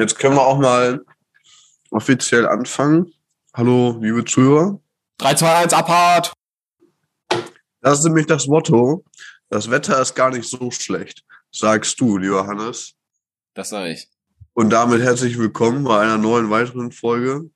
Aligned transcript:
Jetzt 0.00 0.18
können 0.18 0.34
wir 0.34 0.46
auch 0.46 0.58
mal 0.58 1.04
offiziell 1.90 2.48
anfangen. 2.48 3.12
Hallo, 3.52 3.98
liebe 4.00 4.24
Zuhörer. 4.24 4.80
3, 5.18 5.34
2, 5.34 5.56
1, 5.56 5.72
Abfahrt! 5.74 6.32
Das 7.82 7.98
ist 7.98 8.04
nämlich 8.06 8.24
das 8.24 8.46
Motto. 8.46 9.04
Das 9.50 9.70
Wetter 9.70 10.00
ist 10.00 10.14
gar 10.14 10.30
nicht 10.30 10.48
so 10.48 10.70
schlecht, 10.70 11.22
sagst 11.50 12.00
du, 12.00 12.16
lieber 12.16 12.46
Hannes. 12.46 12.94
Das 13.52 13.68
sage 13.68 13.92
ich. 13.92 14.08
Und 14.54 14.70
damit 14.70 15.02
herzlich 15.02 15.36
willkommen 15.36 15.84
bei 15.84 16.00
einer 16.00 16.16
neuen 16.16 16.48
weiteren 16.48 16.92
Folge. 16.92 17.50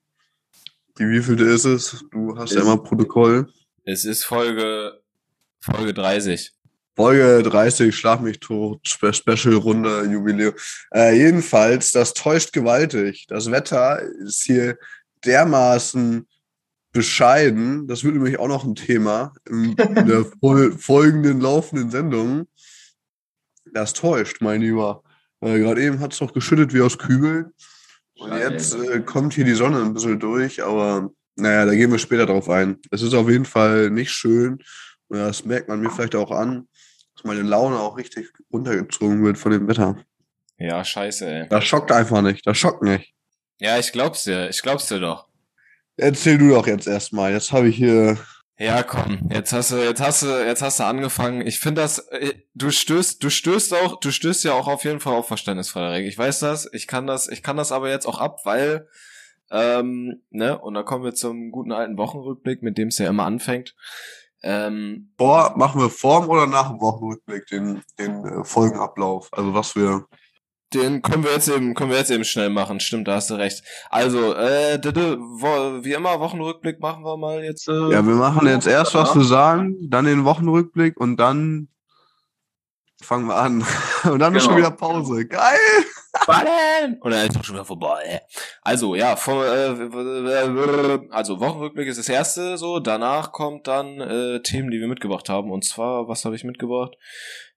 Die 0.98 1.08
wievielte 1.08 1.44
ist 1.44 1.64
es? 1.64 2.04
Du 2.10 2.36
hast 2.36 2.52
ja 2.52 2.60
immer 2.60 2.76
Protokoll. 2.76 3.50
Es 3.84 4.04
ist 4.04 4.22
Folge, 4.22 5.00
Folge 5.62 5.94
30. 5.94 6.52
Folge 6.96 7.42
30, 7.42 7.94
Schlag 7.94 8.20
mich 8.20 8.38
tot, 8.38 8.80
Spe 8.86 9.12
Special 9.12 9.54
Runde, 9.54 10.04
Jubiläum. 10.04 10.54
Äh, 10.92 11.16
jedenfalls, 11.16 11.90
das 11.90 12.14
täuscht 12.14 12.52
gewaltig. 12.52 13.26
Das 13.28 13.50
Wetter 13.50 14.00
ist 14.00 14.42
hier 14.42 14.78
dermaßen 15.24 16.26
bescheiden. 16.92 17.88
Das 17.88 18.04
wird 18.04 18.14
nämlich 18.14 18.38
auch 18.38 18.48
noch 18.48 18.64
ein 18.64 18.76
Thema 18.76 19.34
in 19.48 19.74
der 19.76 20.24
fol 20.40 20.72
folgenden 20.78 21.40
laufenden 21.40 21.90
Sendung. 21.90 22.46
Das 23.72 23.92
täuscht, 23.92 24.40
mein 24.40 24.60
Lieber. 24.60 25.02
Äh, 25.40 25.58
Gerade 25.58 25.82
eben 25.82 26.00
hat 26.00 26.12
es 26.12 26.20
doch 26.20 26.32
geschüttet 26.32 26.72
wie 26.72 26.80
aus 26.80 26.96
Kübeln. 26.96 27.52
Und 28.16 28.32
jetzt 28.32 28.74
äh, 28.76 29.00
kommt 29.00 29.34
hier 29.34 29.44
die 29.44 29.54
Sonne 29.54 29.82
ein 29.82 29.92
bisschen 29.92 30.20
durch, 30.20 30.62
aber 30.62 31.10
naja, 31.34 31.66
da 31.66 31.74
gehen 31.74 31.90
wir 31.90 31.98
später 31.98 32.26
drauf 32.26 32.48
ein. 32.48 32.78
Es 32.92 33.02
ist 33.02 33.14
auf 33.14 33.28
jeden 33.28 33.44
Fall 33.44 33.90
nicht 33.90 34.12
schön. 34.12 34.62
Das 35.08 35.44
merkt 35.44 35.68
man 35.68 35.80
mir 35.80 35.90
vielleicht 35.90 36.14
auch 36.14 36.30
an, 36.30 36.68
meine 37.24 37.42
Laune 37.42 37.78
auch 37.78 37.96
richtig 37.96 38.32
runtergezogen 38.52 39.24
wird 39.24 39.38
von 39.38 39.52
dem 39.52 39.68
Wetter. 39.68 39.96
Ja, 40.58 40.84
scheiße, 40.84 41.26
ey. 41.26 41.48
Das 41.48 41.64
schockt 41.64 41.90
einfach 41.90 42.22
nicht. 42.22 42.46
Das 42.46 42.56
schockt 42.56 42.82
nicht. 42.82 43.14
Ja, 43.58 43.78
ich 43.78 43.92
glaub's 43.92 44.24
dir. 44.24 44.48
Ich 44.48 44.62
glaub's 44.62 44.88
dir 44.88 45.00
doch. 45.00 45.28
Erzähl 45.96 46.38
du 46.38 46.50
doch 46.50 46.66
jetzt 46.66 46.86
erstmal. 46.86 47.32
Jetzt 47.32 47.52
habe 47.52 47.68
ich 47.68 47.76
hier. 47.76 48.18
Ja, 48.58 48.82
komm. 48.82 49.28
Jetzt 49.32 49.52
hast 49.52 49.72
du, 49.72 49.76
jetzt 49.76 50.00
hast 50.00 50.22
du, 50.22 50.46
jetzt 50.46 50.62
hast 50.62 50.78
du 50.78 50.84
angefangen. 50.84 51.44
Ich 51.44 51.58
finde 51.58 51.82
das, 51.82 51.98
äh, 52.10 52.34
du 52.54 52.70
stößt, 52.70 53.22
du 53.22 53.30
stößt 53.30 53.74
auch, 53.74 53.98
du 53.98 54.12
stößt 54.12 54.44
ja 54.44 54.52
auch 54.52 54.68
auf 54.68 54.84
jeden 54.84 55.00
Fall 55.00 55.14
auf 55.14 55.26
Verständnis, 55.26 55.70
Frederik. 55.70 56.06
Ich 56.06 56.16
weiß 56.16 56.38
das. 56.40 56.72
Ich 56.72 56.86
kann 56.86 57.06
das, 57.06 57.28
ich 57.28 57.42
kann 57.42 57.56
das 57.56 57.72
aber 57.72 57.90
jetzt 57.90 58.06
auch 58.06 58.18
ab, 58.18 58.40
weil, 58.44 58.88
ähm, 59.50 60.22
ne, 60.30 60.56
und 60.58 60.74
da 60.74 60.84
kommen 60.84 61.04
wir 61.04 61.14
zum 61.14 61.50
guten 61.50 61.72
alten 61.72 61.96
Wochenrückblick, 61.96 62.62
mit 62.62 62.78
dem 62.78 62.88
es 62.88 62.98
ja 62.98 63.08
immer 63.08 63.24
anfängt. 63.24 63.74
Ähm, 64.46 65.08
Vor, 65.16 65.54
machen 65.56 65.80
wir 65.80 65.88
vorm 65.88 66.28
oder 66.28 66.46
nach 66.46 66.68
dem 66.68 66.80
Wochenrückblick 66.80 67.46
den, 67.46 67.82
den 67.98 68.24
äh, 68.24 68.44
Folgenablauf? 68.44 69.28
Also 69.32 69.54
was 69.54 69.74
wir. 69.74 70.04
Den 70.74 71.00
können 71.02 71.24
wir 71.24 71.32
jetzt 71.32 71.48
eben, 71.48 71.74
können 71.74 71.90
wir 71.90 71.98
jetzt 71.98 72.10
eben 72.10 72.24
schnell 72.24 72.50
machen. 72.50 72.78
Stimmt, 72.80 73.08
da 73.08 73.14
hast 73.14 73.30
du 73.30 73.34
recht. 73.34 73.62
Also, 73.90 74.34
äh, 74.34 74.78
wie 74.82 75.92
immer, 75.92 76.20
Wochenrückblick 76.20 76.80
machen 76.80 77.04
wir 77.04 77.16
mal 77.16 77.42
jetzt. 77.42 77.68
Äh, 77.68 77.92
Ja, 77.92 78.04
wir 78.04 78.14
machen 78.16 78.46
jetzt 78.46 78.66
erst, 78.66 78.94
was 78.94 79.14
wir 79.14 79.24
sagen, 79.24 79.76
dann 79.88 80.04
den 80.04 80.24
Wochenrückblick 80.24 81.00
und 81.00 81.16
dann 81.16 81.68
fangen 83.02 83.26
wir 83.26 83.36
an. 83.36 83.64
Und 84.04 84.18
dann 84.18 84.34
ist 84.34 84.44
schon 84.44 84.56
Genau. 84.56 84.68
wieder 84.68 84.76
Pause. 84.76 85.26
Geil! 85.26 85.58
Ballen! 86.26 86.98
Und 87.00 87.10
dann 87.10 87.26
ist 87.26 87.36
doch 87.36 87.42
schon 87.44 87.56
wieder 87.56 87.64
vorbei. 87.64 88.22
Also, 88.62 88.94
ja, 88.94 89.16
vom, 89.16 89.38
äh, 89.40 90.98
also 91.10 91.40
Wochenrückblick 91.40 91.88
ist 91.88 91.98
das 91.98 92.08
erste 92.08 92.56
so. 92.56 92.78
Danach 92.80 93.32
kommt 93.32 93.66
dann 93.66 94.00
äh, 94.00 94.40
Themen, 94.42 94.70
die 94.70 94.78
wir 94.80 94.86
mitgebracht 94.88 95.28
haben. 95.28 95.50
Und 95.50 95.64
zwar, 95.64 96.06
was 96.08 96.24
habe 96.24 96.36
ich 96.36 96.44
mitgebracht? 96.44 96.94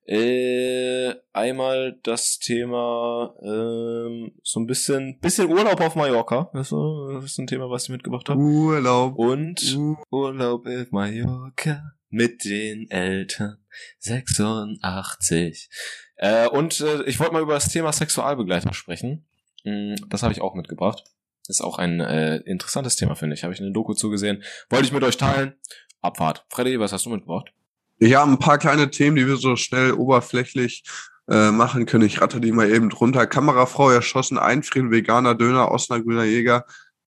Äh, 0.10 1.14
einmal 1.34 2.00
das 2.04 2.40
Thema 2.40 3.36
ähm, 3.44 4.32
so 4.42 4.60
ein 4.62 4.66
bisschen, 4.66 5.20
bisschen 5.20 5.50
Urlaub 5.52 5.80
auf 5.82 5.96
Mallorca. 5.96 6.50
Das 6.54 6.62
ist, 6.64 6.70
so- 6.70 7.12
das 7.14 7.26
ist 7.26 7.38
ein 7.40 7.48
Thema, 7.48 7.70
was 7.70 7.84
ich 7.84 7.90
mitgebracht 7.90 8.30
habe. 8.30 8.40
Urlaub. 8.40 9.16
Und 9.18 9.78
Urlaub 10.10 10.66
auf 10.66 10.92
Mallorca 10.92 11.92
mit 12.10 12.46
den 12.46 12.90
Eltern 12.90 13.58
86. 14.00 15.70
Äh, 16.18 16.48
und 16.48 16.80
äh, 16.82 17.04
ich 17.04 17.20
wollte 17.20 17.34
mal 17.34 17.42
über 17.42 17.54
das 17.54 17.70
Thema 17.70 17.92
Sexualbegleiter 17.92 18.74
sprechen. 18.74 19.28
Mm, 19.64 19.96
Das 20.10 20.24
habe 20.24 20.34
ich 20.34 20.42
auch 20.42 20.56
mitgebracht. 20.56 21.04
Ist 21.48 21.62
auch 21.62 21.78
ein 21.78 22.00
äh, 22.00 22.38
interessantes 22.38 22.96
Thema, 22.96 23.16
finde 23.16 23.36
ich. 23.36 23.44
Habe 23.44 23.54
ich 23.54 23.62
eine 23.62 23.72
Doku 23.72 23.94
zugesehen. 23.94 24.44
Wollte 24.70 24.86
ich 24.86 24.92
mit 24.92 25.04
euch 25.04 25.18
teilen. 25.18 25.54
Abfahrt. 26.02 26.46
Freddy, 26.50 26.80
was 26.80 26.92
hast 26.92 27.06
du 27.06 27.10
mitgebracht? 27.10 27.54
Ich 28.00 28.14
habe 28.16 28.32
ein 28.32 28.40
paar 28.40 28.58
kleine 28.58 28.92
Themen, 28.92 29.16
die 29.16 29.26
wir 29.28 29.38
so 29.38 29.56
schnell 29.56 29.94
oberflächlich 29.94 30.84
äh, 31.30 31.52
machen 31.52 31.86
können. 31.86 32.06
Ich 32.06 32.22
ratte 32.22 32.40
die 32.42 32.52
mal 32.52 32.70
eben 32.70 32.90
drunter. 32.90 33.26
Kamerafrau 33.28 33.90
erschossen, 33.90 34.38
einfrieren, 34.38 34.92
veganer 34.92 35.36
Döner, 35.36 35.72
Osnabrücker 35.72 36.24
Jäger, 36.24 36.66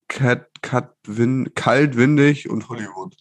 Cat, 0.09 0.49
Cat, 0.63 0.95
Win, 1.07 1.53
kalt, 1.55 1.97
windig 1.97 2.49
und 2.51 2.69
Hollywood. 2.69 3.17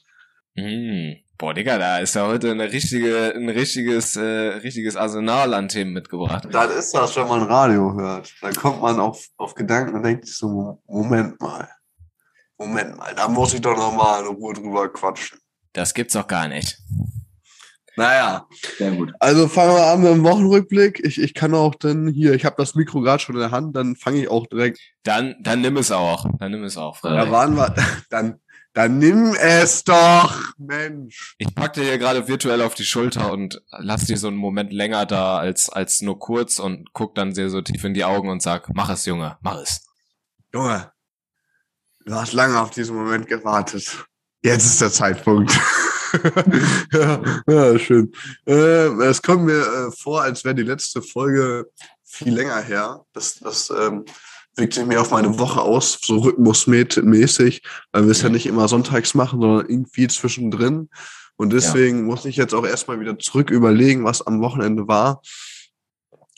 Mm. 0.55 1.21
Boah, 1.39 1.53
Digga, 1.53 1.77
da 1.77 1.99
ist 1.99 2.15
ja 2.15 2.27
heute 2.27 2.51
eine 2.51 2.69
richtige, 2.69 3.33
ein 3.33 3.47
richtiges, 3.47 4.17
äh, 4.17 4.57
richtiges 4.61 4.97
Arsenal 4.97 5.53
an 5.53 5.69
Themen 5.69 5.93
mitgebracht. 5.93 6.45
Das 6.51 6.75
ist 6.75 6.93
das, 6.93 7.15
wenn 7.15 7.29
man 7.29 7.43
Radio 7.43 7.93
hört. 7.93 8.33
Dann 8.41 8.53
kommt 8.53 8.81
man 8.81 8.99
auf, 8.99 9.25
auf 9.37 9.55
Gedanken 9.55 9.95
und 9.95 10.03
denkt 10.03 10.25
sich 10.25 10.35
so, 10.35 10.81
Moment 10.85 11.39
mal. 11.39 11.69
Moment 12.57 12.97
mal, 12.97 13.15
da 13.15 13.29
muss 13.29 13.53
ich 13.53 13.61
doch 13.61 13.77
noch 13.77 13.93
mal 13.93 14.19
in 14.19 14.35
Ruhe 14.35 14.53
drüber 14.53 14.91
quatschen. 14.91 15.39
Das 15.71 15.93
gibt's 15.93 16.13
doch 16.13 16.27
gar 16.27 16.49
nicht. 16.49 16.77
Naja, 17.95 18.45
Sehr 18.77 18.91
gut. 18.91 19.13
also 19.21 19.47
fangen 19.47 19.75
wir 19.75 19.85
an 19.85 20.01
mit 20.01 20.11
dem 20.11 20.23
Wochenrückblick. 20.25 20.99
Ich, 21.05 21.21
ich 21.21 21.33
kann 21.33 21.53
auch 21.53 21.75
dann 21.75 22.09
hier, 22.09 22.33
ich 22.33 22.43
habe 22.43 22.55
das 22.57 22.75
Mikro 22.75 22.99
gerade 22.99 23.23
schon 23.23 23.35
in 23.35 23.41
der 23.41 23.51
Hand, 23.51 23.77
dann 23.77 23.95
fange 23.95 24.19
ich 24.19 24.29
auch 24.29 24.45
direkt. 24.47 24.79
Dann, 25.03 25.35
dann 25.39 25.61
nimm 25.61 25.77
es 25.77 25.89
auch. 25.89 26.25
Dann 26.37 26.51
nimm 26.51 26.65
es 26.65 26.75
auch, 26.75 26.99
Da 26.99 27.31
waren 27.31 27.55
wir, 27.55 27.73
dann, 28.09 28.41
dann 28.73 28.99
nimm 28.99 29.35
es 29.35 29.83
doch, 29.83 30.33
Mensch. 30.57 31.35
Ich 31.37 31.53
pack 31.55 31.73
dir 31.73 31.83
hier 31.83 31.97
gerade 31.97 32.27
virtuell 32.27 32.61
auf 32.61 32.75
die 32.75 32.85
Schulter 32.85 33.31
und 33.31 33.61
lass 33.71 34.05
dir 34.05 34.17
so 34.17 34.27
einen 34.27 34.37
Moment 34.37 34.71
länger 34.71 35.05
da 35.05 35.37
als, 35.37 35.69
als 35.69 36.01
nur 36.01 36.19
kurz 36.19 36.59
und 36.59 36.93
guck 36.93 37.15
dann 37.15 37.33
sehr 37.33 37.49
so 37.49 37.61
tief 37.61 37.83
in 37.83 37.93
die 37.93 38.05
Augen 38.05 38.29
und 38.29 38.41
sag, 38.41 38.69
mach 38.73 38.89
es, 38.89 39.05
Junge, 39.05 39.37
mach 39.41 39.57
es. 39.57 39.81
Junge, 40.53 40.91
du 42.05 42.13
hast 42.13 42.33
lange 42.33 42.59
auf 42.59 42.69
diesen 42.69 42.95
Moment 42.95 43.27
gewartet. 43.27 44.05
Jetzt 44.43 44.65
ist 44.65 44.81
der 44.81 44.91
Zeitpunkt. 44.91 45.51
ja, 46.93 47.21
ja, 47.47 47.79
schön. 47.79 48.11
Äh, 48.45 48.87
es 49.03 49.21
kommt 49.21 49.43
mir 49.43 49.61
äh, 49.61 49.91
vor, 49.91 50.21
als 50.21 50.43
wäre 50.43 50.55
die 50.55 50.63
letzte 50.63 51.01
Folge 51.01 51.69
viel 52.03 52.33
länger 52.33 52.61
her. 52.61 53.05
Das, 53.13 53.35
das 53.35 53.69
ähm, 53.69 54.05
wirkt 54.59 54.73
sich 54.73 54.85
mir 54.85 55.01
auf 55.01 55.11
meine 55.11 55.39
Woche 55.39 55.61
aus, 55.61 55.99
so 56.01 56.17
rhythmusmäßig, 56.17 57.61
weil 57.91 58.03
wir 58.03 58.11
es 58.11 58.21
ja 58.21 58.29
nicht 58.29 58.45
immer 58.45 58.67
sonntags 58.67 59.13
machen, 59.15 59.41
sondern 59.41 59.69
irgendwie 59.69 60.07
zwischendrin. 60.07 60.89
Und 61.37 61.53
deswegen 61.53 62.03
muss 62.03 62.25
ich 62.25 62.35
jetzt 62.35 62.53
auch 62.53 62.65
erstmal 62.65 62.99
wieder 62.99 63.17
zurück 63.17 63.49
überlegen, 63.49 64.03
was 64.03 64.21
am 64.21 64.41
Wochenende 64.41 64.87
war. 64.87 65.21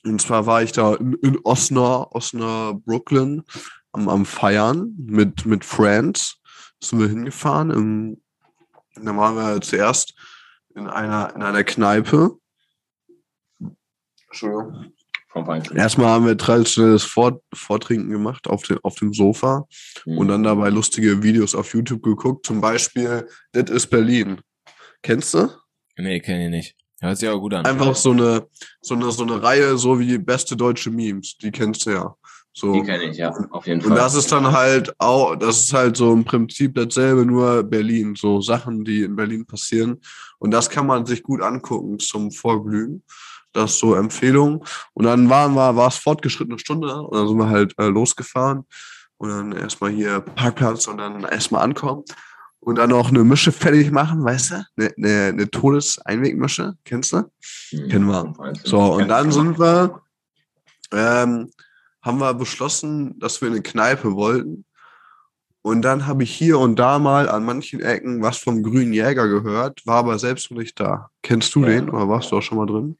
Und 0.03 0.21
zwar 0.21 0.45
war 0.45 0.63
ich 0.63 0.71
da 0.71 0.95
in, 0.95 1.13
in 1.21 1.39
Osnabrück, 1.43 2.15
Osnabrück, 2.15 2.85
Brooklyn 2.85 3.43
am, 3.91 4.09
am 4.09 4.25
Feiern 4.25 4.95
mit, 4.97 5.45
mit 5.45 5.65
Friends. 5.65 6.37
Sind 6.83 6.99
wir 6.99 7.07
hingefahren. 7.07 7.71
Im, 7.71 8.21
da 8.95 9.15
waren 9.15 9.35
wir 9.35 9.61
zuerst 9.61 10.13
in 10.75 10.87
einer, 10.87 11.35
in 11.35 11.41
einer 11.43 11.63
Kneipe. 11.63 12.37
Entschuldigung. 14.27 14.93
Vom 15.31 15.47
Weinkel. 15.47 15.77
Erstmal 15.77 16.07
haben 16.07 16.25
wir 16.25 16.37
traditionelles 16.37 17.03
Vor 17.03 17.41
Vortrinken 17.53 18.09
gemacht 18.09 18.47
auf, 18.47 18.63
den, 18.63 18.77
auf 18.83 18.95
dem 18.95 19.13
Sofa 19.13 19.65
Mhm. 20.05 20.17
und 20.17 20.27
dann 20.27 20.43
dabei 20.43 20.69
lustige 20.69 21.21
Videos 21.23 21.55
auf 21.55 21.73
YouTube 21.73 22.03
geguckt. 22.03 22.45
Zum 22.45 22.59
Beispiel, 22.59 23.27
das 23.53 23.69
ist 23.69 23.87
Berlin. 23.87 24.41
Kennst 25.01 25.33
du? 25.33 25.49
Nee, 25.97 26.19
kenn 26.19 26.41
ich 26.41 26.49
nicht. 26.49 26.75
Hört 26.99 27.17
sich 27.17 27.29
aber 27.29 27.39
gut 27.39 27.53
an. 27.53 27.65
Einfach 27.65 27.95
so 27.95 28.11
eine, 28.11 28.45
so 28.81 28.93
eine, 28.93 29.11
so 29.11 29.23
eine 29.23 29.41
Reihe, 29.41 29.77
so 29.77 29.99
wie 29.99 30.17
beste 30.17 30.55
deutsche 30.55 30.91
Memes. 30.91 31.37
Die 31.37 31.51
kennst 31.51 31.85
du 31.85 31.91
ja. 31.91 32.15
So. 32.53 32.73
Die 32.73 32.83
kenne 32.83 33.05
ich, 33.05 33.17
ja, 33.17 33.29
auf 33.51 33.65
jeden 33.65 33.81
Fall. 33.81 33.91
Und 33.91 33.97
das 33.97 34.13
ist 34.13 34.31
dann 34.31 34.51
halt 34.51 34.93
auch, 34.99 35.35
das 35.35 35.63
ist 35.63 35.73
halt 35.73 35.95
so 35.95 36.11
im 36.11 36.25
Prinzip 36.25 36.75
dasselbe, 36.75 37.25
nur 37.25 37.63
Berlin. 37.63 38.15
So 38.15 38.41
Sachen, 38.41 38.83
die 38.83 39.03
in 39.03 39.15
Berlin 39.15 39.45
passieren. 39.45 40.01
Und 40.37 40.51
das 40.51 40.69
kann 40.69 40.85
man 40.85 41.05
sich 41.05 41.23
gut 41.23 41.41
angucken 41.41 41.97
zum 41.99 42.29
Vorglühen. 42.31 43.03
Das 43.53 43.77
so 43.77 43.95
Empfehlung. 43.95 44.65
Und 44.93 45.05
dann 45.05 45.29
waren 45.29 45.53
wir, 45.53 45.75
war 45.75 45.87
es 45.87 45.97
fortgeschrittene 45.97 46.59
Stunde 46.59 47.01
und 47.01 47.17
dann 47.17 47.27
sind 47.27 47.37
wir 47.37 47.49
halt 47.49 47.73
äh, 47.77 47.87
losgefahren. 47.87 48.65
Und 49.17 49.29
dann 49.29 49.51
erstmal 49.51 49.91
hier 49.91 50.19
Parkplatz 50.19 50.87
und 50.87 50.97
dann 50.97 51.23
erstmal 51.23 51.63
ankommen. 51.63 52.03
Und 52.59 52.75
dann 52.77 52.91
noch 52.91 53.09
eine 53.09 53.23
Mische 53.23 53.51
fertig 53.51 53.91
machen, 53.91 54.23
weißt 54.23 54.51
du? 54.51 54.65
Eine, 54.77 54.93
eine, 54.97 55.27
eine 55.29 55.49
Todeseinwegmische, 55.49 56.75
kennst 56.85 57.11
du? 57.13 57.23
Mhm. 57.71 57.89
kennen 57.89 58.05
wir. 58.07 58.33
So, 58.63 58.79
und 58.93 59.07
dann 59.07 59.31
sind 59.31 59.59
wir, 59.59 60.01
ähm, 60.91 61.51
haben 62.01 62.19
wir 62.19 62.33
beschlossen, 62.33 63.19
dass 63.19 63.41
wir 63.41 63.49
eine 63.49 63.61
Kneipe 63.61 64.13
wollten. 64.13 64.65
Und 65.63 65.83
dann 65.83 66.07
habe 66.07 66.23
ich 66.23 66.31
hier 66.33 66.57
und 66.57 66.77
da 66.77 66.97
mal 66.97 67.29
an 67.29 67.45
manchen 67.45 67.81
Ecken 67.81 68.21
was 68.23 68.37
vom 68.37 68.63
Grünen 68.63 68.93
Jäger 68.93 69.27
gehört, 69.27 69.85
war 69.85 69.97
aber 69.97 70.17
selbst 70.17 70.49
noch 70.49 70.57
nicht 70.57 70.79
da. 70.79 71.09
Kennst 71.21 71.53
du 71.53 71.61
Ja. 71.61 71.67
den 71.67 71.89
oder 71.89 72.09
warst 72.09 72.31
du 72.31 72.37
auch 72.37 72.41
schon 72.41 72.57
mal 72.57 72.65
drin? 72.65 72.97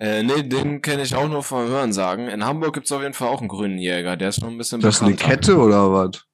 Äh, 0.00 0.22
nee, 0.22 0.42
den 0.42 0.80
kenne 0.80 1.02
ich 1.02 1.14
auch 1.14 1.28
nur 1.28 1.42
vom 1.42 1.66
Hören 1.66 1.92
sagen. 1.92 2.28
In 2.28 2.44
Hamburg 2.44 2.74
gibt's 2.74 2.92
auf 2.92 3.02
jeden 3.02 3.14
Fall 3.14 3.28
auch 3.28 3.40
einen 3.40 3.48
grünen 3.48 3.78
Jäger, 3.78 4.16
der 4.16 4.28
ist 4.28 4.40
noch 4.40 4.48
ein 4.48 4.58
bisschen 4.58 4.80
Das 4.80 4.96
ist 4.96 5.02
eine. 5.02 5.16
Kette 5.16 5.56
oder 5.56 5.92
was? 5.92 6.24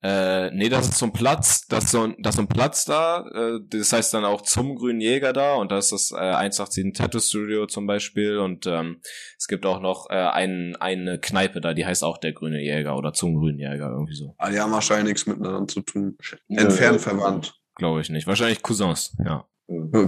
Äh, 0.00 0.52
nee, 0.52 0.68
das 0.68 0.88
ist 0.88 0.98
so 0.98 1.06
ein 1.06 1.12
Platz, 1.12 1.66
das 1.66 1.86
ist 1.86 1.90
so 1.90 2.02
ein, 2.02 2.14
das 2.20 2.34
ist 2.34 2.36
so 2.36 2.42
ein 2.42 2.48
Platz 2.48 2.84
da, 2.84 3.26
äh, 3.34 3.58
das 3.68 3.92
heißt 3.92 4.14
dann 4.14 4.24
auch 4.24 4.42
zum 4.42 4.76
Grünen 4.76 5.00
Jäger 5.00 5.32
da 5.32 5.56
und 5.56 5.72
da 5.72 5.78
ist 5.78 5.90
das 5.90 6.12
äh, 6.12 6.18
187 6.18 6.92
Tattoo 6.92 7.18
Studio 7.18 7.66
zum 7.66 7.88
Beispiel 7.88 8.38
und 8.38 8.64
ähm, 8.68 9.00
es 9.36 9.48
gibt 9.48 9.66
auch 9.66 9.80
noch 9.80 10.08
äh, 10.08 10.14
ein, 10.14 10.76
eine 10.76 11.18
Kneipe 11.18 11.60
da, 11.60 11.74
die 11.74 11.84
heißt 11.84 12.04
auch 12.04 12.18
der 12.18 12.32
Grüne 12.32 12.62
Jäger 12.62 12.96
oder 12.96 13.12
zum 13.12 13.34
Grünen 13.34 13.58
Jäger, 13.58 13.90
irgendwie 13.90 14.14
so. 14.14 14.36
Ah, 14.38 14.50
die 14.50 14.60
haben 14.60 14.70
wahrscheinlich 14.70 15.14
nichts 15.14 15.26
miteinander 15.26 15.66
zu 15.66 15.80
tun. 15.80 16.16
Entfernt 16.46 17.00
verwandt. 17.00 17.58
Glaube 17.74 18.00
ich 18.00 18.08
nicht. 18.08 18.28
Wahrscheinlich 18.28 18.62
Cousins, 18.62 19.16
ja. 19.24 19.48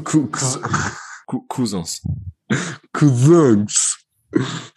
Cou 0.05 0.29
Cousins. 1.49 2.03
Cousins. 2.93 3.99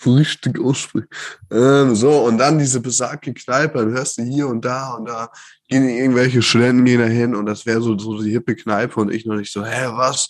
Richtig 0.05 0.59
aussprechen. 0.59 1.07
Ähm, 1.51 1.95
so, 1.95 2.25
und 2.25 2.39
dann 2.39 2.57
diese 2.57 2.79
besagte 2.79 3.33
Kneipe, 3.33 3.79
dann 3.79 3.91
hörst 3.91 4.17
du 4.17 4.23
hier 4.23 4.47
und 4.47 4.65
da 4.65 4.95
und 4.95 5.07
da 5.07 5.29
gehen 5.67 5.87
irgendwelche 5.87 6.41
Studenten 6.41 6.85
gehen 6.85 6.99
da 6.99 7.05
hin 7.05 7.35
und 7.35 7.45
das 7.45 7.65
wäre 7.65 7.79
so, 7.79 7.97
so 7.97 8.21
die 8.21 8.31
hippe 8.31 8.55
Kneipe 8.55 8.99
und 8.99 9.13
ich 9.13 9.25
noch 9.25 9.35
nicht 9.35 9.51
so, 9.51 9.63
hä, 9.63 9.89
was? 9.91 10.27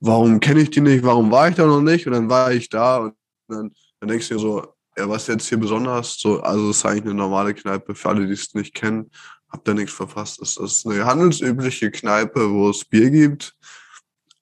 Warum 0.00 0.40
kenne 0.40 0.62
ich 0.62 0.70
die 0.70 0.80
nicht? 0.80 1.04
Warum 1.04 1.30
war 1.30 1.48
ich 1.48 1.54
da 1.54 1.66
noch 1.66 1.80
nicht? 1.80 2.06
Und 2.06 2.14
dann 2.14 2.28
war 2.28 2.52
ich 2.52 2.68
da 2.68 2.98
und 2.98 3.14
dann, 3.48 3.70
dann 4.00 4.08
denkst 4.08 4.28
du 4.28 4.34
dir 4.34 4.40
so, 4.40 4.74
ja, 4.96 5.08
was 5.08 5.28
jetzt 5.28 5.48
hier 5.48 5.58
besonders? 5.58 6.18
So, 6.18 6.40
also 6.40 6.70
es 6.70 6.78
ist 6.78 6.86
eigentlich 6.86 7.04
eine 7.04 7.14
normale 7.14 7.54
Kneipe 7.54 7.94
für 7.94 8.08
alle, 8.08 8.26
die 8.26 8.32
es 8.32 8.54
nicht 8.54 8.74
kennen. 8.74 9.10
Habt 9.50 9.68
da 9.68 9.74
nichts 9.74 9.92
verfasst. 9.92 10.42
Es 10.42 10.56
ist 10.56 10.84
eine 10.84 11.04
handelsübliche 11.04 11.92
Kneipe, 11.92 12.50
wo 12.50 12.70
es 12.70 12.84
Bier 12.84 13.10
gibt 13.10 13.53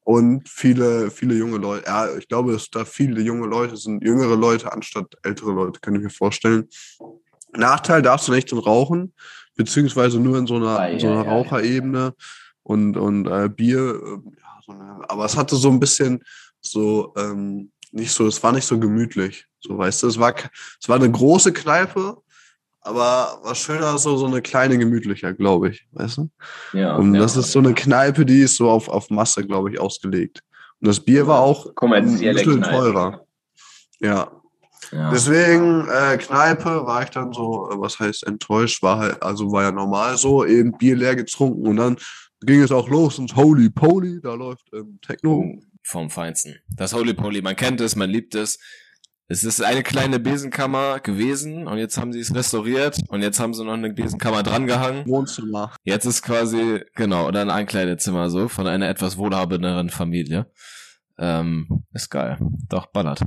und 0.04 0.49
viele, 0.49 1.10
viele 1.10 1.34
junge 1.34 1.58
Leute. 1.58 1.87
Ja, 1.87 2.16
ich 2.16 2.28
glaube, 2.28 2.52
dass 2.52 2.70
da 2.70 2.84
viele 2.84 3.20
junge 3.20 3.46
Leute 3.46 3.76
sind, 3.76 4.02
jüngere 4.02 4.37
Leute 4.37 4.72
anstatt 4.72 5.16
ältere 5.22 5.52
Leute, 5.52 5.81
kann 5.81 5.94
ich 5.94 6.02
mir 6.02 6.10
vorstellen. 6.10 6.69
Nachteil 7.52 8.02
darfst 8.02 8.28
du 8.28 8.32
nicht 8.32 8.50
drin 8.50 8.58
rauchen, 8.58 9.14
beziehungsweise 9.56 10.19
nur 10.19 10.38
in 10.38 10.46
so 10.46 10.56
einer, 10.56 10.81
Ah, 10.81 10.87
in 10.87 10.99
so 10.99 11.06
ja, 11.06 11.12
einer 11.12 11.25
ja, 11.25 11.31
ja. 11.31 11.37
Raucherebene 11.37 12.14
und, 12.62 12.96
und 12.96 13.26
äh, 13.26 13.49
Bier. 13.49 13.78
Äh, 13.78 14.31
ja, 14.40 14.60
so 14.66 14.72
eine, 14.72 15.00
aber 15.08 15.25
es 15.25 15.37
hatte 15.37 15.56
so 15.56 15.69
ein 15.69 15.78
bisschen 15.81 16.22
so, 16.60 17.12
ähm, 17.16 17.70
nicht 17.93 18.12
so, 18.12 18.26
es 18.26 18.43
war 18.43 18.52
nicht 18.52 18.66
so 18.66 18.78
gemütlich. 18.78 19.46
So, 19.60 19.76
weißt 19.78 20.02
du, 20.02 20.06
es 20.08 20.19
war, 20.19 20.34
es 20.81 20.88
war 20.88 20.96
eine 20.96 21.10
große 21.10 21.52
Kneipe, 21.52 22.16
aber 22.82 23.38
war 23.43 23.55
schöner 23.55 23.96
so, 23.99 24.17
so 24.17 24.26
eine 24.26 24.43
kleine 24.43 24.76
gemütlicher, 24.79 25.32
glaube 25.32 25.70
ich, 25.70 25.87
weißt 25.93 26.19
du? 26.19 26.31
Ja, 26.73 26.96
Und 26.96 27.14
ja. 27.14 27.20
das 27.20 27.37
ist 27.37 27.52
so 27.52 27.58
eine 27.61 27.75
Kneipe, 27.75 28.26
die 28.26 28.40
ist 28.40 28.56
so 28.56 28.69
auf, 28.70 28.88
auf 28.88 29.08
Masse, 29.11 29.46
glaube 29.46 29.70
ich, 29.70 29.81
ausgelegt. 29.81 30.40
Und 30.81 30.88
das 30.88 31.00
Bier 31.00 31.26
war 31.26 31.40
auch 31.40 31.67
ein 31.67 31.75
kommerzielle 31.75 32.34
bisschen 32.34 32.62
teurer. 32.62 33.25
Ja, 34.00 34.32
Ja. 34.90 35.11
deswegen 35.11 35.88
äh, 35.88 36.19
Kneipe 36.19 36.84
war 36.84 37.05
ich 37.05 37.11
dann 37.11 37.32
so, 37.32 37.70
äh, 37.70 37.79
was 37.79 38.00
heißt 38.00 38.26
enttäuscht, 38.26 38.82
war 38.82 38.99
halt, 38.99 39.23
also 39.23 39.52
war 39.52 39.62
ja 39.62 39.73
normal 39.73 40.19
so, 40.19 40.44
eben 40.44 40.76
Bier 40.76 40.96
leer 40.96 41.14
getrunken 41.14 41.69
und 41.69 41.76
dann 41.76 41.96
ging 42.40 42.61
es 42.62 42.73
auch 42.73 42.88
los 42.88 43.19
ins 43.19 43.37
Holy 43.37 43.70
Poly, 43.70 44.20
da 44.20 44.34
läuft 44.34 44.67
ähm, 44.75 44.99
Techno. 45.00 45.61
Vom 45.84 46.11
Feinsten. 46.11 46.56
Das 46.76 46.93
Holy 46.93 47.14
Poly, 47.14 47.43
man 47.43 47.55
kennt 47.55 47.81
es, 47.81 47.94
man 47.94 48.11
liebt 48.11 48.34
es. 48.34 48.58
Es 49.32 49.44
ist 49.44 49.62
eine 49.62 49.82
kleine 49.82 50.20
Besenkammer 50.20 51.00
gewesen 51.00 51.67
und 51.67 51.79
jetzt 51.79 51.96
haben 51.96 52.12
sie 52.12 52.20
es 52.20 52.34
restauriert 52.34 52.99
und 53.08 53.23
jetzt 53.23 53.40
haben 53.40 53.55
sie 53.55 53.64
noch 53.64 53.73
eine 53.73 53.90
Besenkammer 53.90 54.43
drangehangen. 54.43 55.06
Wohnzimmer. 55.06 55.73
Jetzt 55.84 56.05
ist 56.05 56.20
quasi, 56.20 56.82
genau, 56.94 57.29
oder 57.29 57.40
ein 57.40 57.49
Einkleidezimmer 57.49 58.29
so 58.29 58.49
von 58.49 58.67
einer 58.67 58.90
etwas 58.90 59.17
wohlhabenderen 59.17 59.88
Familie. 59.88 60.52
Ähm, 61.19 61.82
ist 61.94 62.11
geil. 62.11 62.37
Doch, 62.69 62.88
ballert. 62.88 63.23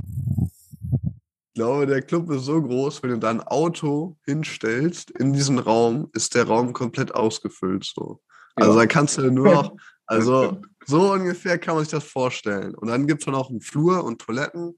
Ich 1.02 1.54
glaube, 1.54 1.86
der 1.88 2.02
Club 2.02 2.30
ist 2.30 2.44
so 2.44 2.62
groß, 2.62 3.02
wenn 3.02 3.10
du 3.10 3.18
da 3.18 3.30
ein 3.30 3.40
Auto 3.40 4.16
hinstellst 4.26 5.10
in 5.10 5.32
diesen 5.32 5.58
Raum, 5.58 6.08
ist 6.12 6.36
der 6.36 6.44
Raum 6.46 6.72
komplett 6.72 7.16
ausgefüllt 7.16 7.84
so. 7.84 8.20
Also 8.54 8.70
Ja. 8.74 8.76
da 8.78 8.86
kannst 8.86 9.18
du 9.18 9.28
nur 9.32 9.52
noch, 9.52 9.76
also 10.06 10.60
so 10.86 11.12
ungefähr 11.14 11.58
kann 11.58 11.74
man 11.74 11.82
sich 11.82 11.90
das 11.90 12.04
vorstellen. 12.04 12.76
Und 12.76 12.86
dann 12.86 13.08
gibt 13.08 13.22
es 13.22 13.26
noch 13.26 13.50
einen 13.50 13.60
Flur 13.60 14.04
und 14.04 14.20
Toiletten 14.20 14.76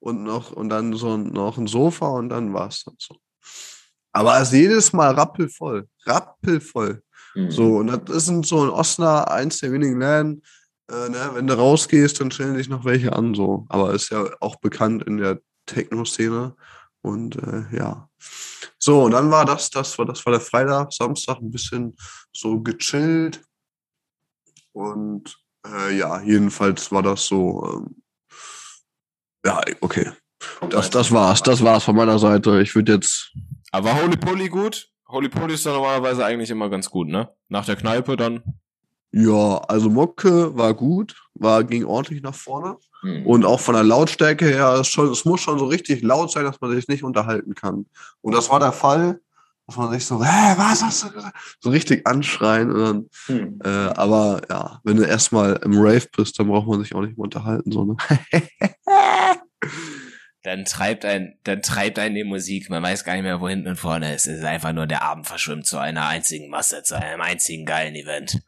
und 0.00 0.22
noch 0.22 0.52
und 0.52 0.68
dann 0.68 0.92
so 0.94 1.16
noch 1.16 1.58
ein 1.58 1.66
Sofa 1.66 2.08
und 2.08 2.28
dann 2.28 2.52
war's 2.52 2.84
dann 2.84 2.96
so. 2.98 3.16
Aber 4.12 4.40
es 4.40 4.48
ist 4.48 4.54
jedes 4.54 4.92
Mal 4.92 5.14
rappelvoll, 5.14 5.88
rappelvoll. 6.06 7.02
Mhm. 7.34 7.50
So, 7.50 7.76
und 7.76 7.88
das 7.88 8.16
ist 8.16 8.28
in 8.28 8.42
so 8.42 8.64
in 8.64 8.70
Osnabrück 8.70 9.30
eins 9.30 9.58
der 9.58 9.72
wenigen 9.72 10.00
Läden, 10.00 10.42
äh, 10.90 11.08
ne, 11.08 11.30
wenn 11.34 11.46
du 11.46 11.54
rausgehst, 11.54 12.20
dann 12.20 12.30
stellen 12.30 12.56
dich 12.56 12.68
noch 12.68 12.84
welche 12.84 13.12
an, 13.12 13.34
so. 13.34 13.66
Aber 13.68 13.92
ist 13.92 14.10
ja 14.10 14.24
auch 14.40 14.56
bekannt 14.56 15.02
in 15.02 15.18
der 15.18 15.40
Techno-Szene. 15.66 16.54
Und 17.02 17.36
äh, 17.36 17.64
ja. 17.76 18.08
So, 18.78 19.04
und 19.04 19.12
dann 19.12 19.30
war 19.30 19.44
das, 19.44 19.70
das 19.70 19.98
war, 19.98 20.06
das 20.06 20.24
war 20.24 20.32
der 20.32 20.40
Freitag, 20.40 20.92
Samstag 20.92 21.38
ein 21.38 21.50
bisschen 21.50 21.96
so 22.32 22.60
gechillt. 22.60 23.44
Und 24.72 25.36
äh, 25.66 25.96
ja, 25.96 26.20
jedenfalls 26.20 26.92
war 26.92 27.02
das 27.02 27.26
so, 27.26 27.64
ähm, 27.66 28.02
ja, 29.46 29.60
okay. 29.80 30.10
Das, 30.68 30.90
das 30.90 31.10
war's, 31.12 31.42
das 31.42 31.62
war's 31.62 31.84
von 31.84 31.96
meiner 31.96 32.18
Seite. 32.18 32.60
Ich 32.60 32.74
würde 32.74 32.94
jetzt, 32.94 33.32
Aber 33.72 33.90
war 33.90 34.02
Holy 34.02 34.16
Poly 34.16 34.48
gut? 34.48 34.88
Holy 35.08 35.28
Poly 35.28 35.54
ist 35.54 35.64
doch 35.64 35.72
normalerweise 35.72 36.24
eigentlich 36.24 36.50
immer 36.50 36.68
ganz 36.68 36.90
gut, 36.90 37.08
ne? 37.08 37.28
Nach 37.48 37.64
der 37.64 37.76
Kneipe 37.76 38.16
dann. 38.16 38.42
ja, 39.12 39.58
also 39.68 39.88
Mocke 39.88 40.56
war 40.56 40.74
gut, 40.74 41.14
war, 41.34 41.64
ging 41.64 41.84
ordentlich 41.84 42.22
nach 42.22 42.34
vorne. 42.34 42.76
Mhm. 43.02 43.24
Und 43.26 43.44
auch 43.44 43.60
von 43.60 43.74
der 43.74 43.84
Lautstärke 43.84 44.46
her, 44.46 44.82
schon, 44.84 45.10
es 45.10 45.24
muss 45.24 45.40
schon 45.40 45.58
so 45.58 45.66
richtig 45.66 46.02
laut 46.02 46.32
sein, 46.32 46.44
dass 46.44 46.60
man 46.60 46.72
sich 46.72 46.88
nicht 46.88 47.04
unterhalten 47.04 47.54
kann. 47.54 47.86
Und 48.20 48.34
das 48.34 48.50
war 48.50 48.58
der 48.60 48.72
Fall, 48.72 49.20
dass 49.66 49.76
man 49.76 49.90
sich 49.92 50.04
so, 50.06 50.24
hä, 50.24 50.54
was 50.56 50.82
hast 50.82 51.04
du 51.04 51.10
gesagt? 51.10 51.36
So 51.60 51.70
richtig 51.70 52.06
anschreien. 52.06 52.70
Und 52.70 53.10
dann, 53.28 53.36
Mhm. 53.36 53.58
äh, 53.64 53.68
aber 53.68 54.42
ja, 54.48 54.80
wenn 54.84 54.96
du 54.96 55.02
erstmal 55.04 55.54
im 55.64 55.74
Rave 55.78 56.06
bist, 56.16 56.38
dann 56.38 56.48
braucht 56.48 56.68
man 56.68 56.80
sich 56.82 56.94
auch 56.94 57.00
nicht 57.00 57.16
mehr 57.16 57.24
unterhalten. 57.24 57.72
So, 57.72 57.84
ne? 57.84 57.96
Dann 60.42 60.64
treibt 60.64 61.04
ein, 61.04 61.40
dann 61.42 61.60
treibt 61.60 61.98
einen 61.98 62.14
die 62.14 62.22
Musik. 62.22 62.70
Man 62.70 62.80
weiß 62.80 63.02
gar 63.02 63.14
nicht 63.14 63.24
mehr, 63.24 63.40
wo 63.40 63.48
hinten 63.48 63.66
und 63.66 63.76
vorne 63.80 64.14
ist. 64.14 64.28
Es 64.28 64.38
ist 64.38 64.44
einfach 64.44 64.72
nur 64.72 64.86
der 64.86 65.02
Abend 65.02 65.26
verschwimmt 65.26 65.66
zu 65.66 65.76
einer 65.78 66.06
einzigen 66.06 66.48
Masse, 66.50 66.84
zu 66.84 66.94
einem 66.94 67.20
einzigen 67.20 67.66
geilen 67.66 67.96
Event. 67.96 68.42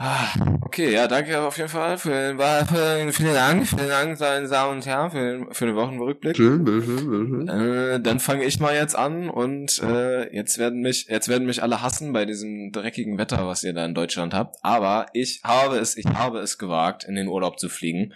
Ah, 0.00 0.28
Okay, 0.62 0.92
ja, 0.92 1.08
danke 1.08 1.40
auf 1.40 1.56
jeden 1.56 1.70
Fall 1.70 1.98
für, 1.98 2.10
den- 2.10 2.38
für 2.38 3.12
vielen 3.12 3.34
Dank, 3.34 3.66
vielen 3.66 3.88
Dank, 3.88 4.20
meine 4.20 4.46
Damen 4.46 4.76
und 4.76 4.86
Herren, 4.86 5.10
für, 5.10 5.18
den- 5.18 5.52
für 5.54 5.66
den 5.66 5.74
Wochenrückblick. 5.74 6.36
Schön, 6.36 6.64
schön, 6.64 6.84
schön. 7.08 7.48
Äh, 7.48 8.00
dann 8.00 8.20
fange 8.20 8.44
ich 8.44 8.60
mal 8.60 8.74
jetzt 8.76 8.94
an 8.94 9.28
und 9.28 9.82
äh, 9.82 10.32
jetzt 10.32 10.58
werden 10.58 10.82
mich 10.82 11.06
jetzt 11.08 11.26
werden 11.28 11.46
mich 11.46 11.62
alle 11.64 11.82
hassen 11.82 12.12
bei 12.12 12.26
diesem 12.26 12.70
dreckigen 12.70 13.18
Wetter, 13.18 13.48
was 13.48 13.64
ihr 13.64 13.72
da 13.72 13.84
in 13.84 13.94
Deutschland 13.94 14.34
habt. 14.34 14.56
Aber 14.62 15.06
ich 15.14 15.40
habe 15.42 15.78
es, 15.78 15.96
ich 15.96 16.06
habe 16.06 16.38
es 16.40 16.58
gewagt, 16.58 17.02
in 17.02 17.16
den 17.16 17.26
Urlaub 17.26 17.58
zu 17.58 17.68
fliegen 17.68 18.12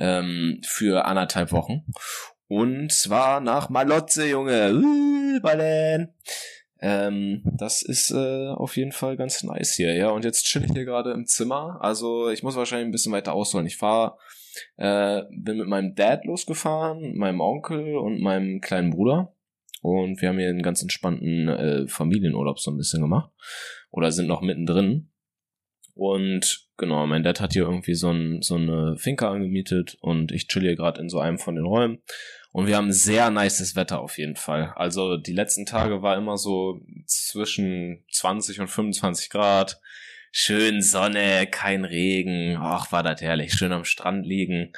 ähm, 0.00 0.60
für 0.64 1.04
anderthalb 1.04 1.52
Wochen 1.52 1.84
und 2.48 2.90
zwar 2.90 3.40
nach 3.40 3.68
Malotze, 3.68 4.26
Junge. 4.28 4.72
Uh, 4.74 5.40
Ballen. 5.42 6.14
Ähm, 6.84 7.42
das 7.44 7.82
ist 7.82 8.10
äh, 8.10 8.48
auf 8.48 8.76
jeden 8.76 8.90
Fall 8.90 9.16
ganz 9.16 9.44
nice 9.44 9.74
hier, 9.74 9.94
ja. 9.94 10.10
Und 10.10 10.24
jetzt 10.24 10.46
chill 10.46 10.64
ich 10.64 10.72
hier 10.72 10.84
gerade 10.84 11.12
im 11.12 11.26
Zimmer. 11.26 11.78
Also 11.80 12.28
ich 12.28 12.42
muss 12.42 12.56
wahrscheinlich 12.56 12.88
ein 12.88 12.92
bisschen 12.92 13.12
weiter 13.12 13.32
ausholen. 13.32 13.66
Ich 13.66 13.76
fahre 13.76 14.18
äh, 14.76 15.22
bin 15.30 15.58
mit 15.58 15.68
meinem 15.68 15.94
Dad 15.94 16.24
losgefahren, 16.24 17.16
meinem 17.16 17.40
Onkel 17.40 17.96
und 17.96 18.20
meinem 18.20 18.60
kleinen 18.60 18.90
Bruder. 18.90 19.34
Und 19.80 20.20
wir 20.20 20.28
haben 20.28 20.38
hier 20.38 20.48
einen 20.48 20.62
ganz 20.62 20.82
entspannten 20.82 21.48
äh, 21.48 21.86
Familienurlaub 21.86 22.58
so 22.58 22.70
ein 22.70 22.76
bisschen 22.76 23.00
gemacht. 23.00 23.30
Oder 23.90 24.10
sind 24.10 24.26
noch 24.26 24.42
mittendrin. 24.42 25.10
Und 25.94 26.68
genau, 26.76 27.06
mein 27.06 27.22
Dad 27.22 27.40
hat 27.40 27.52
hier 27.52 27.64
irgendwie 27.64 27.94
so, 27.94 28.10
ein, 28.10 28.42
so 28.42 28.56
eine 28.56 28.96
Finca 28.96 29.30
angemietet 29.30 29.98
und 30.00 30.32
ich 30.32 30.48
chill 30.48 30.62
hier 30.62 30.76
gerade 30.76 31.00
in 31.00 31.08
so 31.08 31.20
einem 31.20 31.38
von 31.38 31.54
den 31.54 31.66
Räumen. 31.66 32.02
Und 32.52 32.66
wir 32.66 32.76
haben 32.76 32.92
sehr 32.92 33.30
nices 33.30 33.76
Wetter 33.76 34.00
auf 34.00 34.18
jeden 34.18 34.36
Fall. 34.36 34.72
Also 34.76 35.16
die 35.16 35.32
letzten 35.32 35.64
Tage 35.64 36.02
war 36.02 36.18
immer 36.18 36.36
so 36.36 36.80
zwischen 37.06 38.04
20 38.12 38.60
und 38.60 38.68
25 38.68 39.30
Grad. 39.30 39.80
Schön 40.30 40.82
Sonne, 40.82 41.46
kein 41.46 41.84
Regen. 41.84 42.58
Ach, 42.60 42.92
war 42.92 43.02
das 43.02 43.22
herrlich. 43.22 43.54
Schön 43.54 43.72
am 43.72 43.84
Strand 43.84 44.26
liegen. 44.26 44.72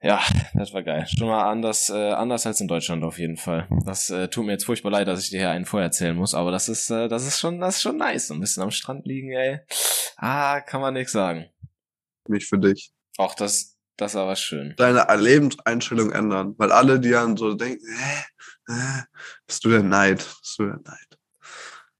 Ja, 0.00 0.22
das 0.54 0.72
war 0.72 0.82
geil. 0.82 1.06
Schon 1.08 1.28
mal 1.28 1.50
anders, 1.50 1.90
äh, 1.90 2.12
anders 2.12 2.46
als 2.46 2.60
in 2.60 2.68
Deutschland 2.68 3.02
auf 3.02 3.18
jeden 3.18 3.36
Fall. 3.36 3.66
Das 3.84 4.10
äh, 4.10 4.28
tut 4.28 4.46
mir 4.46 4.52
jetzt 4.52 4.64
furchtbar 4.64 4.90
leid, 4.90 5.08
dass 5.08 5.24
ich 5.24 5.30
dir 5.30 5.40
hier 5.40 5.50
einen 5.50 5.64
vorher 5.64 5.86
erzählen 5.86 6.14
muss, 6.14 6.34
aber 6.34 6.52
das 6.52 6.68
ist, 6.68 6.90
äh, 6.90 7.08
das 7.08 7.26
ist 7.26 7.40
schon, 7.40 7.58
das 7.58 7.76
ist 7.76 7.82
schon 7.82 7.96
nice. 7.96 8.30
Ein 8.30 8.40
bisschen 8.40 8.62
am 8.62 8.70
Strand 8.70 9.06
liegen, 9.06 9.32
ey. 9.32 9.60
Ah, 10.16 10.60
kann 10.60 10.80
man 10.80 10.94
nix 10.94 11.10
sagen. 11.10 11.46
Nicht 12.28 12.48
für 12.48 12.58
dich. 12.58 12.92
Auch 13.16 13.34
das, 13.34 13.77
das 13.98 14.14
war 14.14 14.26
was 14.26 14.40
schön. 14.40 14.72
Deine 14.78 15.06
Lebenseinstellung 15.16 16.10
ändern. 16.12 16.54
Weil 16.56 16.72
alle, 16.72 16.98
die 16.98 17.10
dann 17.10 17.36
so 17.36 17.52
denken, 17.54 17.84
hä, 17.86 18.24
hä, 18.68 19.02
bist 19.46 19.64
du 19.64 19.68
der 19.68 19.82
Neid. 19.82 20.18
Bist 20.40 20.58
du 20.58 20.64
der 20.66 20.76
Neid. 20.76 21.04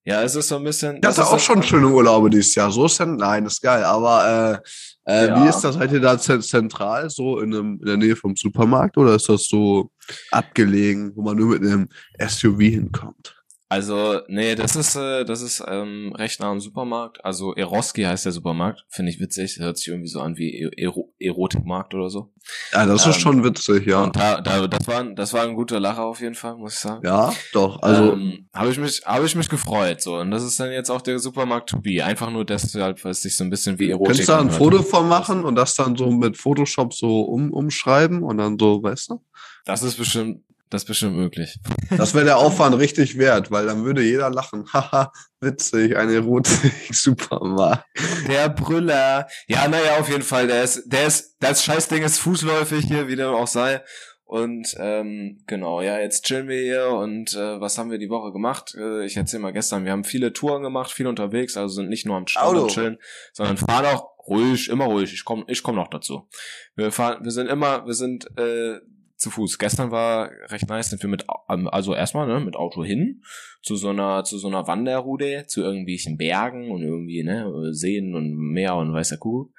Ja, 0.05 0.23
es 0.23 0.35
ist 0.35 0.49
so 0.49 0.57
ein 0.57 0.64
bisschen. 0.64 0.95
Ich 0.97 1.00
das 1.02 1.19
hatte 1.19 1.26
ist 1.28 1.35
auch 1.35 1.38
schon 1.38 1.62
schöne 1.62 1.88
Urlaube 1.88 2.31
dieses 2.31 2.55
Jahr. 2.55 2.71
So 2.71 2.87
ist 2.87 2.99
dann, 2.99 3.17
nein, 3.17 3.45
ist 3.45 3.61
geil. 3.61 3.85
Aber 3.85 4.62
äh, 5.07 5.12
äh, 5.12 5.26
Ja. 5.28 5.45
wie 5.45 5.49
ist 5.50 5.61
das? 5.61 5.75
Seid 5.75 5.93
ihr 5.93 6.00
da 6.00 6.19
zen- 6.19 6.40
zentral, 6.40 7.11
so 7.11 7.40
in, 7.40 7.52
einem, 7.55 7.78
in 7.81 7.85
der 7.87 7.97
Nähe 7.99 8.17
vom 8.17 8.35
Supermarkt 8.35 8.97
oder 8.97 9.14
ist 9.17 9.28
das 9.28 9.47
so 9.49 9.90
abgelegen, 10.31 11.12
wo 11.14 11.21
man 11.23 11.37
nur 11.37 11.49
mit 11.59 11.62
einem 11.62 11.88
SUV 12.26 12.59
hinkommt? 12.61 13.35
Also, 13.70 14.20
nee, 14.28 14.54
das 14.54 14.76
ist, 14.76 14.96
äh, 14.96 15.26
das 15.26 15.42
ist 15.42 15.62
ähm, 15.68 16.14
recht 16.16 16.40
nah 16.40 16.50
am 16.50 16.58
Supermarkt. 16.58 17.22
Also 17.22 17.54
Eroski 17.54 18.02
heißt 18.04 18.25
der 18.25 18.32
Supermarkt. 18.32 18.87
Finde 18.88 19.12
ich 19.12 19.20
witzig. 19.20 19.58
Hört 19.58 19.76
sich 19.76 19.88
irgendwie 19.88 20.08
so 20.08 20.20
an 20.20 20.38
wie 20.38 20.54
E- 20.62 20.70
Ero 20.76 21.12
Erotikmarkt 21.18 21.92
oder 21.94 22.08
so. 22.08 22.32
Ja, 22.72 22.87
das 22.87 23.02
ist 23.06 23.16
Ähm, 23.16 23.20
schon 23.20 23.44
witzig, 23.44 23.87
ja. 23.87 24.02
Und 24.04 24.16
da, 24.16 24.40
da, 24.40 24.66
das 24.66 24.87
war, 24.88 25.00
ein- 25.00 25.14
das 25.16 25.34
war 25.34 25.42
ein 25.42 25.54
guter 25.54 25.80
Lacher 25.80 26.04
auf 26.04 26.20
jeden 26.22 26.34
Fall, 26.34 26.56
muss 26.56 26.75
ich 26.75 26.78
sagen. 26.78 27.04
Ja, 27.04 27.30
doch. 27.52 27.82
Also, 27.82 28.14
ähm, 28.14 28.48
habe 28.54 28.70
ich 28.70 28.78
mich, 28.78 29.02
habe 29.04 29.26
ich 29.26 29.34
mich 29.34 29.50
gefreut 29.50 30.00
so. 30.00 30.16
Und 30.16 30.30
das 30.30 30.44
ist 30.44 30.58
dann 30.58 30.72
jetzt 30.72 30.88
auch 30.90 31.02
der 31.02 31.18
Supermarkt 31.18 31.68
to 31.68 31.78
be. 31.78 32.02
Einfach 32.02 32.30
nur 32.30 32.46
deshalb, 32.46 33.04
weil 33.04 33.10
es 33.10 33.20
sich 33.20 33.37
so 33.37 33.44
ein 33.44 33.50
bisschen 33.50 33.78
wie 33.78 33.90
Erotik. 33.90 34.06
könntest 34.06 34.28
du 34.30 34.32
da 34.32 34.40
ein. 34.40 34.50
Foto 34.50 34.82
von 34.82 35.06
machen 35.08 35.44
und 35.44 35.56
das 35.56 35.75
dann 35.75 35.94
so 35.94 36.10
mit 36.10 36.38
Photoshop 36.38 36.94
so 36.94 37.20
um, 37.20 37.52
umschreiben 37.52 38.22
und 38.22 38.38
dann 38.38 38.58
so, 38.58 38.82
weißt 38.82 39.10
du? 39.10 39.22
Das 39.66 39.82
ist 39.82 39.96
bestimmt, 39.98 40.40
das 40.70 40.82
ist 40.82 40.88
bestimmt 40.88 41.16
möglich. 41.16 41.58
Das 41.96 42.14
wäre 42.14 42.25
der 42.25 42.38
Aufwand 42.38 42.76
richtig 42.78 43.16
wert, 43.18 43.50
weil 43.50 43.66
dann 43.66 43.84
würde 43.84 44.02
jeder 44.02 44.30
lachen. 44.30 44.66
Haha, 44.72 45.12
witzig, 45.40 45.96
ein 45.96 46.10
Erotik-Supermarkt. 46.10 47.84
Der 48.28 48.48
Brüller. 48.48 49.26
Ja, 49.46 49.68
naja, 49.68 49.98
auf 49.98 50.08
jeden 50.08 50.22
Fall. 50.22 50.46
Der 50.46 50.62
ist, 50.64 50.84
der 50.87 51.06
ist, 51.06 51.37
das 51.40 51.64
Scheißding 51.64 52.02
ist 52.02 52.18
fußläufig 52.18 52.84
hier, 52.87 53.08
wie 53.08 53.16
dem 53.16 53.28
auch 53.28 53.46
sei. 53.46 53.82
Und 54.28 54.76
ähm, 54.78 55.42
genau, 55.46 55.80
ja, 55.80 55.98
jetzt 56.00 56.26
chillen 56.26 56.48
wir 56.48 56.60
hier 56.60 56.90
und 56.90 57.32
äh, 57.32 57.60
was 57.62 57.78
haben 57.78 57.90
wir 57.90 57.96
die 57.96 58.10
Woche 58.10 58.30
gemacht? 58.30 58.75
Äh, 58.78 59.06
ich 59.06 59.16
erzähl 59.16 59.40
mal 59.40 59.54
gestern, 59.54 59.87
wir 59.87 59.92
haben 59.92 60.04
viele 60.04 60.34
Touren 60.34 60.62
gemacht, 60.62 60.90
viel 60.90 61.06
unterwegs, 61.06 61.56
also 61.56 61.76
sind 61.76 61.88
nicht 61.88 62.04
nur 62.04 62.18
am 62.18 62.26
Strand 62.26 62.70
chillen, 62.70 62.98
sondern 63.32 63.56
fahren 63.56 63.87
auch 63.87 64.18
ruhig, 64.28 64.68
immer 64.68 64.84
ruhig. 64.84 65.14
Ich 65.14 65.25
komme 65.25 65.44
ich 65.48 65.62
komm 65.62 65.76
noch 65.76 65.88
dazu. 65.88 66.28
Wir 66.75 66.92
fahren, 66.92 67.25
wir 67.25 67.30
sind 67.30 67.46
immer, 67.46 67.87
wir 67.87 67.94
sind 67.94 68.26
äh, 68.38 68.80
zu 69.18 69.30
Fuß. 69.30 69.58
Gestern 69.58 69.90
war 69.90 70.30
recht 70.46 70.68
nice, 70.68 70.90
sind 70.90 71.02
wir 71.02 71.10
mit, 71.10 71.26
ähm, 71.50 71.68
also 71.68 71.94
erstmal 71.94 72.26
ne, 72.26 72.40
mit 72.40 72.56
Auto 72.56 72.84
hin 72.84 73.22
zu 73.62 73.76
so 73.76 73.88
einer, 73.90 74.25
zu 74.25 74.38
so 74.38 74.48
einer 74.48 74.66
Wanderroute, 74.66 75.44
zu 75.46 75.60
irgendwelchen 75.60 76.16
Bergen 76.16 76.70
und 76.70 76.82
irgendwie 76.82 77.22
ne 77.25 77.75
Seen 77.75 78.14
und 78.14 78.37
Meer 78.37 78.76
und 78.76 78.94
weiß 78.94 79.10
der 79.10 79.18
Kuh. 79.18 79.50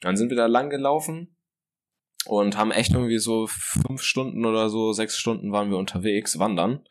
Dann 0.00 0.16
sind 0.16 0.30
wir 0.30 0.36
da 0.36 0.46
lang 0.46 0.70
gelaufen 0.70 1.36
und 2.26 2.56
haben 2.56 2.70
echt 2.70 2.92
irgendwie 2.92 3.18
so 3.18 3.46
fünf 3.48 4.02
Stunden 4.02 4.46
oder 4.46 4.70
so, 4.70 4.92
sechs 4.92 5.18
Stunden 5.18 5.52
waren 5.52 5.70
wir 5.70 5.78
unterwegs, 5.78 6.38
wandern, 6.38 6.86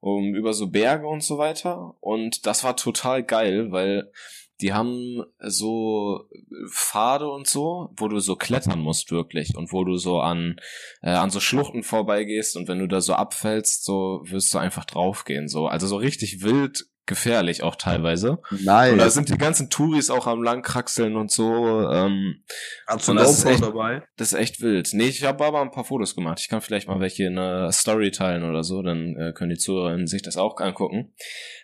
um, 0.00 0.34
über 0.34 0.52
so 0.52 0.68
Berge 0.68 1.06
und 1.06 1.22
so 1.22 1.38
weiter. 1.38 1.96
Und 2.00 2.46
das 2.46 2.62
war 2.62 2.76
total 2.76 3.24
geil, 3.24 3.72
weil 3.72 4.12
die 4.60 4.72
haben 4.72 5.24
so 5.38 6.28
Pfade 6.70 7.28
und 7.28 7.46
so, 7.46 7.90
wo 7.96 8.08
du 8.08 8.20
so 8.20 8.36
klettern 8.36 8.80
musst 8.80 9.10
wirklich 9.10 9.56
und 9.56 9.72
wo 9.72 9.84
du 9.84 9.96
so 9.96 10.20
an 10.20 10.56
äh, 11.02 11.10
an 11.10 11.30
so 11.30 11.40
Schluchten 11.40 11.82
vorbeigehst 11.82 12.56
und 12.56 12.68
wenn 12.68 12.78
du 12.78 12.86
da 12.86 13.00
so 13.00 13.14
abfällst, 13.14 13.84
so 13.84 14.22
wirst 14.24 14.54
du 14.54 14.58
einfach 14.58 14.84
draufgehen 14.84 15.48
so, 15.48 15.66
also 15.66 15.86
so 15.86 15.96
richtig 15.96 16.42
wild 16.42 16.86
gefährlich 17.06 17.62
auch 17.62 17.76
teilweise. 17.76 18.38
Und 18.50 18.64
da 18.66 18.86
Nein. 18.88 19.10
sind 19.10 19.28
die 19.28 19.36
ganzen 19.38 19.70
Touris 19.70 20.10
auch 20.10 20.26
am 20.26 20.42
langkraxeln 20.42 21.16
und 21.16 21.30
so. 21.30 21.88
Ähm, 21.90 22.42
Hast 22.86 23.08
du 23.08 23.14
das 23.14 23.38
ist 23.38 23.44
echt- 23.44 23.62
dabei? 23.62 24.02
das 24.16 24.32
ist 24.32 24.38
echt 24.38 24.60
wild. 24.60 24.88
Nee, 24.92 25.08
ich 25.08 25.24
habe 25.24 25.44
aber 25.44 25.60
ein 25.60 25.70
paar 25.70 25.84
Fotos 25.84 26.14
gemacht. 26.14 26.40
Ich 26.40 26.48
kann 26.48 26.60
vielleicht 26.60 26.88
mal 26.88 27.00
welche 27.00 27.24
in 27.24 27.38
einer 27.38 27.70
Story 27.72 28.10
teilen 28.10 28.42
oder 28.48 28.62
so, 28.64 28.82
dann 28.82 29.16
äh, 29.16 29.32
können 29.34 29.50
die 29.50 29.58
Zuhörerinnen 29.58 30.06
sich 30.06 30.22
das 30.22 30.36
auch 30.36 30.58
angucken. 30.60 31.12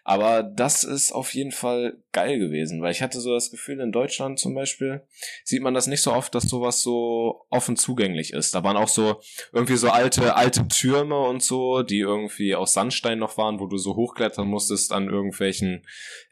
Aber 0.02 0.42
das 0.42 0.82
ist 0.82 1.12
auf 1.12 1.34
jeden 1.34 1.52
Fall 1.52 1.98
geil 2.12 2.38
gewesen, 2.38 2.80
weil 2.82 2.90
ich 2.90 3.02
hatte 3.02 3.20
so 3.20 3.32
das 3.34 3.50
Gefühl, 3.50 3.80
in 3.80 3.92
Deutschland 3.92 4.38
zum 4.38 4.54
Beispiel 4.54 5.02
sieht 5.44 5.62
man 5.62 5.74
das 5.74 5.86
nicht 5.86 6.02
so 6.02 6.12
oft, 6.12 6.34
dass 6.34 6.44
sowas 6.44 6.80
so 6.80 7.46
offen 7.50 7.76
zugänglich 7.76 8.32
ist. 8.32 8.54
Da 8.54 8.64
waren 8.64 8.76
auch 8.78 8.88
so 8.88 9.20
irgendwie 9.52 9.76
so 9.76 9.90
alte, 9.90 10.34
alte 10.36 10.66
Türme 10.68 11.18
und 11.18 11.42
so, 11.42 11.82
die 11.82 11.98
irgendwie 12.00 12.54
aus 12.54 12.72
Sandstein 12.72 13.18
noch 13.18 13.36
waren, 13.36 13.60
wo 13.60 13.66
du 13.66 13.76
so 13.76 13.94
hochklettern 13.94 14.48
musstest 14.48 14.92
an 14.92 15.06
irgendwelchen 15.30 15.82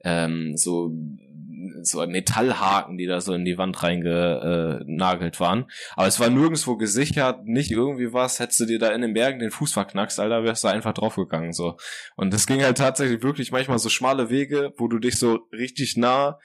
ähm, 0.04 0.56
so 0.56 0.92
so 1.82 2.06
Metallhaken, 2.06 2.98
die 2.98 3.06
da 3.06 3.20
so 3.20 3.32
in 3.34 3.44
die 3.44 3.58
Wand 3.58 3.82
reingenagelt 3.82 5.40
waren. 5.40 5.66
Aber 5.96 6.06
es 6.06 6.20
war 6.20 6.30
nirgendwo 6.30 6.76
gesichert, 6.76 7.44
nicht 7.46 7.70
irgendwie 7.70 8.12
was. 8.12 8.38
Hättest 8.38 8.60
du 8.60 8.66
dir 8.66 8.78
da 8.78 8.90
in 8.92 9.02
den 9.02 9.14
Bergen 9.14 9.38
den 9.38 9.50
Fuß 9.50 9.72
verknackst, 9.72 10.20
Alter, 10.20 10.44
wärst 10.44 10.64
du 10.64 10.68
einfach 10.68 10.94
draufgegangen, 10.94 11.52
so. 11.52 11.76
Und 12.16 12.32
es 12.32 12.46
ging 12.46 12.62
halt 12.62 12.78
tatsächlich 12.78 13.22
wirklich 13.22 13.52
manchmal 13.52 13.78
so 13.78 13.88
schmale 13.88 14.30
Wege, 14.30 14.72
wo 14.76 14.88
du 14.88 14.98
dich 14.98 15.16
so 15.16 15.40
richtig 15.52 15.96
nah 15.96 16.38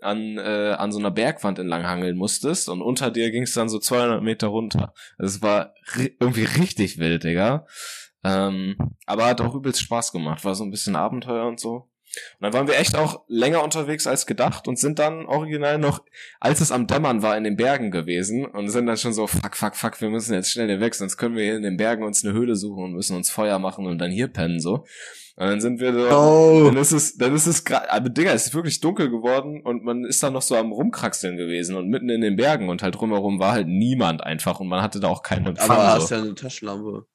an, 0.00 0.38
äh, 0.38 0.74
an 0.78 0.92
so 0.92 0.98
einer 0.98 1.10
Bergwand 1.10 1.58
entlang 1.58 1.84
hangeln 1.84 2.16
musstest 2.16 2.68
und 2.68 2.82
unter 2.82 3.10
dir 3.10 3.30
ging 3.30 3.42
es 3.42 3.54
dann 3.54 3.68
so 3.68 3.78
200 3.78 4.22
Meter 4.22 4.48
runter. 4.48 4.94
Also 5.18 5.36
es 5.36 5.42
war 5.42 5.74
ri 5.96 6.16
irgendwie 6.20 6.44
richtig 6.44 6.98
wild, 6.98 7.24
Digga. 7.24 7.66
Ähm, 8.28 8.76
aber 9.06 9.26
hat 9.26 9.40
auch 9.40 9.54
übelst 9.54 9.80
Spaß 9.80 10.12
gemacht. 10.12 10.44
War 10.44 10.54
so 10.54 10.64
ein 10.64 10.70
bisschen 10.70 10.96
Abenteuer 10.96 11.46
und 11.46 11.58
so. 11.60 11.88
Und 12.40 12.40
dann 12.40 12.52
waren 12.54 12.66
wir 12.66 12.78
echt 12.78 12.96
auch 12.96 13.24
länger 13.28 13.62
unterwegs 13.62 14.06
als 14.06 14.24
gedacht 14.26 14.66
und 14.66 14.78
sind 14.78 14.98
dann 14.98 15.26
original 15.26 15.76
noch, 15.78 16.02
als 16.40 16.62
es 16.62 16.72
am 16.72 16.86
Dämmern 16.86 17.22
war, 17.22 17.36
in 17.36 17.44
den 17.44 17.56
Bergen 17.56 17.90
gewesen 17.90 18.46
und 18.46 18.70
sind 18.70 18.86
dann 18.86 18.96
schon 18.96 19.12
so, 19.12 19.26
fuck, 19.26 19.54
fuck, 19.56 19.76
fuck, 19.76 20.00
wir 20.00 20.08
müssen 20.08 20.32
jetzt 20.32 20.50
schnell 20.50 20.68
hier 20.68 20.80
weg, 20.80 20.94
sonst 20.94 21.18
können 21.18 21.36
wir 21.36 21.44
hier 21.44 21.56
in 21.56 21.62
den 21.62 21.76
Bergen 21.76 22.04
uns 22.04 22.24
eine 22.24 22.32
Höhle 22.32 22.56
suchen 22.56 22.82
und 22.84 22.92
müssen 22.94 23.14
uns 23.14 23.30
Feuer 23.30 23.58
machen 23.58 23.86
und 23.86 23.98
dann 23.98 24.10
hier 24.10 24.28
pennen, 24.28 24.58
so. 24.58 24.84
Und 25.36 25.46
dann 25.46 25.60
sind 25.60 25.80
wir 25.80 25.92
so, 25.92 26.08
Oh. 26.10 26.64
dann 26.64 26.78
ist 26.78 26.92
es, 26.92 27.16
dann 27.18 27.34
ist 27.34 27.46
es 27.46 27.64
gerade, 27.64 27.92
aber 27.92 28.08
Digga, 28.08 28.32
es 28.32 28.46
ist 28.46 28.54
wirklich 28.54 28.80
dunkel 28.80 29.10
geworden 29.10 29.60
und 29.62 29.84
man 29.84 30.04
ist 30.06 30.22
dann 30.22 30.32
noch 30.32 30.42
so 30.42 30.56
am 30.56 30.72
rumkraxeln 30.72 31.36
gewesen 31.36 31.76
und 31.76 31.88
mitten 31.88 32.08
in 32.08 32.22
den 32.22 32.36
Bergen 32.36 32.70
und 32.70 32.82
halt 32.82 32.94
drumherum 32.98 33.38
war 33.38 33.52
halt 33.52 33.68
niemand 33.68 34.24
einfach 34.24 34.60
und 34.60 34.68
man 34.68 34.80
hatte 34.80 34.98
da 34.98 35.08
auch 35.08 35.22
keinen 35.22 35.46
Empfang. 35.46 35.70
Aber 35.76 35.90
so. 35.96 36.02
hast 36.02 36.10
ja 36.10 36.18
eine 36.22 36.34
Taschenlampe. 36.34 37.06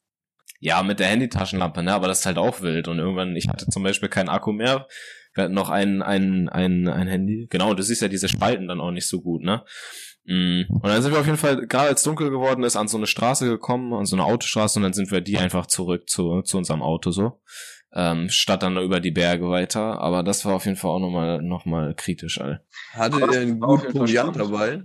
Ja, 0.63 0.81
mit 0.81 0.99
der 0.99 1.07
Handytaschenlampe, 1.07 1.83
ne? 1.83 1.93
Aber 1.93 2.07
das 2.07 2.21
ist 2.21 2.25
halt 2.25 2.37
auch 2.37 2.61
wild. 2.61 2.87
Und 2.87 2.97
irgendwann, 2.97 3.35
ich 3.35 3.49
hatte 3.49 3.67
zum 3.67 3.83
Beispiel 3.83 4.07
keinen 4.07 4.29
Akku 4.29 4.53
mehr. 4.53 4.87
Wir 5.33 5.43
hatten 5.43 5.53
noch 5.53 5.69
ein, 5.69 6.01
ein, 6.01 6.47
ein, 6.47 6.87
ein 6.87 7.07
Handy. 7.07 7.47
Genau, 7.49 7.73
du 7.73 7.83
siehst 7.83 8.01
ja 8.01 8.07
diese 8.07 8.29
Spalten 8.29 8.69
dann 8.69 8.79
auch 8.79 8.91
nicht 8.91 9.05
so 9.05 9.19
gut, 9.19 9.43
ne? 9.43 9.65
Mm. 10.23 10.61
Und 10.69 10.85
dann 10.85 11.01
sind 11.01 11.11
wir 11.11 11.19
auf 11.19 11.25
jeden 11.25 11.37
Fall, 11.37 11.67
gerade 11.67 11.89
als 11.89 12.03
dunkel 12.03 12.29
geworden 12.29 12.63
ist, 12.63 12.77
an 12.77 12.87
so 12.87 12.95
eine 12.95 13.07
Straße 13.07 13.45
gekommen, 13.45 13.93
an 13.93 14.05
so 14.05 14.15
eine 14.15 14.23
Autostraße, 14.23 14.79
und 14.79 14.83
dann 14.83 14.93
sind 14.93 15.11
wir 15.11 15.19
die 15.19 15.37
einfach 15.37 15.65
zurück 15.65 16.07
zu, 16.07 16.43
zu 16.43 16.57
unserem 16.57 16.81
Auto 16.81 17.11
so. 17.11 17.41
Ähm, 17.93 18.29
statt 18.29 18.63
dann 18.63 18.77
über 18.77 19.01
die 19.01 19.11
Berge 19.11 19.49
weiter. 19.49 19.99
Aber 19.99 20.23
das 20.23 20.45
war 20.45 20.53
auf 20.53 20.63
jeden 20.63 20.77
Fall 20.77 20.91
auch 20.91 20.99
nochmal 20.99 21.41
noch 21.41 21.65
mal 21.65 21.93
kritisch, 21.93 22.39
all. 22.39 22.63
Hattet 22.93 23.19
ihr 23.19 23.41
einen 23.41 23.59
guten 23.59 23.91
Proviant 23.91 24.37
dabei? 24.37 24.83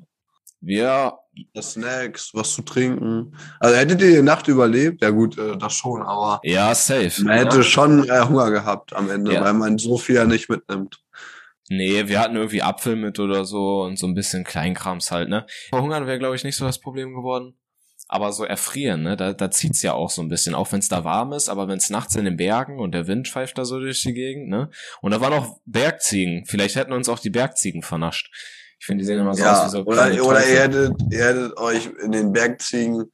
Wir, 0.61 1.13
Snacks, 1.61 2.31
was 2.35 2.53
zu 2.55 2.63
trinken. 2.63 3.37
Also 3.61 3.77
hättet 3.77 4.01
ihr 4.01 4.17
die 4.17 4.23
Nacht 4.23 4.49
überlebt? 4.49 5.03
Ja 5.03 5.11
gut, 5.11 5.39
äh, 5.39 5.57
das 5.57 5.75
schon, 5.75 6.03
aber 6.03 6.41
ja, 6.43 6.75
safe. 6.75 7.23
man 7.23 7.39
hätte 7.39 7.63
schon 7.63 8.09
äh, 8.09 8.23
Hunger 8.27 8.51
gehabt 8.51 8.93
am 8.93 9.09
Ende, 9.11 9.35
Ja. 9.35 9.45
weil 9.45 9.55
man 9.55 9.79
so 9.79 9.99
viel 9.99 10.17
ja 10.17 10.25
nicht 10.25 10.49
mitnimmt. 10.49 11.01
Nee, 11.71 12.09
wir 12.09 12.19
hatten 12.19 12.35
irgendwie 12.37 12.63
Apfel 12.63 12.97
mit 12.97 13.21
oder 13.21 13.45
so 13.45 13.83
und 13.83 13.99
so 13.99 14.07
ein 14.07 14.15
bisschen 14.15 14.43
Kleinkrams 14.43 15.11
halt, 15.11 15.29
ne? 15.29 15.47
Verhungern 15.69 16.07
wäre, 16.07 16.19
glaube 16.19 16.35
ich, 16.35 16.43
nicht 16.43 16.57
so 16.57 16.65
das 16.65 16.81
Problem 16.81 17.15
geworden. 17.15 17.55
Aber 18.11 18.33
so 18.33 18.43
erfrieren, 18.45 19.03
ne? 19.03 19.17
Da, 19.19 19.35
da 19.35 19.51
zieht's 19.51 19.83
ja 19.83 19.93
auch 19.93 20.09
so 20.09 20.23
ein 20.23 20.29
bisschen, 20.31 20.55
auch 20.55 20.73
wenn 20.73 20.79
es 20.79 20.89
da 20.89 21.05
warm 21.05 21.35
ist, 21.35 21.51
aber 21.51 21.69
wenn 21.69 21.77
es 21.77 21.91
nachts 21.91 22.17
in 22.17 22.25
den 22.25 22.39
Bergen 22.39 22.81
und 22.81 22.93
der 22.93 23.07
Wind 23.07 23.29
pfeift 23.29 23.59
da 23.59 23.67
so 23.67 23.79
durch 23.79 24.01
die 24.03 24.15
Gegend, 24.15 24.49
ne? 24.49 24.71
Und 25.03 25.11
da 25.13 25.21
waren 25.21 25.35
auch 25.35 25.61
Bergziegen. 25.67 26.47
Vielleicht 26.47 26.75
hätten 26.77 26.93
uns 26.95 27.09
auch 27.11 27.19
die 27.19 27.29
Bergziegen 27.31 27.83
vernascht. 27.83 28.31
Ich 28.81 28.87
finde, 28.87 29.03
die 29.03 29.07
sehen 29.07 29.19
immer 29.19 29.35
so 29.35 29.43
aus 29.43 29.47
Ja, 29.47 29.67
wie 29.67 29.71
so 29.71 29.85
oder, 29.85 30.25
oder 30.25 30.47
ihr 30.47 30.61
hättet, 30.61 30.93
ihr 31.11 31.25
hättet 31.25 31.57
euch 31.57 31.91
in 32.03 32.13
den 32.13 32.33
Bergziegen 32.33 33.11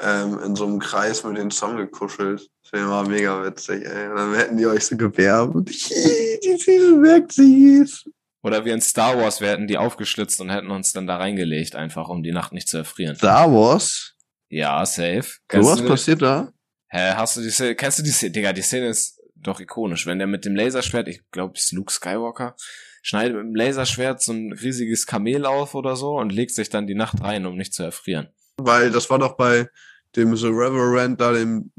ähm, 0.00 0.38
in 0.44 0.56
so 0.56 0.66
einem 0.66 0.78
Kreis 0.78 1.24
mit 1.24 1.36
den 1.36 1.50
Song 1.50 1.76
gekuschelt. 1.76 2.48
Das 2.62 2.72
wäre 2.72 2.86
mal 2.86 3.06
mega 3.06 3.44
witzig, 3.44 3.84
ey. 3.84 4.08
Und 4.08 4.16
dann 4.16 4.34
hätten 4.34 4.56
die 4.56 4.66
euch 4.66 4.86
so 4.86 4.96
gewerbt. 4.96 5.54
Die 5.68 6.56
süßen 6.56 7.02
Bergziegis. 7.02 8.04
Oder 8.42 8.64
wir 8.64 8.72
in 8.72 8.80
Star 8.80 9.18
Wars, 9.18 9.40
wir 9.40 9.48
hätten 9.48 9.66
die 9.66 9.76
aufgeschlitzt 9.76 10.40
und 10.40 10.48
hätten 10.48 10.70
uns 10.70 10.92
dann 10.92 11.06
da 11.06 11.18
reingelegt, 11.18 11.76
einfach 11.76 12.08
um 12.08 12.22
die 12.22 12.32
Nacht 12.32 12.52
nicht 12.52 12.68
zu 12.68 12.78
erfrieren. 12.78 13.16
Star 13.16 13.52
Wars? 13.52 14.14
Ja, 14.48 14.84
safe. 14.86 15.26
So 15.52 15.62
was 15.62 15.84
passiert 15.84 16.22
da? 16.22 16.50
Hä, 16.88 17.12
hast 17.16 17.36
du 17.36 17.42
die 17.42 17.50
Szene, 17.50 17.74
kennst 17.74 17.98
du 17.98 18.02
die 18.02 18.10
Szene? 18.10 18.32
Digga, 18.32 18.52
die 18.52 18.62
Szene 18.62 18.88
ist 18.88 19.20
doch 19.36 19.60
ikonisch. 19.60 20.06
Wenn 20.06 20.18
der 20.18 20.26
mit 20.26 20.44
dem 20.44 20.56
Laserschwert, 20.56 21.08
ich 21.08 21.20
glaube, 21.30 21.54
ist 21.56 21.72
Luke 21.72 21.92
Skywalker, 21.92 22.56
schneidet 23.02 23.36
mit 23.36 23.44
dem 23.46 23.54
Laserschwert 23.54 24.22
so 24.22 24.32
ein 24.32 24.52
riesiges 24.52 25.06
Kamel 25.06 25.46
auf 25.46 25.74
oder 25.74 25.96
so 25.96 26.18
und 26.18 26.32
legt 26.32 26.54
sich 26.54 26.68
dann 26.68 26.86
die 26.86 26.94
Nacht 26.94 27.22
rein, 27.22 27.46
um 27.46 27.56
nicht 27.56 27.74
zu 27.74 27.82
erfrieren. 27.82 28.28
Weil 28.58 28.90
das 28.90 29.08
war 29.10 29.18
doch 29.18 29.36
bei 29.36 29.68
dem 30.16 30.36
The 30.36 30.48
Reverend, 30.48 31.20
da 31.20 31.32
dem 31.32 31.72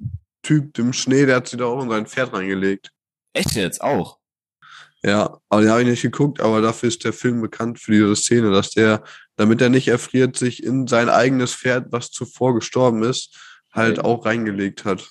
Typ, 0.44 0.74
dem 0.74 0.94
Schnee, 0.94 1.26
der 1.26 1.38
hat 1.38 1.48
sich 1.48 1.60
da 1.60 1.66
auch 1.66 1.84
in 1.84 1.90
sein 1.90 2.08
Pferd 2.08 2.34
reingelegt. 2.34 2.92
Echt 3.34 3.56
jetzt 3.56 3.82
auch? 3.82 4.18
Ja, 5.04 5.40
aber 5.50 5.62
den 5.62 5.70
habe 5.72 5.82
ich 5.82 5.88
nicht 5.88 6.02
geguckt, 6.02 6.40
aber 6.42 6.62
dafür 6.62 6.88
ist 6.90 7.04
der 7.04 7.14
Film 7.14 7.42
bekannt 7.42 7.80
für 7.80 7.92
diese 7.92 8.16
Szene, 8.16 8.52
dass 8.52 8.70
der, 8.72 9.04
damit 9.36 9.62
er 9.62 9.70
nicht 9.70 9.88
erfriert, 9.88 10.38
sich 10.38 10.64
in 10.64 10.88
sein 10.88 11.10
eigenes 11.10 11.54
Pferd, 11.56 11.88
was 11.92 12.12
zuvor 12.12 12.54
gestorben 12.56 13.04
ist, 13.04 13.38
halt 13.74 14.00
Okay. 14.00 14.08
auch 14.08 14.26
reingelegt 14.26 14.86
hat. 14.86 15.08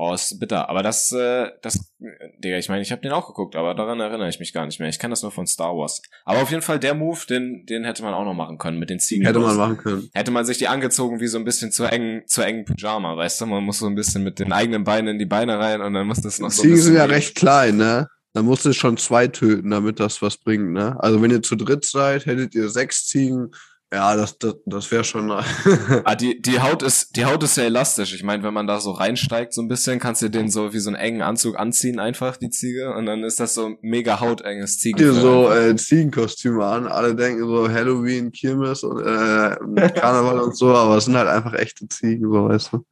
Oh, 0.00 0.14
ist 0.14 0.38
bitter. 0.38 0.68
Aber 0.70 0.84
das, 0.84 1.10
äh, 1.10 1.50
das, 1.60 1.92
Digga, 2.38 2.56
ich 2.56 2.68
meine, 2.68 2.82
ich 2.82 2.92
habe 2.92 3.02
den 3.02 3.10
auch 3.10 3.26
geguckt, 3.26 3.56
aber 3.56 3.74
daran 3.74 3.98
erinnere 3.98 4.28
ich 4.28 4.38
mich 4.38 4.52
gar 4.52 4.64
nicht 4.64 4.78
mehr. 4.78 4.88
Ich 4.88 5.00
kenne 5.00 5.10
das 5.10 5.22
nur 5.22 5.32
von 5.32 5.48
Star 5.48 5.76
Wars. 5.76 6.00
Aber 6.24 6.40
auf 6.40 6.50
jeden 6.50 6.62
Fall 6.62 6.78
der 6.78 6.94
Move, 6.94 7.18
den, 7.28 7.66
den 7.66 7.82
hätte 7.82 8.04
man 8.04 8.14
auch 8.14 8.24
noch 8.24 8.32
machen 8.32 8.58
können 8.58 8.78
mit 8.78 8.90
den 8.90 9.00
Ziegen. 9.00 9.26
Hätte 9.26 9.40
man 9.40 9.56
machen 9.56 9.76
können. 9.76 10.08
Hätte 10.14 10.30
man 10.30 10.44
sich 10.44 10.56
die 10.56 10.68
angezogen 10.68 11.18
wie 11.18 11.26
so 11.26 11.36
ein 11.36 11.44
bisschen 11.44 11.72
zu 11.72 11.82
engen, 11.82 12.22
zu 12.28 12.42
engen 12.42 12.64
Pyjama, 12.64 13.16
weißt 13.16 13.40
du? 13.40 13.46
Man 13.46 13.64
muss 13.64 13.80
so 13.80 13.86
ein 13.86 13.96
bisschen 13.96 14.22
mit 14.22 14.38
den 14.38 14.52
eigenen 14.52 14.84
Beinen 14.84 15.08
in 15.08 15.18
die 15.18 15.26
Beine 15.26 15.58
rein 15.58 15.80
und 15.80 15.94
dann 15.94 16.06
muss 16.06 16.20
das 16.20 16.38
noch 16.38 16.52
so 16.52 16.62
ein 16.62 16.68
Ziegen 16.68 16.80
sind 16.80 16.94
ja 16.94 17.06
gehen. 17.06 17.14
recht 17.16 17.34
klein, 17.34 17.76
ne? 17.76 18.06
Da 18.34 18.42
musst 18.42 18.64
du 18.66 18.72
schon 18.74 18.98
zwei 18.98 19.26
töten, 19.26 19.70
damit 19.70 19.98
das 19.98 20.22
was 20.22 20.36
bringt, 20.36 20.70
ne? 20.70 20.94
Also 21.00 21.20
wenn 21.22 21.32
ihr 21.32 21.42
zu 21.42 21.56
dritt 21.56 21.84
seid, 21.84 22.24
hättet 22.26 22.54
ihr 22.54 22.68
sechs 22.68 23.08
Ziegen. 23.08 23.50
Ja, 23.90 24.14
das, 24.16 24.36
das, 24.38 24.56
das 24.66 24.90
wäre 24.90 25.02
schon. 25.02 25.30
Ah, 26.04 26.14
die, 26.14 26.42
die 26.42 26.60
Haut 26.60 26.82
ist, 26.82 27.16
die 27.16 27.24
Haut 27.24 27.42
ist 27.42 27.54
sehr 27.54 27.66
elastisch. 27.66 28.14
Ich 28.14 28.22
meine, 28.22 28.42
wenn 28.42 28.52
man 28.52 28.66
da 28.66 28.80
so 28.80 28.90
reinsteigt 28.90 29.54
so 29.54 29.62
ein 29.62 29.68
bisschen, 29.68 29.98
kannst 29.98 30.20
du 30.20 30.28
den 30.28 30.50
so 30.50 30.72
wie 30.74 30.78
so 30.78 30.90
einen 30.90 30.96
engen 30.96 31.22
Anzug 31.22 31.58
anziehen, 31.58 31.98
einfach, 31.98 32.36
die 32.36 32.50
Ziege. 32.50 32.92
Und 32.94 33.06
dann 33.06 33.24
ist 33.24 33.40
das 33.40 33.54
so 33.54 33.66
ein 33.66 33.78
mega 33.80 34.20
hautenges 34.20 34.76
dir 34.76 34.94
Ziegenfell. 34.94 35.14
so 35.14 35.50
äh, 35.50 35.76
Ziegenkostüme 35.76 36.64
an. 36.64 36.86
Alle 36.86 37.14
denken 37.14 37.46
so 37.46 37.68
Halloween, 37.70 38.30
Kirmes 38.30 38.82
und 38.82 39.00
äh, 39.00 39.56
Karneval 39.90 40.40
und 40.40 40.56
so, 40.56 40.74
aber 40.74 40.98
es 40.98 41.06
sind 41.06 41.16
halt 41.16 41.28
einfach 41.28 41.54
echte 41.54 41.88
Ziegen, 41.88 42.30
so 42.30 42.48
weißt 42.48 42.72
du. 42.74 42.84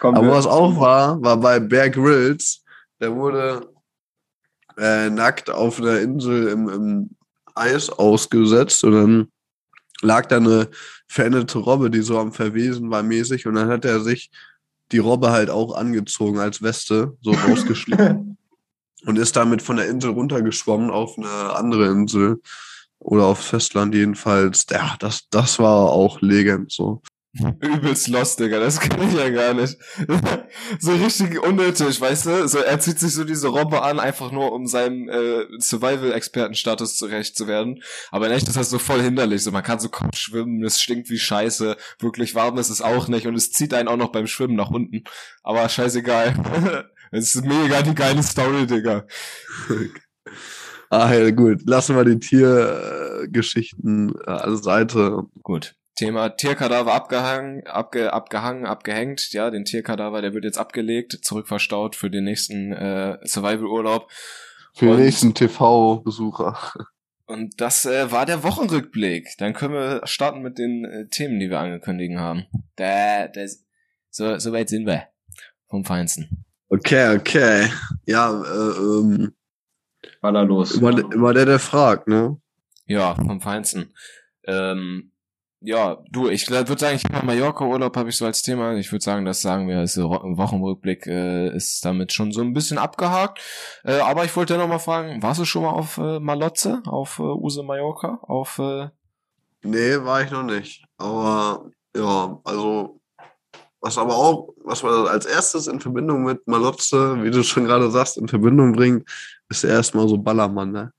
Kommen 0.00 0.16
Aber 0.16 0.30
was 0.32 0.46
auch 0.46 0.80
war, 0.80 1.22
war 1.22 1.36
bei 1.36 1.60
Bear 1.60 1.90
Grylls, 1.90 2.64
der 3.00 3.14
wurde 3.14 3.68
äh, 4.76 5.10
nackt 5.10 5.50
auf 5.50 5.80
einer 5.80 6.00
Insel 6.00 6.48
im, 6.48 6.68
im 6.68 7.10
Eis 7.54 7.90
ausgesetzt 7.90 8.82
und 8.84 8.92
dann 8.92 9.28
lag 10.02 10.26
da 10.26 10.36
eine 10.36 10.68
veränderte 11.06 11.58
Robbe, 11.58 11.90
die 11.90 12.02
so 12.02 12.18
am 12.18 12.32
Verwesen 12.32 12.90
war 12.90 13.02
mäßig 13.02 13.46
und 13.46 13.54
dann 13.54 13.68
hat 13.68 13.84
er 13.84 14.00
sich 14.00 14.30
die 14.92 14.98
Robbe 14.98 15.30
halt 15.30 15.50
auch 15.50 15.74
angezogen 15.74 16.38
als 16.38 16.62
Weste, 16.62 17.16
so 17.20 17.30
rausgeschnitten 17.48 18.36
und 19.06 19.18
ist 19.18 19.36
damit 19.36 19.62
von 19.62 19.76
der 19.76 19.88
Insel 19.88 20.10
runtergeschwommen 20.10 20.90
auf 20.90 21.16
eine 21.16 21.54
andere 21.54 21.86
Insel 21.88 22.40
oder 22.98 23.24
aufs 23.24 23.46
Festland 23.46 23.94
jedenfalls. 23.94 24.66
Ja, 24.70 24.96
das, 24.98 25.28
das 25.30 25.58
war 25.58 25.90
auch 25.90 26.20
Legend 26.20 26.70
so. 26.70 27.02
Übelst 27.60 28.08
lost, 28.08 28.40
Digga, 28.40 28.58
das 28.58 28.80
kann 28.80 29.08
ich 29.08 29.14
ja 29.14 29.30
gar 29.30 29.54
nicht. 29.54 29.78
so 30.80 30.92
richtig 30.92 31.40
unnötig, 31.40 32.00
weißt 32.00 32.26
du? 32.26 32.48
So, 32.48 32.58
er 32.58 32.80
zieht 32.80 32.98
sich 32.98 33.14
so 33.14 33.22
diese 33.22 33.48
Robbe 33.48 33.82
an, 33.82 34.00
einfach 34.00 34.32
nur 34.32 34.52
um 34.52 34.66
seinem 34.66 35.08
äh, 35.08 35.44
Survival-Experten-Status 35.60 36.96
zurecht 36.96 37.36
zu 37.36 37.46
werden. 37.46 37.82
Aber 38.10 38.26
in 38.26 38.32
echt 38.32 38.48
ist 38.48 38.56
das 38.56 38.70
so 38.70 38.80
voll 38.80 39.00
hinderlich. 39.00 39.44
So, 39.44 39.52
man 39.52 39.62
kann 39.62 39.78
so 39.78 39.88
Kopf 39.88 40.16
schwimmen, 40.16 40.64
es 40.64 40.80
stinkt 40.80 41.08
wie 41.08 41.18
Scheiße, 41.18 41.76
wirklich 42.00 42.34
warm 42.34 42.58
ist 42.58 42.70
es 42.70 42.82
auch 42.82 43.06
nicht 43.06 43.28
und 43.28 43.36
es 43.36 43.52
zieht 43.52 43.74
einen 43.74 43.88
auch 43.88 43.96
noch 43.96 44.10
beim 44.10 44.26
Schwimmen 44.26 44.56
nach 44.56 44.70
unten. 44.70 45.04
Aber 45.42 45.68
scheißegal. 45.68 46.90
Es 47.12 47.34
ist 47.34 47.44
mega 47.44 47.82
die 47.82 47.92
geile 47.92 48.22
Story, 48.22 48.68
Digga. 48.68 49.04
Ah 50.90 51.12
ja, 51.12 51.30
gut. 51.32 51.68
Lassen 51.68 51.96
wir 51.96 52.04
die 52.04 52.20
Tiergeschichten 52.20 54.14
äh, 54.26 54.30
an 54.30 54.56
Seite. 54.56 55.24
Gut. 55.42 55.74
Thema 56.00 56.30
Tierkadaver 56.30 56.94
abgehangen, 56.94 57.66
abge, 57.66 58.10
abgehangen, 58.14 58.64
abgehängt. 58.64 59.32
Ja, 59.34 59.50
den 59.50 59.66
Tierkadaver, 59.66 60.22
der 60.22 60.32
wird 60.32 60.44
jetzt 60.44 60.56
abgelegt, 60.56 61.18
zurückverstaut 61.22 61.94
für 61.94 62.08
den 62.08 62.24
nächsten 62.24 62.72
äh, 62.72 63.18
Survival-Urlaub. 63.22 64.10
Für 64.72 64.86
den 64.86 64.94
Und- 64.94 65.00
nächsten 65.00 65.34
TV-Besucher. 65.34 66.56
Und 67.26 67.60
das 67.60 67.84
äh, 67.84 68.10
war 68.10 68.24
der 68.24 68.42
Wochenrückblick. 68.42 69.28
Dann 69.36 69.52
können 69.52 69.74
wir 69.74 70.00
starten 70.04 70.40
mit 70.40 70.56
den 70.58 70.86
äh, 70.86 71.06
Themen, 71.08 71.38
die 71.38 71.50
wir 71.50 71.60
angekündigt 71.60 72.16
haben. 72.16 72.46
Da, 72.76 73.28
das, 73.28 73.62
so, 74.08 74.38
so 74.38 74.52
weit 74.54 74.70
sind 74.70 74.86
wir. 74.86 75.04
Vom 75.68 75.84
Feinsten. 75.84 76.46
Okay, 76.70 77.14
okay. 77.14 77.68
Ja, 78.06 78.30
äh, 78.42 78.78
ähm, 78.78 79.32
Baller 80.22 80.46
los. 80.46 80.76
immer, 80.76 80.98
immer 81.12 81.34
der, 81.34 81.44
der 81.44 81.58
fragt, 81.58 82.08
ne? 82.08 82.40
Ja, 82.86 83.14
vom 83.16 83.42
Feinsten. 83.42 83.92
Ähm, 84.44 85.09
ja, 85.62 85.98
du, 86.10 86.28
ich 86.28 86.48
würde 86.50 86.78
sagen, 86.78 86.96
ich 86.96 87.08
mache 87.10 87.26
Mallorca-Urlaub, 87.26 87.96
habe 87.96 88.08
ich 88.08 88.16
so 88.16 88.24
als 88.26 88.42
Thema. 88.42 88.74
Ich 88.76 88.90
würde 88.92 89.04
sagen, 89.04 89.24
das 89.24 89.42
sagen 89.42 89.68
wir, 89.68 89.82
ist 89.82 89.94
so 89.94 90.06
Ro- 90.06 90.36
Wochenrückblick 90.38 91.06
äh, 91.06 91.54
ist 91.54 91.84
damit 91.84 92.12
schon 92.12 92.32
so 92.32 92.40
ein 92.40 92.54
bisschen 92.54 92.78
abgehakt. 92.78 93.40
Äh, 93.84 93.98
aber 94.00 94.24
ich 94.24 94.34
wollte 94.36 94.54
ja 94.54 94.58
noch 94.60 94.68
mal 94.68 94.78
fragen, 94.78 95.22
warst 95.22 95.40
du 95.40 95.44
schon 95.44 95.62
mal 95.62 95.70
auf 95.70 95.98
äh, 95.98 96.18
Malotze, 96.20 96.82
auf 96.86 97.18
äh, 97.18 97.22
Use 97.22 97.62
Mallorca, 97.62 98.18
auf 98.22 98.58
äh, 98.58 98.88
Nee, 99.62 99.96
war 100.02 100.22
ich 100.22 100.30
noch 100.30 100.44
nicht. 100.44 100.84
Aber 100.96 101.70
ja, 101.94 102.40
also 102.44 102.98
was 103.82 103.98
aber 103.98 104.14
auch, 104.14 104.54
was 104.64 104.82
man 104.82 105.06
als 105.06 105.26
erstes 105.26 105.66
in 105.66 105.80
Verbindung 105.80 106.24
mit 106.24 106.46
Malotze, 106.46 107.22
wie 107.22 107.30
du 107.30 107.42
schon 107.42 107.64
gerade 107.64 107.90
sagst, 107.90 108.16
in 108.18 108.28
Verbindung 108.28 108.72
bringt, 108.72 109.08
ist 109.48 109.64
erstmal 109.64 110.08
so 110.08 110.16
Ballermann, 110.18 110.70
ne? 110.72 110.92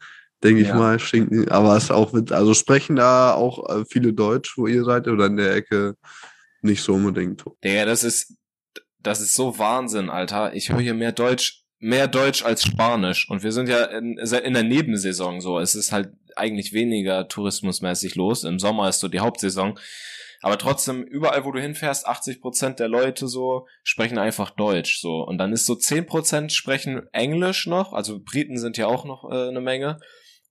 Denke 0.43 0.61
ich 0.61 0.69
Ja. 0.69 0.75
mal, 0.75 0.99
schinken. 0.99 1.49
Aber 1.49 1.77
es 1.77 1.85
ist 1.85 1.91
auch 1.91 2.13
mit, 2.13 2.31
also 2.31 2.53
sprechen 2.53 2.95
da 2.95 3.33
auch 3.33 3.69
äh, 3.69 3.85
viele 3.85 4.13
Deutsch, 4.13 4.57
wo 4.57 4.67
ihr 4.67 4.83
seid, 4.83 5.07
oder 5.07 5.27
in 5.27 5.37
der 5.37 5.53
Ecke 5.55 5.95
nicht 6.61 6.83
so 6.83 6.93
unbedingt. 6.93 7.43
Digga, 7.63 7.85
das 7.85 8.03
ist, 8.03 8.35
das 8.99 9.21
ist 9.21 9.35
so 9.35 9.57
Wahnsinn, 9.57 10.09
Alter. 10.09 10.53
Ich 10.53 10.69
höre 10.71 10.79
hier 10.79 10.93
mehr 10.93 11.11
Deutsch, 11.11 11.63
mehr 11.79 12.07
Deutsch 12.07 12.43
als 12.43 12.63
Spanisch. 12.63 13.29
Und 13.29 13.43
wir 13.43 13.51
sind 13.51 13.69
ja 13.69 13.85
in, 13.85 14.17
in 14.17 14.53
der 14.53 14.63
Nebensaison 14.63 15.41
so. 15.41 15.59
Es 15.59 15.75
ist 15.75 15.91
halt 15.91 16.09
eigentlich 16.35 16.73
weniger 16.73 17.27
tourismusmäßig 17.27 18.15
los. 18.15 18.43
Im 18.43 18.59
Sommer 18.59 18.89
ist 18.89 18.99
so 18.99 19.07
die 19.07 19.19
Hauptsaison. 19.19 19.77
Aber 20.43 20.57
trotzdem, 20.57 21.03
überall, 21.03 21.45
wo 21.45 21.51
du 21.51 21.59
hinfährst, 21.61 22.07
80 22.07 22.41
Prozent 22.41 22.79
der 22.79 22.87
Leute 22.87 23.27
so 23.27 23.67
sprechen 23.83 24.17
einfach 24.17 24.49
Deutsch, 24.49 24.99
so. 24.99 25.23
Und 25.23 25.37
dann 25.37 25.53
ist 25.53 25.67
so 25.67 25.75
10 25.75 26.07
Prozent 26.07 26.51
sprechen 26.51 27.03
Englisch 27.11 27.67
noch. 27.67 27.93
Also 27.93 28.19
Briten 28.19 28.57
sind 28.57 28.77
ja 28.77 28.87
auch 28.87 29.05
noch 29.05 29.29
äh, 29.31 29.49
eine 29.49 29.61
Menge. 29.61 29.99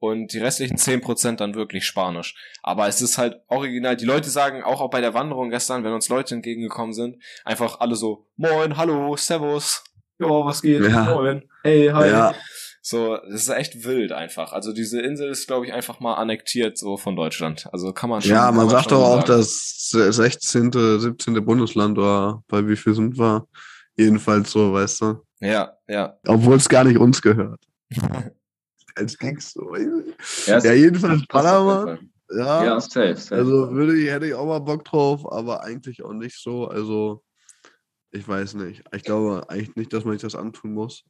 Und 0.00 0.32
die 0.32 0.38
restlichen 0.38 0.78
10 0.78 1.02
Prozent 1.02 1.40
dann 1.40 1.54
wirklich 1.54 1.84
Spanisch. 1.84 2.34
Aber 2.62 2.88
es 2.88 3.02
ist 3.02 3.18
halt 3.18 3.36
original. 3.48 3.96
Die 3.96 4.06
Leute 4.06 4.30
sagen 4.30 4.64
auch, 4.64 4.80
auch 4.80 4.88
bei 4.88 5.02
der 5.02 5.12
Wanderung 5.12 5.50
gestern, 5.50 5.84
wenn 5.84 5.92
uns 5.92 6.08
Leute 6.08 6.34
entgegengekommen 6.34 6.94
sind, 6.94 7.22
einfach 7.44 7.80
alle 7.80 7.94
so, 7.94 8.26
moin, 8.36 8.78
hallo, 8.78 9.14
servus. 9.16 9.84
Ja, 10.18 10.28
was 10.28 10.62
geht? 10.62 10.82
Ja. 10.82 11.04
Moin. 11.14 11.42
Hey, 11.62 11.90
hi. 11.92 12.08
Ja, 12.08 12.34
So, 12.80 13.18
das 13.30 13.42
ist 13.42 13.48
echt 13.50 13.84
wild 13.84 14.12
einfach. 14.12 14.54
Also 14.54 14.72
diese 14.72 15.02
Insel 15.02 15.28
ist, 15.28 15.46
glaube 15.46 15.66
ich, 15.66 15.74
einfach 15.74 16.00
mal 16.00 16.14
annektiert 16.14 16.78
so 16.78 16.96
von 16.96 17.14
Deutschland. 17.14 17.68
Also 17.70 17.92
kann 17.92 18.08
man 18.08 18.22
schon. 18.22 18.30
ja 18.30 18.46
kann 18.46 18.56
man 18.56 18.70
sagt 18.70 18.92
doch 18.92 19.04
auch, 19.04 19.22
das 19.22 19.90
16., 19.90 20.72
17. 20.72 21.44
Bundesland 21.44 21.98
war, 21.98 22.42
bei 22.48 22.66
wie 22.66 22.76
viel 22.76 22.94
sind 22.94 23.18
wir? 23.18 23.46
Jedenfalls 23.96 24.50
so, 24.50 24.72
weißt 24.72 25.02
du. 25.02 25.22
Ja, 25.40 25.74
ja. 25.86 26.18
Obwohl 26.26 26.56
es 26.56 26.70
gar 26.70 26.84
nicht 26.84 26.96
uns 26.96 27.20
gehört. 27.20 27.60
Als 29.00 29.16
so. 29.52 29.74
Ja, 30.46 30.58
Ja, 30.58 30.72
jedenfalls. 30.72 31.22
Fall. 31.30 31.98
Ja, 32.32 32.64
Ja, 32.64 32.80
safe, 32.80 33.16
safe. 33.16 33.34
also 33.36 33.72
würde 33.72 33.96
ich, 33.98 34.08
hätte 34.08 34.26
ich 34.26 34.34
auch 34.34 34.46
mal 34.46 34.60
Bock 34.60 34.84
drauf, 34.84 35.30
aber 35.32 35.64
eigentlich 35.64 36.02
auch 36.04 36.12
nicht 36.12 36.36
so. 36.40 36.68
Also, 36.68 37.22
ich 38.12 38.26
weiß 38.28 38.54
nicht. 38.54 38.84
Ich 38.94 39.02
glaube 39.02 39.48
eigentlich 39.48 39.74
nicht, 39.76 39.92
dass 39.92 40.04
man 40.04 40.12
sich 40.14 40.22
das 40.22 40.34
antun 40.36 40.74
muss. 40.74 41.04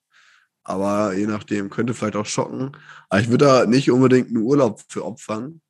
Aber 0.63 1.15
je 1.15 1.27
nachdem, 1.27 1.69
könnte 1.71 1.95
vielleicht 1.95 2.17
auch 2.17 2.27
schocken. 2.27 2.73
Aber 3.09 3.21
ich 3.21 3.29
würde 3.29 3.45
da 3.47 3.67
nicht 3.67 3.91
unbedingt 3.91 4.29
einen 4.29 4.39
Urlaub 4.39 4.81
für 4.89 5.05
opfern, 5.05 5.61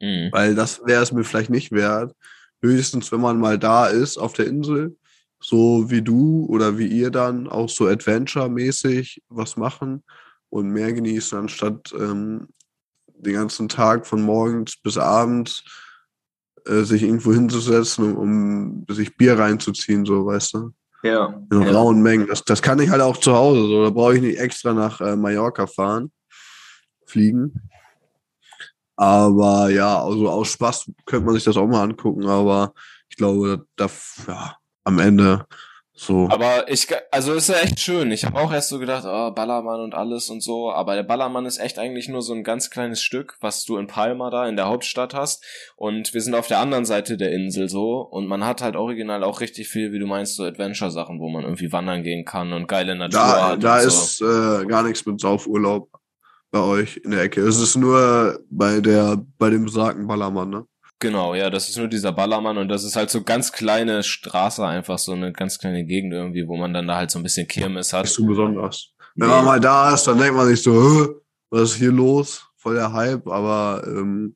Mhm. 0.00 0.28
weil 0.32 0.54
das 0.54 0.80
wäre 0.84 1.02
es 1.02 1.12
mir 1.12 1.24
vielleicht 1.24 1.50
nicht 1.50 1.72
wert. 1.72 2.14
Höchstens, 2.62 3.10
wenn 3.12 3.20
man 3.20 3.40
mal 3.40 3.58
da 3.58 3.86
ist 3.88 4.16
auf 4.16 4.32
der 4.34 4.46
Insel, 4.46 4.96
so 5.40 5.90
wie 5.90 6.02
du 6.02 6.46
oder 6.48 6.78
wie 6.78 6.86
ihr 6.86 7.10
dann 7.10 7.48
auch 7.48 7.68
so 7.68 7.86
Adventure-mäßig 7.86 9.22
was 9.28 9.56
machen 9.56 10.02
und 10.50 10.70
mehr 10.70 10.92
genießen, 10.92 11.38
anstatt 11.38 11.92
ähm, 11.98 12.48
den 13.06 13.34
ganzen 13.34 13.68
Tag 13.68 14.06
von 14.06 14.22
morgens 14.22 14.76
bis 14.76 14.96
abends 14.96 15.64
äh, 16.66 16.82
sich 16.82 17.02
irgendwo 17.02 17.32
hinzusetzen, 17.32 18.16
um, 18.16 18.84
um 18.88 18.94
sich 18.94 19.16
Bier 19.16 19.38
reinzuziehen, 19.38 20.04
so 20.04 20.26
weißt 20.26 20.54
du. 20.54 20.72
ja. 21.02 21.40
In 21.50 21.62
ja. 21.62 21.70
rauen 21.72 22.02
Mengen. 22.02 22.26
Das, 22.26 22.44
das 22.44 22.62
kann 22.62 22.78
ich 22.80 22.90
halt 22.90 23.02
auch 23.02 23.16
zu 23.16 23.34
Hause. 23.34 23.60
So. 23.62 23.84
Da 23.84 23.90
brauche 23.90 24.16
ich 24.16 24.22
nicht 24.22 24.38
extra 24.38 24.72
nach 24.72 25.00
äh, 25.00 25.16
Mallorca 25.16 25.66
fahren, 25.66 26.12
fliegen. 27.06 27.68
Aber 28.96 29.70
ja, 29.70 30.02
also 30.02 30.28
aus 30.28 30.52
Spaß 30.52 30.90
könnte 31.06 31.24
man 31.24 31.34
sich 31.34 31.44
das 31.44 31.56
auch 31.56 31.68
mal 31.68 31.84
angucken, 31.84 32.26
aber 32.26 32.72
ich 33.08 33.16
glaube, 33.16 33.64
da, 33.76 33.88
ja, 34.26 34.56
am 34.84 34.98
Ende 34.98 35.46
so. 35.98 36.28
Aber 36.30 36.70
ich, 36.70 36.86
also 37.10 37.34
ist 37.34 37.48
ja 37.48 37.56
echt 37.56 37.80
schön. 37.80 38.12
Ich 38.12 38.24
habe 38.24 38.38
auch 38.38 38.52
erst 38.52 38.68
so 38.68 38.78
gedacht, 38.78 39.04
oh, 39.06 39.30
Ballermann 39.32 39.80
und 39.80 39.94
alles 39.94 40.30
und 40.30 40.42
so. 40.42 40.70
Aber 40.70 40.94
der 40.94 41.02
Ballermann 41.02 41.44
ist 41.44 41.58
echt 41.58 41.78
eigentlich 41.78 42.08
nur 42.08 42.22
so 42.22 42.32
ein 42.34 42.44
ganz 42.44 42.70
kleines 42.70 43.02
Stück, 43.02 43.36
was 43.40 43.64
du 43.64 43.76
in 43.78 43.86
Palma 43.88 44.30
da 44.30 44.46
in 44.48 44.56
der 44.56 44.66
Hauptstadt 44.68 45.12
hast. 45.14 45.44
Und 45.76 46.14
wir 46.14 46.20
sind 46.20 46.34
auf 46.34 46.46
der 46.46 46.60
anderen 46.60 46.84
Seite 46.84 47.16
der 47.16 47.32
Insel 47.32 47.68
so. 47.68 47.98
Und 48.00 48.26
man 48.26 48.44
hat 48.44 48.62
halt 48.62 48.76
original 48.76 49.24
auch 49.24 49.40
richtig 49.40 49.68
viel, 49.68 49.92
wie 49.92 49.98
du 49.98 50.06
meinst, 50.06 50.36
so 50.36 50.44
Adventure-Sachen, 50.44 51.18
wo 51.20 51.28
man 51.28 51.42
irgendwie 51.42 51.72
wandern 51.72 52.02
gehen 52.02 52.24
kann 52.24 52.52
und 52.52 52.68
geile 52.68 52.94
Natur 52.94 53.18
Da, 53.20 53.48
hat. 53.50 53.64
da 53.64 53.74
und 53.76 53.82
so. 53.82 53.88
ist 53.88 54.20
äh, 54.20 54.66
gar 54.66 54.84
nichts 54.84 55.04
mit 55.04 55.20
Saufurlaub 55.20 55.90
bei 56.50 56.60
euch 56.60 56.98
in 57.04 57.10
der 57.10 57.22
Ecke. 57.22 57.40
Es 57.42 57.60
ist 57.60 57.76
nur 57.76 58.38
bei 58.50 58.80
der, 58.80 59.20
bei 59.38 59.50
dem 59.50 59.64
besagten 59.64 60.06
Ballermann, 60.06 60.48
ne? 60.50 60.64
Genau, 61.00 61.34
ja, 61.34 61.48
das 61.48 61.68
ist 61.68 61.78
nur 61.78 61.86
dieser 61.86 62.10
Ballermann 62.12 62.58
und 62.58 62.68
das 62.68 62.82
ist 62.82 62.96
halt 62.96 63.08
so 63.10 63.22
ganz 63.22 63.52
kleine 63.52 64.02
Straße, 64.02 64.66
einfach 64.66 64.98
so 64.98 65.12
eine 65.12 65.32
ganz 65.32 65.58
kleine 65.58 65.84
Gegend 65.84 66.12
irgendwie, 66.12 66.48
wo 66.48 66.56
man 66.56 66.74
dann 66.74 66.88
da 66.88 66.96
halt 66.96 67.10
so 67.12 67.20
ein 67.20 67.22
bisschen 67.22 67.46
Kirmes 67.46 67.92
hat. 67.92 68.04
Nicht 68.04 68.14
so 68.14 68.26
besonders. 68.26 68.90
Wenn 69.14 69.28
man 69.28 69.44
mal 69.44 69.60
da 69.60 69.94
ist, 69.94 70.04
dann 70.04 70.18
denkt 70.18 70.34
man 70.34 70.46
sich 70.48 70.62
so, 70.62 70.72
"Hä, 70.72 71.08
was 71.50 71.70
ist 71.70 71.76
hier 71.76 71.92
los? 71.92 72.44
Voll 72.56 72.74
der 72.74 72.92
Hype, 72.92 73.28
aber 73.28 73.84
ähm, 73.86 74.34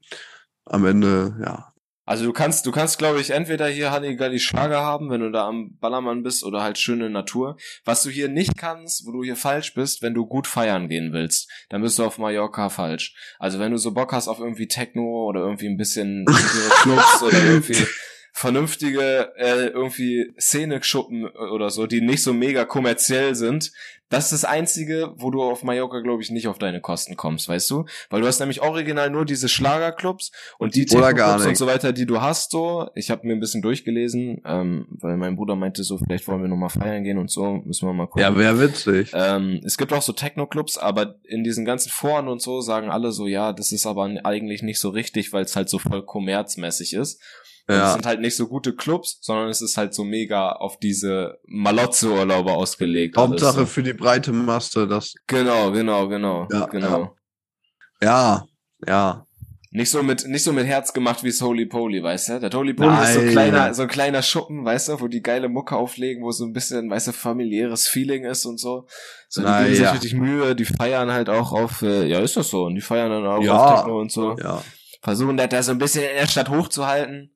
am 0.66 0.87
Ende, 0.87 1.37
ja. 1.44 1.71
Also 2.05 2.25
du 2.25 2.33
kannst, 2.33 2.67
du 2.67 2.73
kannst, 2.73 2.99
glaube 2.99 3.21
ich, 3.21 3.31
entweder 3.31 3.69
hier 3.69 3.93
Halligalli 3.93 4.41
Schlager 4.41 4.81
haben, 4.81 5.11
wenn 5.11 5.21
du 5.21 5.31
da 5.31 5.47
am 5.47 5.77
Ballermann 5.79 6.23
bist, 6.23 6.45
oder 6.45 6.62
halt 6.62 6.79
schöne 6.79 7.11
Natur. 7.11 7.57
Was 7.85 8.03
du 8.03 8.11
hier 8.11 8.29
nicht 8.29 8.57
kannst, 8.57 9.07
wo 9.07 9.12
du 9.12 9.23
hier 9.23 9.37
falsch 9.37 9.75
bist, 9.75 10.03
wenn 10.03 10.15
du 10.15 10.27
gut 10.27 10.47
feiern 10.47 10.88
gehen 10.88 11.12
willst, 11.12 11.49
dann 11.69 11.83
bist 11.83 11.99
du 11.99 12.05
auf 12.05 12.19
Mallorca 12.19 12.71
falsch. 12.71 13.15
Also 13.38 13.59
wenn 13.59 13.71
du 13.71 13.79
so 13.79 13.93
Bock 13.93 14.12
hast 14.12 14.29
auf 14.29 14.41
irgendwie 14.41 14.69
Techno 14.69 15.27
oder 15.29 15.41
irgendwie 15.41 15.69
ein 15.69 15.77
bisschen 15.77 16.25
Clubs 16.83 17.23
oder 17.23 17.43
irgendwie 17.43 17.87
vernünftige 18.33 19.33
äh, 19.37 19.66
irgendwie 19.66 20.33
Szene-Schuppen 20.40 21.27
oder 21.27 21.71
so, 21.71 21.87
die 21.87 22.01
nicht 22.01 22.23
so 22.23 22.33
mega 22.33 22.64
kommerziell 22.64 23.35
sind, 23.35 23.73
das 24.12 24.25
ist 24.25 24.42
das 24.42 24.45
Einzige, 24.45 25.14
wo 25.16 25.31
du 25.31 25.42
auf 25.42 25.64
Mallorca, 25.64 26.01
glaube 26.01 26.23
ich, 26.23 26.31
nicht 26.31 26.47
auf 26.47 26.59
deine 26.59 26.83
Kosten 26.83 27.16
kommst, 27.16 27.49
weißt 27.49 27.71
du? 27.71 27.87
Weil 28.11 28.21
du 28.21 28.27
hast 28.27 28.40
nämlich 28.40 28.61
original 28.61 29.09
nur 29.09 29.25
diese 29.25 29.49
Schlagerclubs 29.49 30.33
und 30.59 30.75
die 30.75 30.85
Techno-Clubs 30.85 31.47
und 31.47 31.57
so 31.57 31.66
weiter, 31.66 31.95
die 31.95 32.05
du 32.05 32.21
hast, 32.21 32.51
so. 32.51 32.90
Ich 32.95 33.11
habe 33.11 33.27
mir 33.27 33.33
ein 33.33 33.40
bisschen 33.40 33.62
durchgelesen, 33.62 34.42
ähm, 34.45 34.87
weil 34.90 35.16
mein 35.16 35.37
Bruder 35.37 35.57
meinte 35.57 35.83
so, 35.83 35.97
vielleicht 35.97 36.29
wollen 36.29 36.42
wir 36.42 36.49
noch 36.49 36.59
mal 36.59 36.68
feiern 36.68 37.05
gehen 37.05 37.16
und 37.16 37.31
so, 37.31 37.62
müssen 37.64 37.88
wir 37.88 37.95
mal 37.95 38.05
gucken. 38.05 38.21
Ja, 38.21 38.37
wäre 38.37 38.61
witzig. 38.61 39.12
Ähm, 39.14 39.62
es 39.64 39.79
gibt 39.79 39.95
auch 39.95 40.03
so 40.03 40.12
Techno-Clubs, 40.12 40.77
aber 40.77 41.14
in 41.25 41.42
diesen 41.42 41.64
ganzen 41.64 41.88
Foren 41.88 42.29
und 42.29 42.42
so 42.42 42.61
sagen 42.61 42.90
alle 42.90 43.12
so, 43.12 43.27
ja, 43.27 43.55
das 43.55 43.73
ist 43.73 43.87
aber 43.87 44.05
eigentlich 44.25 44.62
nicht 44.62 44.79
so 44.79 44.90
richtig, 44.90 45.33
weil 45.33 45.45
es 45.45 45.57
halt 45.57 45.71
so 45.71 45.79
voll 45.79 46.05
kommerzmäßig 46.05 46.92
ist. 46.92 47.18
Und 47.68 47.75
es 47.77 47.81
Ja. 47.81 47.92
sind 47.92 48.07
halt 48.07 48.20
nicht 48.20 48.37
so 48.37 48.48
gute 48.48 48.75
Clubs, 48.75 49.18
sondern 49.22 49.48
es 49.48 49.62
ist 49.62 49.77
halt 49.77 49.94
so 49.94 50.03
mega 50.05 50.51
auf 50.53 50.79
diese 50.79 51.38
Malotze-Urlaube 51.46 52.53
ausgelegt. 52.53 53.16
Hauptsache 53.16 53.59
alles. 53.59 53.72
für 53.72 53.83
die 53.83 53.92
breite 53.92 54.33
Masse, 54.33 54.87
das, 54.88 55.14
Genau, 55.27 55.70
genau, 55.70 56.09
genau, 56.09 56.48
Ja, 56.51 56.66
genau. 56.66 57.14
ja, 58.01 58.44
ja. 58.87 59.27
Nicht 59.75 59.90
so 59.90 60.03
mit, 60.03 60.27
nicht 60.29 60.42
so 60.44 60.53
mit 60.53 60.66
Herz 60.66 60.92
gemacht 60.92 61.22
wie 61.25 61.31
das 61.31 61.40
Holy 61.40 61.64
Poly, 61.64 62.03
weißt 62.03 62.29
du? 62.29 62.40
Der 62.40 62.51
Holy 62.51 62.75
Poly 62.75 62.92
ist 63.05 63.14
so 63.14 63.20
ein 63.20 63.25
Nein. 63.27 63.33
kleiner, 63.33 63.72
so 63.75 63.83
ein 63.83 63.88
kleiner 63.88 64.20
Schuppen, 64.22 64.64
weißt 64.66 64.88
du, 64.90 65.01
wo 65.01 65.09
die 65.09 65.22
geile 65.22 65.48
Mucke 65.48 65.77
auflegen, 65.77 66.22
wo 66.22 66.31
so 66.31 66.44
ein 66.44 66.53
bisschen, 66.53 66.90
weißt 66.90 67.07
du, 67.09 67.12
familiäres 67.12 67.88
Feeling 67.88 68.25
ist 68.27 68.44
und 68.44 68.61
so. 68.61 68.87
So, 69.31 69.40
die 69.40 69.46
Na 69.46 69.62
geben 69.62 69.75
sich 69.75 69.85
ja. 69.85 69.92
richtig 69.92 70.12
Mühe, 70.14 70.55
die 70.55 70.66
feiern 70.66 71.11
halt 71.11 71.31
auch 71.31 71.53
auf, 71.53 71.81
äh, 71.81 72.07
ja, 72.07 72.18
ist 72.20 72.37
das 72.37 72.51
so, 72.51 72.64
und 72.64 72.75
die 72.75 72.83
feiern 72.83 73.11
dann 73.11 73.27
auch 73.27 73.42
Ja. 73.42 73.55
auf 73.57 73.77
Techno 73.77 73.98
und 73.98 74.12
so. 74.12 74.37
Ja, 74.38 74.62
Versuchen 75.01 75.38
das 75.38 75.48
da 75.48 75.62
so 75.62 75.72
ein 75.72 75.79
bisschen 75.79 76.03
in 76.05 76.16
der 76.20 76.29
Stadt 76.29 76.51
hochzuhalten. 76.51 77.35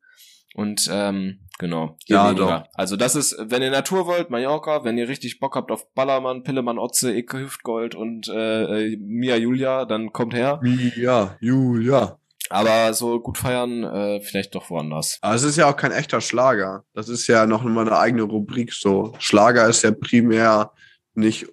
Und, 0.57 0.89
ähm, 0.91 1.41
genau. 1.59 1.99
Ja, 2.07 2.31
weniger. 2.31 2.67
Also 2.73 2.97
das 2.97 3.15
ist, 3.15 3.37
wenn 3.39 3.61
ihr 3.61 3.71
Natur 3.71 4.07
wollt, 4.07 4.31
Mallorca, 4.31 4.85
wenn 4.85 4.97
ihr 4.97 5.07
richtig 5.07 5.39
Bock 5.39 5.55
habt 5.55 5.71
auf 5.71 5.93
Ballermann, 5.93 6.45
Pillemann, 6.45 6.79
Otze, 6.79 7.15
Icke, 7.15 7.41
Hüftgold 7.41 7.95
und 7.95 8.27
äh, 8.29 8.93
äh, 8.93 8.97
Mia 8.97 9.37
Julia, 9.37 9.85
dann 9.85 10.15
kommt 10.15 10.33
her. 10.33 10.59
ja, 10.97 11.37
Julia. 11.41 12.19
Aber 12.49 12.95
so 12.95 13.21
gut 13.21 13.37
feiern, 13.37 13.85
äh, 13.85 14.23
vielleicht 14.23 14.55
doch 14.55 14.71
woanders. 14.71 15.19
Aber 15.21 15.35
es 15.35 15.43
ist 15.43 15.57
ja 15.57 15.69
auch 15.69 15.77
kein 15.77 15.93
echter 15.93 16.23
Schlager. 16.23 16.85
Das 16.95 17.11
ist 17.11 17.27
ja 17.27 17.45
noch 17.45 17.63
mal 17.63 17.87
eine 17.87 17.99
eigene 17.99 18.23
Rubrik 18.23 18.73
so. 18.73 19.13
Schlager 19.19 19.69
ist 19.69 19.83
ja 19.83 19.91
primär 19.91 20.73
nicht 21.13 21.47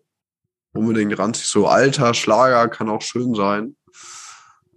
unbedingt 0.73 1.19
ranzig. 1.19 1.47
So 1.47 1.67
alter 1.67 2.13
Schlager 2.13 2.69
kann 2.69 2.89
auch 2.89 3.01
schön 3.01 3.33
sein. 3.33 3.75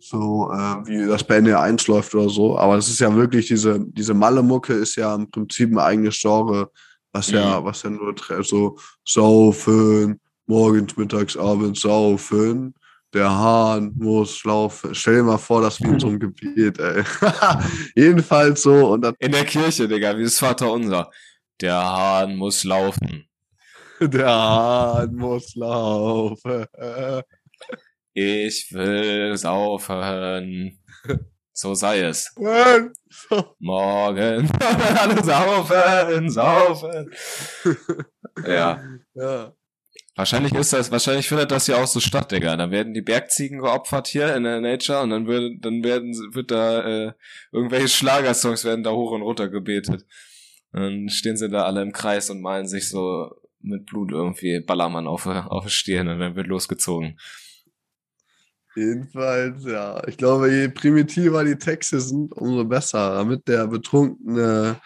So, 0.08 0.52
äh, 0.52 0.86
wie 0.86 1.04
das 1.04 1.24
bei 1.24 1.38
NR1 1.38 1.90
läuft 1.90 2.14
oder 2.14 2.28
so. 2.28 2.56
Aber 2.56 2.76
es 2.76 2.88
ist 2.88 3.00
ja 3.00 3.12
wirklich 3.12 3.48
diese, 3.48 3.80
diese 3.80 4.14
Malle-Mucke 4.14 4.72
ist 4.72 4.94
ja 4.94 5.12
im 5.16 5.28
Prinzip 5.28 5.72
ein 5.72 5.78
eigenes 5.78 6.20
Genre, 6.20 6.70
was 7.12 7.30
ja, 7.30 7.64
was 7.64 7.82
ja 7.82 7.90
nur 7.90 8.14
so 8.42 8.78
saufen, 9.04 10.20
morgens, 10.46 10.96
mittags, 10.96 11.36
abends 11.36 11.80
saufen. 11.80 12.72
Der 13.12 13.28
Hahn 13.28 13.94
muss 13.96 14.44
laufen. 14.44 14.94
Stell 14.94 15.16
dir 15.16 15.22
mal 15.24 15.38
vor, 15.38 15.62
das 15.62 15.80
wie 15.80 15.88
in 15.88 15.98
so 15.98 16.06
einem 16.06 16.20
Gebet, 16.20 16.78
ey. 16.78 17.02
Jedenfalls 17.96 18.62
so. 18.62 18.92
Und 18.92 19.00
dann 19.00 19.14
In 19.18 19.32
der 19.32 19.44
Kirche, 19.44 19.88
Digga, 19.88 20.16
wie 20.16 20.24
das 20.24 20.38
Vater 20.38 20.70
unser. 20.70 21.10
Der 21.60 21.82
Hahn 21.82 22.36
muss 22.36 22.62
laufen. 22.62 23.24
Der 24.00 24.28
Hahn 24.28 25.16
muss 25.16 25.54
laufen. 25.56 26.66
Ich 28.18 28.72
will 28.72 29.36
saufen. 29.36 30.80
So 31.52 31.74
sei 31.74 32.00
es. 32.00 32.34
Morgen 33.58 34.50
alle 34.98 35.22
saufen, 35.22 36.30
saufen. 36.30 37.10
Ja. 38.46 38.82
Ja. 39.12 39.54
Wahrscheinlich 40.14 40.54
ist 40.54 40.72
das, 40.72 40.90
wahrscheinlich 40.90 41.28
findet 41.28 41.50
das 41.50 41.66
ja 41.66 41.76
auch 41.76 41.86
so 41.86 42.00
statt, 42.00 42.32
Digga. 42.32 42.56
Dann 42.56 42.70
werden 42.70 42.94
die 42.94 43.02
Bergziegen 43.02 43.58
geopfert 43.58 44.06
hier 44.06 44.34
in 44.34 44.44
der 44.44 44.62
Nature 44.62 45.02
und 45.02 45.10
dann 45.10 45.26
wird, 45.26 45.62
dann 45.62 45.84
werden, 45.84 46.14
wird 46.32 46.50
da, 46.50 47.08
äh, 47.08 47.12
irgendwelche 47.52 47.88
Schlagersongs 47.88 48.64
werden 48.64 48.82
da 48.82 48.92
hoch 48.92 49.10
und 49.10 49.20
runter 49.20 49.50
gebetet. 49.50 50.06
Und 50.72 50.80
dann 50.80 51.08
stehen 51.10 51.36
sie 51.36 51.50
da 51.50 51.64
alle 51.64 51.82
im 51.82 51.92
Kreis 51.92 52.30
und 52.30 52.40
malen 52.40 52.66
sich 52.66 52.88
so 52.88 53.30
mit 53.60 53.84
Blut 53.84 54.10
irgendwie 54.10 54.60
Ballermann 54.60 55.06
auf, 55.06 55.26
auf 55.26 55.64
die 55.64 55.70
Stirn 55.70 56.08
und 56.08 56.18
dann 56.18 56.34
wird 56.34 56.46
losgezogen. 56.46 57.18
Jedenfalls, 58.76 59.64
ja. 59.64 60.06
Ich 60.06 60.18
glaube, 60.18 60.52
je 60.52 60.68
primitiver 60.68 61.42
die 61.44 61.56
Texte 61.56 61.98
sind, 61.98 62.32
umso 62.34 62.62
besser, 62.64 63.14
damit 63.14 63.48
der 63.48 63.66
betrunkene 63.66 64.76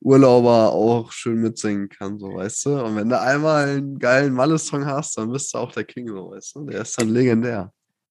Urlauber 0.00 0.72
auch 0.72 1.12
schön 1.12 1.42
mitsingen 1.42 1.90
kann, 1.90 2.18
so 2.18 2.34
weißt 2.34 2.66
du. 2.66 2.82
Und 2.82 2.96
wenn 2.96 3.08
du 3.10 3.20
einmal 3.20 3.68
einen 3.68 3.98
geilen 3.98 4.32
Malle-Song 4.32 4.86
hast, 4.86 5.18
dann 5.18 5.30
bist 5.30 5.52
du 5.52 5.58
auch 5.58 5.72
der 5.72 5.84
King, 5.84 6.08
so 6.08 6.30
weißt 6.30 6.54
du. 6.56 6.64
Der 6.66 6.82
ist 6.82 6.98
dann 6.98 7.10
legendär. 7.10 7.70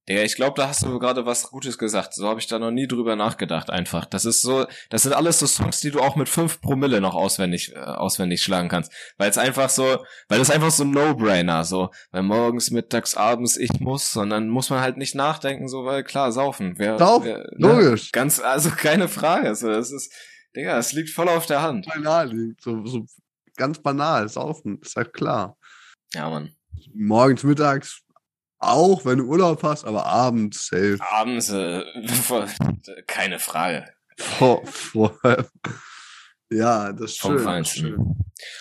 Digga, 0.09 0.21
ich 0.23 0.35
glaube, 0.35 0.55
da 0.57 0.67
hast 0.67 0.83
du 0.83 0.99
gerade 0.99 1.25
was 1.25 1.49
Gutes 1.49 1.77
gesagt. 1.77 2.13
So 2.13 2.27
habe 2.27 2.39
ich 2.39 2.47
da 2.47 2.59
noch 2.59 2.71
nie 2.71 2.87
drüber 2.87 3.15
nachgedacht 3.15 3.69
einfach. 3.69 4.05
Das 4.05 4.25
ist 4.25 4.41
so, 4.41 4.65
das 4.89 5.03
sind 5.03 5.13
alles 5.13 5.39
so 5.39 5.47
Songs, 5.47 5.79
die 5.79 5.91
du 5.91 6.01
auch 6.01 6.17
mit 6.17 6.27
fünf 6.27 6.59
Promille 6.59 6.99
noch 6.99 7.15
auswendig, 7.15 7.73
äh, 7.73 7.79
auswendig 7.79 8.43
schlagen 8.43 8.67
kannst. 8.67 8.91
Weil 9.17 9.29
es 9.29 9.37
einfach 9.37 9.69
so, 9.69 10.03
weil 10.27 10.41
es 10.41 10.51
einfach 10.51 10.71
so 10.71 10.83
ein 10.83 10.91
No-Brainer, 10.91 11.63
so, 11.63 11.89
weil 12.11 12.23
morgens, 12.23 12.69
mittags, 12.69 13.15
abends 13.15 13.55
ich 13.55 13.79
muss, 13.79 14.11
sondern 14.11 14.49
muss 14.49 14.69
man 14.69 14.81
halt 14.81 14.97
nicht 14.97 15.15
nachdenken, 15.15 15.69
so, 15.69 15.85
weil 15.85 16.03
klar, 16.03 16.33
saufen. 16.33 16.73
Wer, 16.77 16.97
Sauf, 16.97 17.23
wer, 17.23 17.37
ne? 17.37 17.67
Logisch. 17.67 18.11
Ganz, 18.11 18.41
also 18.41 18.71
keine 18.71 19.07
Frage. 19.07 19.55
So, 19.55 19.69
das 19.69 19.89
ist, 19.89 20.13
Digga, 20.53 20.77
es 20.77 20.91
liegt 20.91 21.11
voll 21.11 21.29
auf 21.29 21.45
der 21.45 21.61
Hand. 21.61 21.85
Banal, 21.85 22.29
so, 22.59 22.85
so 22.85 23.05
ganz 23.55 23.79
banal, 23.79 24.27
saufen, 24.27 24.79
ist 24.81 24.97
ja 24.97 25.05
klar. 25.05 25.57
Ja, 26.13 26.29
Mann. 26.29 26.53
Morgens, 26.93 27.43
mittags 27.43 28.02
auch, 28.67 29.05
wenn 29.05 29.19
du 29.19 29.25
Urlaub 29.25 29.63
hast, 29.63 29.85
aber 29.85 30.05
abends 30.05 30.67
safe. 30.67 30.97
Abends, 31.11 31.49
äh, 31.49 31.83
keine 33.07 33.39
Frage. 33.39 33.85
Vor, 34.17 34.65
vor, 34.65 35.17
ja, 36.53 36.93
das 36.93 37.11
ist 37.11 37.17
schön. 37.17 37.43
Das 37.43 37.69
schön. 37.69 38.15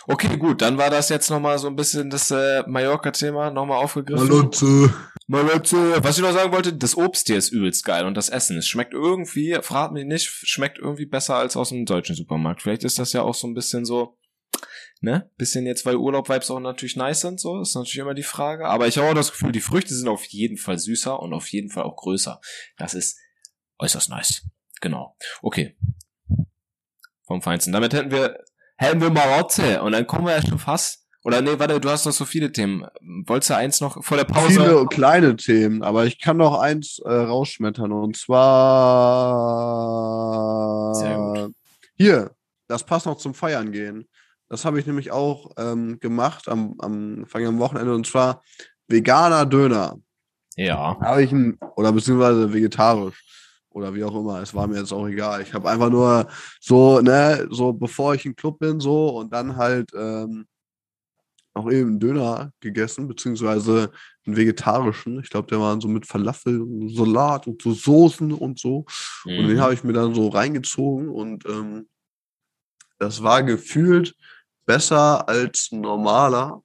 Okay, 0.06 0.36
gut, 0.36 0.62
dann 0.62 0.78
war 0.78 0.90
das 0.90 1.08
jetzt 1.08 1.30
nochmal 1.30 1.58
so 1.58 1.66
ein 1.66 1.76
bisschen 1.76 2.10
das 2.10 2.30
äh, 2.30 2.62
Mallorca-Thema 2.66 3.50
nochmal 3.50 3.82
aufgegriffen. 3.82 4.28
Malotze. 4.28 4.94
Malotze. 5.26 6.02
Was 6.02 6.16
ich 6.16 6.22
noch 6.22 6.32
sagen 6.32 6.52
wollte, 6.52 6.72
das 6.72 6.96
Obst 6.96 7.26
hier 7.26 7.36
ist 7.36 7.50
übelst 7.50 7.84
geil 7.84 8.06
und 8.06 8.16
das 8.16 8.28
Essen, 8.28 8.56
es 8.58 8.66
schmeckt 8.66 8.94
irgendwie, 8.94 9.58
fragt 9.62 9.92
mich 9.92 10.04
nicht, 10.04 10.26
schmeckt 10.26 10.78
irgendwie 10.78 11.06
besser 11.06 11.36
als 11.36 11.56
aus 11.56 11.70
dem 11.70 11.84
deutschen 11.84 12.16
Supermarkt. 12.16 12.62
Vielleicht 12.62 12.84
ist 12.84 12.98
das 12.98 13.12
ja 13.12 13.22
auch 13.22 13.34
so 13.34 13.46
ein 13.46 13.54
bisschen 13.54 13.84
so, 13.84 14.16
ne? 15.02 15.30
Bisschen 15.36 15.66
jetzt, 15.66 15.84
weil 15.84 15.96
Urlaub-Vibes 15.96 16.50
auch 16.50 16.60
natürlich 16.60 16.96
nice 16.96 17.20
sind, 17.20 17.40
so, 17.40 17.60
ist 17.60 17.74
natürlich 17.74 17.98
immer 17.98 18.14
die 18.14 18.22
Frage. 18.22 18.66
Aber 18.66 18.86
ich 18.86 18.96
habe 18.98 19.10
auch 19.10 19.14
das 19.14 19.32
Gefühl, 19.32 19.52
die 19.52 19.60
Früchte 19.60 19.94
sind 19.94 20.08
auf 20.08 20.24
jeden 20.26 20.56
Fall 20.56 20.78
süßer 20.78 21.20
und 21.20 21.34
auf 21.34 21.48
jeden 21.48 21.70
Fall 21.70 21.82
auch 21.82 21.96
größer. 21.96 22.40
Das 22.78 22.94
ist 22.94 23.18
äußerst 23.78 24.08
nice. 24.08 24.46
Genau. 24.80 25.16
Okay. 25.42 25.76
Vom 27.26 27.42
Feinsten. 27.42 27.72
Damit 27.72 27.92
hätten 27.92 28.10
wir, 28.10 28.38
hätten 28.76 29.00
wir 29.00 29.10
Marotze 29.10 29.82
und 29.82 29.92
dann 29.92 30.06
kommen 30.06 30.26
wir 30.26 30.36
ja 30.36 30.46
schon 30.46 30.58
fast. 30.58 31.02
Oder 31.24 31.40
nee, 31.40 31.56
warte, 31.56 31.78
du 31.80 31.88
hast 31.88 32.04
noch 32.04 32.12
so 32.12 32.24
viele 32.24 32.50
Themen. 32.50 32.84
Wolltest 33.26 33.50
du 33.50 33.56
eins 33.56 33.80
noch 33.80 34.02
vor 34.04 34.16
der 34.16 34.24
Pause? 34.24 34.60
Viele 34.60 34.86
kleine 34.86 35.36
Themen, 35.36 35.84
aber 35.84 36.04
ich 36.04 36.20
kann 36.20 36.36
noch 36.36 36.58
eins 36.58 36.98
äh, 37.04 37.12
rausschmettern 37.12 37.92
und 37.92 38.16
zwar 38.16 38.42
Sehr 40.94 41.16
gut. 41.16 41.54
hier, 41.94 42.34
das 42.66 42.82
passt 42.84 43.06
noch 43.06 43.18
zum 43.18 43.34
Feiern 43.34 43.70
gehen. 43.70 44.08
Das 44.52 44.66
habe 44.66 44.78
ich 44.78 44.86
nämlich 44.86 45.10
auch 45.10 45.52
ähm, 45.56 45.98
gemacht 45.98 46.46
am, 46.46 46.74
am 46.78 47.24
vergangenen 47.26 47.58
Wochenende 47.58 47.94
und 47.94 48.06
zwar 48.06 48.42
veganer 48.86 49.46
Döner. 49.46 49.98
Ja. 50.56 51.00
Habe 51.00 51.22
ich 51.22 51.32
ein, 51.32 51.56
oder 51.76 51.90
beziehungsweise 51.90 52.52
vegetarisch 52.52 53.24
oder 53.70 53.94
wie 53.94 54.04
auch 54.04 54.14
immer. 54.14 54.42
Es 54.42 54.54
war 54.54 54.66
mir 54.66 54.76
jetzt 54.78 54.92
auch 54.92 55.08
egal. 55.08 55.40
Ich 55.40 55.54
habe 55.54 55.70
einfach 55.70 55.88
nur 55.88 56.28
so, 56.60 57.00
ne, 57.00 57.48
so 57.50 57.72
bevor 57.72 58.14
ich 58.14 58.26
im 58.26 58.36
Club 58.36 58.58
bin, 58.58 58.78
so 58.78 59.16
und 59.16 59.32
dann 59.32 59.56
halt 59.56 59.90
ähm, 59.96 60.46
auch 61.54 61.70
eben 61.70 61.88
einen 61.88 62.00
Döner 62.00 62.52
gegessen, 62.60 63.08
beziehungsweise 63.08 63.90
einen 64.26 64.36
vegetarischen. 64.36 65.18
Ich 65.20 65.30
glaube, 65.30 65.48
der 65.48 65.60
war 65.60 65.80
so 65.80 65.88
mit 65.88 66.04
Falafel 66.04 66.60
und 66.60 66.94
Salat 66.94 67.46
und 67.46 67.62
so 67.62 67.72
Soßen 67.72 68.34
und 68.34 68.58
so. 68.58 68.84
Und 69.24 69.48
den 69.48 69.56
Mhm. 69.56 69.60
habe 69.60 69.72
ich 69.72 69.82
mir 69.82 69.94
dann 69.94 70.14
so 70.14 70.28
reingezogen 70.28 71.08
und 71.08 71.46
ähm, 71.46 71.88
das 72.98 73.22
war 73.22 73.42
gefühlt 73.42 74.14
besser 74.66 75.28
als 75.28 75.70
normaler. 75.72 76.62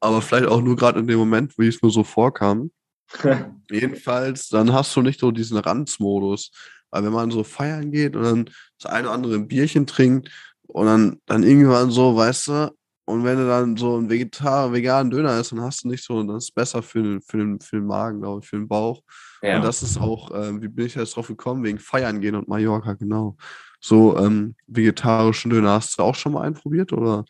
Aber 0.00 0.20
vielleicht 0.22 0.46
auch 0.46 0.60
nur 0.60 0.76
gerade 0.76 1.00
in 1.00 1.06
dem 1.06 1.18
Moment, 1.18 1.56
wie 1.58 1.68
es 1.68 1.82
mir 1.82 1.90
so 1.90 2.04
vorkam. 2.04 2.70
Jedenfalls, 3.70 4.48
dann 4.48 4.72
hast 4.72 4.94
du 4.96 5.02
nicht 5.02 5.20
so 5.20 5.30
diesen 5.30 5.58
Ranzmodus. 5.58 6.50
Weil 6.90 7.04
wenn 7.04 7.12
man 7.12 7.30
so 7.30 7.42
feiern 7.42 7.90
geht 7.90 8.16
und 8.16 8.22
dann 8.22 8.50
das 8.78 8.90
eine 8.92 9.08
oder 9.08 9.14
andere 9.14 9.34
ein 9.34 9.48
Bierchen 9.48 9.86
trinkt 9.86 10.30
und 10.68 10.86
dann, 10.86 11.20
dann 11.26 11.42
irgendwann 11.42 11.90
so, 11.90 12.14
weißt 12.16 12.48
du, 12.48 12.76
und 13.04 13.24
wenn 13.24 13.36
du 13.36 13.46
dann 13.46 13.76
so 13.76 13.98
ein 13.98 14.08
Vegetar 14.08 14.72
veganen 14.72 15.10
Döner 15.10 15.38
isst, 15.40 15.52
dann 15.52 15.60
hast 15.60 15.84
du 15.84 15.88
nicht 15.88 16.04
so, 16.04 16.22
das 16.22 16.44
ist 16.44 16.54
besser 16.54 16.82
für 16.82 17.02
den, 17.02 17.20
für 17.20 17.38
den, 17.38 17.60
für 17.60 17.76
den 17.76 17.86
Magen, 17.86 18.20
glaube 18.20 18.40
ich, 18.42 18.48
für 18.48 18.56
den 18.56 18.68
Bauch. 18.68 19.02
ja. 19.42 19.56
Und 19.56 19.62
das 19.62 19.82
ist 19.82 19.98
auch, 19.98 20.30
ähm, 20.34 20.62
wie 20.62 20.68
bin 20.68 20.86
ich 20.86 20.94
jetzt 20.94 21.16
drauf 21.16 21.26
gekommen? 21.26 21.64
Wegen 21.64 21.78
Feiern 21.78 22.20
gehen 22.20 22.36
und 22.36 22.48
Mallorca, 22.48 22.94
genau. 22.94 23.36
So 23.84 24.16
ähm, 24.16 24.54
vegetarischen 24.68 25.50
Döner. 25.50 25.72
Hast 25.72 25.98
du 25.98 26.02
auch 26.04 26.14
schon 26.14 26.32
mal 26.32 26.42
einen 26.42 26.54
probiert 26.54 26.92
oder 26.92 27.24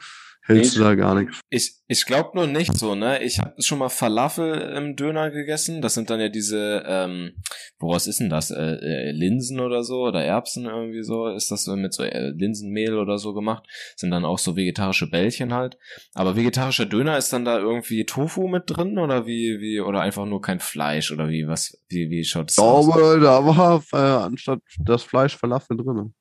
hältst 0.45 0.73
Nee. 0.73 0.79
du 0.81 0.85
da 0.85 0.95
gar 0.97 1.15
nichts? 1.15 1.41
Ich, 1.51 1.77
ich 1.87 2.05
glaube 2.05 2.31
nur 2.35 2.47
nicht 2.47 2.77
so, 2.77 2.95
ne? 2.95 3.23
Ich 3.23 3.39
habe 3.39 3.55
schon 3.63 3.79
mal 3.79 3.89
Falafel 3.89 4.61
im 4.77 4.97
Döner 4.97 5.31
gegessen. 5.31 5.81
Das 5.81 5.95
sind 5.95 6.11
dann 6.11 6.21
ja 6.21 6.29
diese, 6.29 6.83
ähm, 6.85 7.33
woraus 7.79 8.07
ist 8.07 8.21
denn 8.21 8.29
das? 8.29 8.51
Äh, 8.51 8.61
äh, 8.61 9.13
Linsen 9.13 9.61
oder 9.61 9.83
so 9.83 10.03
oder 10.03 10.23
Erbsen 10.25 10.67
irgendwie 10.67 11.05
so? 11.05 11.29
Ist 11.29 11.51
das 11.53 11.65
so 11.65 11.75
mit 11.77 11.95
so 11.95 12.03
äh, 12.03 12.31
Linsenmehl 12.33 12.99
oder 12.99 13.17
so 13.19 13.33
gemacht? 13.35 13.65
Sind 13.97 14.11
dann 14.11 14.25
auch 14.27 14.39
so 14.39 14.55
vegetarische 14.57 15.09
Bällchen 15.09 15.55
halt. 15.55 15.79
Aber 16.13 16.37
vegetarischer 16.37 16.85
Döner 16.87 17.17
ist 17.17 17.33
dann 17.33 17.45
da 17.47 17.59
irgendwie 17.59 18.05
Tofu 18.05 18.47
mit 18.49 18.65
drin 18.67 18.99
oder 18.99 19.25
wie, 19.27 19.59
wie, 19.61 19.81
oder 19.81 20.01
einfach 20.01 20.27
nur 20.27 20.43
kein 20.43 20.61
Fleisch 20.61 21.13
oder 21.13 21.29
wie, 21.29 21.47
was, 21.47 21.79
wie, 21.89 22.11
wie 22.11 22.25
schaut 22.25 22.51
Ich 22.51 22.57
das 22.57 22.65
aus? 22.65 22.87
glaube, 22.93 23.21
da 23.21 23.47
war 23.47 23.83
äh, 23.93 24.25
anstatt 24.25 24.59
das 24.85 25.03
Fleisch 25.05 25.37
Falafel 25.37 25.77
drin. 25.79 26.13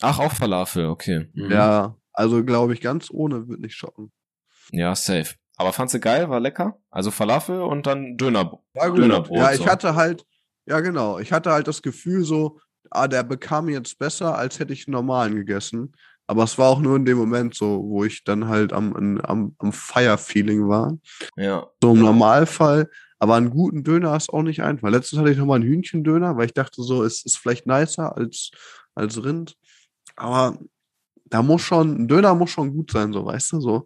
Ach, 0.00 0.18
auch 0.18 0.32
Falafel, 0.32 0.86
okay. 0.86 1.28
Mhm. 1.34 1.50
Ja, 1.50 1.96
also 2.12 2.44
glaube 2.44 2.74
ich, 2.74 2.80
ganz 2.80 3.10
ohne 3.10 3.48
wird 3.48 3.60
nicht 3.60 3.74
schocken. 3.74 4.12
Ja, 4.70 4.94
safe. 4.94 5.34
Aber 5.56 5.72
fandst 5.72 5.94
du 5.94 6.00
geil? 6.00 6.28
War 6.28 6.40
lecker? 6.40 6.78
Also 6.90 7.10
Falafel 7.10 7.62
und 7.62 7.86
dann 7.86 8.16
Döner. 8.16 8.44
Gut. 8.44 8.98
Dönerbrot, 8.98 9.38
Ja, 9.38 9.52
ich 9.52 9.58
so. 9.58 9.66
hatte 9.66 9.94
halt, 9.94 10.26
ja 10.66 10.80
genau, 10.80 11.18
ich 11.18 11.32
hatte 11.32 11.50
halt 11.52 11.66
das 11.66 11.80
Gefühl 11.80 12.24
so, 12.24 12.60
ah, 12.90 13.08
der 13.08 13.22
bekam 13.22 13.68
jetzt 13.68 13.98
besser, 13.98 14.36
als 14.36 14.58
hätte 14.58 14.72
ich 14.72 14.86
einen 14.86 14.92
normalen 14.92 15.34
gegessen. 15.34 15.92
Aber 16.26 16.42
es 16.42 16.58
war 16.58 16.68
auch 16.70 16.80
nur 16.80 16.96
in 16.96 17.04
dem 17.04 17.16
Moment 17.18 17.54
so, 17.54 17.84
wo 17.84 18.04
ich 18.04 18.24
dann 18.24 18.48
halt 18.48 18.72
am, 18.72 19.20
am, 19.22 19.54
am 19.58 19.72
Fire-Feeling 19.72 20.68
war. 20.68 20.98
Ja. 21.36 21.66
So 21.80 21.94
im 21.94 22.00
Normalfall. 22.00 22.90
Aber 23.18 23.36
einen 23.36 23.50
guten 23.50 23.84
Döner 23.84 24.14
ist 24.16 24.30
auch 24.30 24.42
nicht 24.42 24.60
einfach. 24.62 24.90
Letztens 24.90 25.20
hatte 25.20 25.30
ich 25.30 25.38
noch 25.38 25.46
mal 25.46 25.54
einen 25.54 25.64
Hühnchendöner, 25.64 26.36
weil 26.36 26.46
ich 26.46 26.52
dachte 26.54 26.82
so, 26.82 27.02
es 27.04 27.24
ist 27.24 27.38
vielleicht 27.38 27.66
nicer 27.66 28.16
als, 28.16 28.50
als 28.94 29.22
Rind. 29.24 29.56
Aber 30.16 30.58
da 31.26 31.42
muss 31.42 31.62
schon, 31.62 32.02
ein 32.02 32.08
Döner 32.08 32.34
muss 32.34 32.50
schon 32.50 32.72
gut 32.72 32.90
sein, 32.90 33.12
so, 33.12 33.24
weißt 33.24 33.52
du, 33.52 33.60
so. 33.60 33.84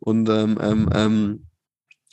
Und 0.00 0.28
ähm, 0.28 0.58
ähm, 0.60 0.88
ähm, 0.92 1.46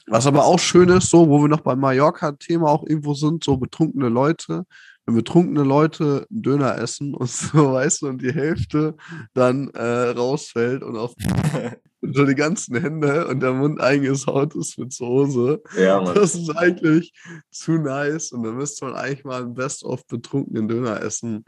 was 0.08 0.28
aber 0.28 0.46
auch 0.46 0.60
schön 0.60 0.90
ist, 0.90 1.10
so, 1.10 1.30
wo 1.30 1.42
wir 1.42 1.48
noch 1.48 1.62
beim 1.62 1.80
Mallorca-Thema 1.80 2.68
auch 2.70 2.86
irgendwo 2.86 3.14
sind, 3.14 3.44
so 3.44 3.58
betrunkene 3.58 4.10
Leute, 4.10 4.66
wenn 5.06 5.16
betrunkene 5.16 5.64
Leute 5.64 6.28
einen 6.30 6.42
Döner 6.42 6.78
essen 6.78 7.14
und 7.14 7.30
so, 7.30 7.74
weißt 7.74 8.04
du, 8.04 8.08
und 8.08 8.22
die 8.22 8.34
Hälfte 8.34 8.96
dann 9.34 9.70
äh, 9.70 10.10
rausfällt 10.10 10.84
und 10.84 10.96
auf 10.96 11.14
so 12.02 12.26
die 12.26 12.36
ganzen 12.36 12.80
Hände 12.80 13.28
und 13.28 13.40
der 13.40 13.54
Mund 13.54 13.82
eingesaut 13.82 14.56
ist 14.56 14.78
mit 14.78 14.94
Soße. 14.94 15.62
ja, 15.78 16.02
Mann. 16.02 16.14
Das 16.14 16.36
ist 16.36 16.56
eigentlich 16.56 17.14
zu 17.50 17.74
nice 17.74 18.32
und 18.32 18.44
da 18.44 18.52
müsste 18.52 18.86
man 18.86 18.96
eigentlich 18.96 19.26
mal 19.26 19.42
ein 19.42 19.54
Best-of 19.54 20.06
betrunkenen 20.08 20.68
Döner 20.68 21.02
essen. 21.02 21.46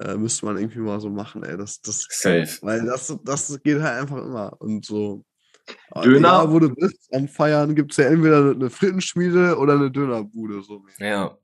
Äh, 0.00 0.16
müsste 0.16 0.46
man 0.46 0.56
irgendwie 0.56 0.78
mal 0.78 0.98
so 0.98 1.10
machen, 1.10 1.42
ey. 1.42 1.58
Das, 1.58 1.80
das, 1.82 2.06
Safe. 2.08 2.48
weil 2.62 2.84
das, 2.86 3.14
das 3.22 3.60
geht 3.62 3.82
halt 3.82 4.00
einfach 4.02 4.16
immer. 4.16 4.56
Und 4.60 4.86
so. 4.86 5.24
Aber 5.90 6.04
Döner? 6.04 6.18
Egal, 6.18 6.50
wo 6.52 6.58
du 6.58 6.74
bist, 6.74 7.08
am 7.12 7.28
Feiern 7.28 7.74
gibt 7.74 7.92
es 7.92 7.98
ja 7.98 8.04
entweder 8.06 8.52
eine 8.52 8.70
Frittenschmiede 8.70 9.58
oder 9.58 9.74
eine 9.74 9.90
Dönerbude. 9.90 10.62
So. 10.62 10.84
Ja. 10.98 11.36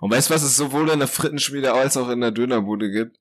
Und 0.00 0.10
weißt 0.10 0.30
du, 0.30 0.34
was 0.34 0.42
es 0.42 0.56
sowohl 0.56 0.90
in 0.90 0.98
der 0.98 1.08
Frittenschmiede 1.08 1.72
als 1.72 1.96
auch 1.96 2.08
in 2.08 2.20
der 2.20 2.32
Dönerbude 2.32 2.90
gibt? 2.90 3.18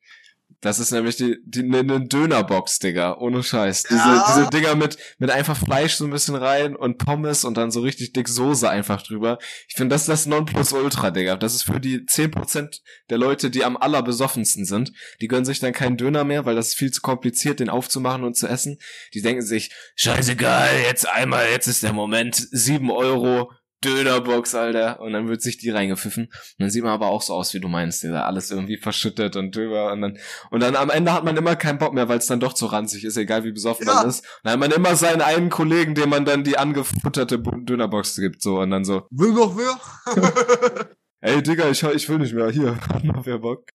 Das 0.64 0.80
ist 0.80 0.92
nämlich 0.92 1.18
die, 1.18 1.38
die, 1.46 1.62
ne, 1.64 1.84
ne 1.84 2.00
Dönerbox, 2.08 2.80
Digga. 2.80 3.18
Ohne 3.18 3.44
Scheiß. 3.44 3.84
Diese, 3.84 4.00
Ja. 4.00 4.26
diese 4.28 4.50
Dinger 4.50 4.76
mit, 4.76 4.98
mit 5.20 5.30
einfach 5.30 5.58
Fleisch 5.58 5.96
so 5.96 6.06
ein 6.06 6.10
bisschen 6.12 6.36
rein 6.36 6.76
und 6.76 6.98
Pommes 6.98 7.44
und 7.44 7.58
dann 7.58 7.70
so 7.70 7.82
richtig 7.82 8.14
dick 8.14 8.30
Soße 8.30 8.70
einfach 8.70 9.02
drüber. 9.02 9.40
Ich 9.68 9.76
finde, 9.76 9.94
das 9.94 10.04
ist 10.04 10.10
das 10.10 10.26
Nonplusultra, 10.26 11.12
Digga. 11.12 11.36
Das 11.36 11.54
ist 11.54 11.64
für 11.64 11.82
die 11.82 12.00
10% 12.00 12.80
der 13.10 13.18
Leute, 13.18 13.50
die 13.50 13.66
am 13.66 13.76
allerbesoffensten 13.76 14.64
sind. 14.64 14.94
Die 15.20 15.28
gönnen 15.28 15.44
sich 15.46 15.60
dann 15.60 15.74
keinen 15.74 15.98
Döner 15.98 16.24
mehr, 16.24 16.46
weil 16.46 16.56
das 16.56 16.70
ist 16.70 16.76
viel 16.76 16.92
zu 16.92 17.02
kompliziert, 17.02 17.60
den 17.60 17.68
aufzumachen 17.70 18.24
und 18.24 18.38
zu 18.38 18.48
essen. 18.48 18.78
Die 19.14 19.22
denken 19.22 19.42
sich, 19.42 19.70
scheißegal, 19.96 20.70
jetzt 20.88 21.08
einmal, 21.10 21.48
jetzt 21.52 21.68
ist 21.68 21.84
der 21.84 21.92
Moment, 21.94 22.36
sieben 22.52 22.90
Euro, 22.90 23.52
Dönerbox, 23.84 24.56
Alter. 24.56 25.00
Und 25.00 25.14
dann 25.14 25.28
wird 25.28 25.42
sich 25.42 25.58
die 25.58 25.70
reingepfiffen. 25.70 26.26
Und 26.26 26.34
dann 26.60 26.70
sieht 26.70 26.84
man 26.84 26.92
aber 26.94 27.08
auch 27.08 27.22
so 27.22 27.34
aus, 27.34 27.54
wie 27.54 27.60
du 27.60 27.68
meinst, 27.68 28.04
Digga. 28.04 28.24
Alles 28.26 28.52
irgendwie 28.52 28.78
verschüttet 28.78 29.36
und 29.36 29.56
drüber. 29.56 29.92
Und 29.92 30.02
dann, 30.02 30.18
und 30.52 30.60
dann 30.62 30.76
am 30.76 30.90
Ende 30.90 31.14
hat 31.14 31.24
man 31.24 31.38
immer 31.38 31.56
keinen 31.56 31.78
Bock 31.78 31.94
mehr, 31.94 32.08
weil 32.10 32.18
es 32.20 32.28
dann 32.28 32.40
doch 32.40 32.54
zu 32.54 32.66
ranzig 32.68 33.04
ist, 33.04 33.18
egal 33.18 33.44
wie 33.44 33.52
besoffen 33.52 33.88
Ja. 33.88 33.96
man 33.96 34.10
ist. 34.10 34.20
Und 34.22 34.28
dann 34.44 34.54
hat 34.54 34.60
man 34.60 34.72
immer 34.72 34.96
seinen 34.96 35.22
einen 35.22 35.50
Kollegen, 35.50 35.96
dem 35.96 36.10
man 36.10 36.26
dann 36.26 36.44
die 36.44 36.58
angefutterte 36.58 37.40
Dönerbox 37.40 38.16
gibt, 38.18 38.42
so. 38.42 38.60
Und 38.60 38.72
dann 38.72 38.86
so, 38.86 39.08
Will 39.12 39.34
noch 39.34 39.56
wer? 39.58 39.80
ey, 41.22 41.42
Digga, 41.42 41.70
ich, 41.70 41.84
ich 41.84 42.10
will 42.10 42.20
nicht 42.20 42.34
mehr. 42.34 42.50
Hier, 42.50 42.76
hat 42.90 43.04
noch 43.04 43.26
wer 43.26 43.40
Bock? 43.40 43.70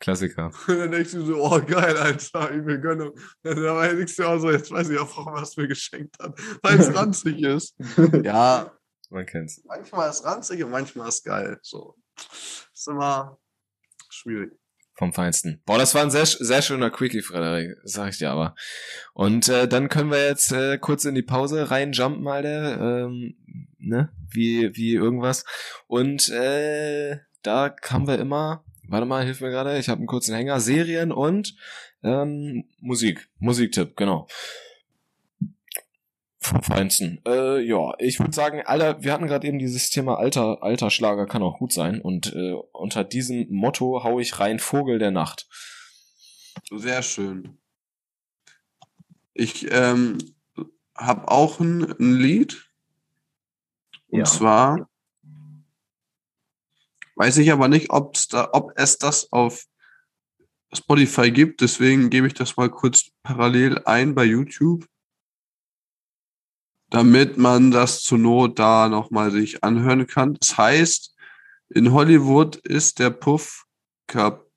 Klassiker. 0.00 0.52
Und 0.68 0.78
dann 0.78 0.92
denkst 0.92 1.10
du 1.10 1.24
so, 1.24 1.42
oh 1.42 1.60
geil, 1.60 1.96
Alter, 1.96 2.50
übel 2.50 2.80
Gönnung. 2.80 3.12
Dann 3.42 3.60
war 3.64 3.88
denkst 3.88 4.14
du 4.14 4.24
auch 4.24 4.38
so, 4.38 4.50
jetzt 4.50 4.70
weiß 4.70 4.90
ich 4.90 4.98
auch, 4.98 5.16
warum 5.16 5.34
er 5.34 5.42
es 5.42 5.56
mir 5.56 5.66
geschenkt 5.66 6.14
hat. 6.22 6.38
Weil 6.62 6.78
es 6.78 6.94
ranzig 6.94 7.42
ist. 7.42 7.74
Ja, 8.22 8.70
Man 9.10 9.26
kennt's. 9.26 9.62
manchmal 9.64 10.10
ist 10.10 10.24
ranzig 10.24 10.62
und 10.62 10.70
manchmal 10.70 11.08
ist 11.08 11.24
geil. 11.24 11.58
So. 11.62 11.96
Ist 12.72 12.88
immer 12.88 13.38
schwierig. 14.10 14.52
Vom 14.94 15.12
Feinsten. 15.12 15.62
Boah, 15.64 15.78
das 15.78 15.94
war 15.94 16.02
ein 16.02 16.10
sehr, 16.10 16.26
sehr 16.26 16.60
schöner 16.60 16.90
Quickie, 16.90 17.22
Frederik. 17.22 17.76
Sag 17.84 18.10
ich 18.10 18.18
dir 18.18 18.30
aber. 18.30 18.56
Und 19.14 19.48
äh, 19.48 19.68
dann 19.68 19.88
können 19.88 20.10
wir 20.10 20.26
jetzt 20.26 20.50
äh, 20.50 20.76
kurz 20.76 21.04
in 21.04 21.14
die 21.14 21.22
Pause 21.22 21.70
reinjumpen, 21.70 22.26
Alter. 22.26 23.04
Ähm, 23.04 23.36
ne? 23.78 24.10
Wie, 24.28 24.74
wie 24.76 24.94
irgendwas. 24.94 25.44
Und 25.86 26.28
äh, 26.30 27.18
da 27.42 27.76
haben 27.88 28.08
wir 28.08 28.18
immer, 28.18 28.64
warte 28.88 29.06
mal, 29.06 29.24
hilf 29.24 29.40
mir 29.40 29.50
gerade, 29.50 29.78
ich 29.78 29.88
habe 29.88 29.98
einen 29.98 30.08
kurzen 30.08 30.34
Hänger, 30.34 30.58
Serien 30.58 31.12
und 31.12 31.54
ähm, 32.02 32.64
Musik. 32.80 33.28
Musiktipp, 33.38 33.96
genau. 33.96 34.26
Vom 36.48 36.62
Feinsten. 36.62 37.20
Äh, 37.26 37.60
ja, 37.60 37.92
ich 37.98 38.18
würde 38.20 38.32
sagen, 38.32 38.62
Alter, 38.64 39.02
wir 39.02 39.12
hatten 39.12 39.26
gerade 39.26 39.46
eben 39.46 39.58
dieses 39.58 39.90
Thema 39.90 40.16
Alter, 40.18 40.62
alter 40.62 40.88
Schlager 40.88 41.26
kann 41.26 41.42
auch 41.42 41.58
gut 41.58 41.74
sein. 41.74 42.00
Und 42.00 42.32
äh, 42.34 42.54
unter 42.72 43.04
diesem 43.04 43.46
Motto 43.50 44.02
hau 44.02 44.18
ich 44.18 44.38
rein 44.40 44.58
Vogel 44.58 44.98
der 44.98 45.10
Nacht. 45.10 45.46
Sehr 46.70 47.02
schön. 47.02 47.58
Ich 49.34 49.70
ähm, 49.70 50.16
habe 50.96 51.30
auch 51.30 51.60
ein, 51.60 51.82
ein 52.00 52.14
Lied. 52.14 52.70
Und 54.08 54.20
Ja. 54.20 54.24
zwar 54.24 54.88
weiß 57.16 57.36
ich 57.38 57.52
aber 57.52 57.68
nicht, 57.68 57.90
ob's 57.90 58.28
da, 58.28 58.48
ob 58.52 58.72
es 58.76 58.96
das 58.96 59.30
auf 59.32 59.66
Spotify 60.72 61.30
gibt. 61.30 61.60
Deswegen 61.60 62.08
gebe 62.08 62.26
ich 62.26 62.32
das 62.34 62.56
mal 62.56 62.70
kurz 62.70 63.10
parallel 63.22 63.82
ein 63.84 64.14
bei 64.14 64.24
YouTube, 64.24 64.86
damit 66.90 67.36
man 67.36 67.70
das 67.70 68.02
zur 68.02 68.18
Not 68.18 68.58
da 68.58 68.88
nochmal 68.88 69.30
sich 69.30 69.62
anhören 69.62 70.06
kann. 70.06 70.34
Das 70.34 70.56
heißt, 70.56 71.14
in 71.70 71.92
Hollywood 71.92 72.56
ist 72.56 72.98
der 72.98 73.10
Puff 73.10 73.66
kaputt. 74.06 74.48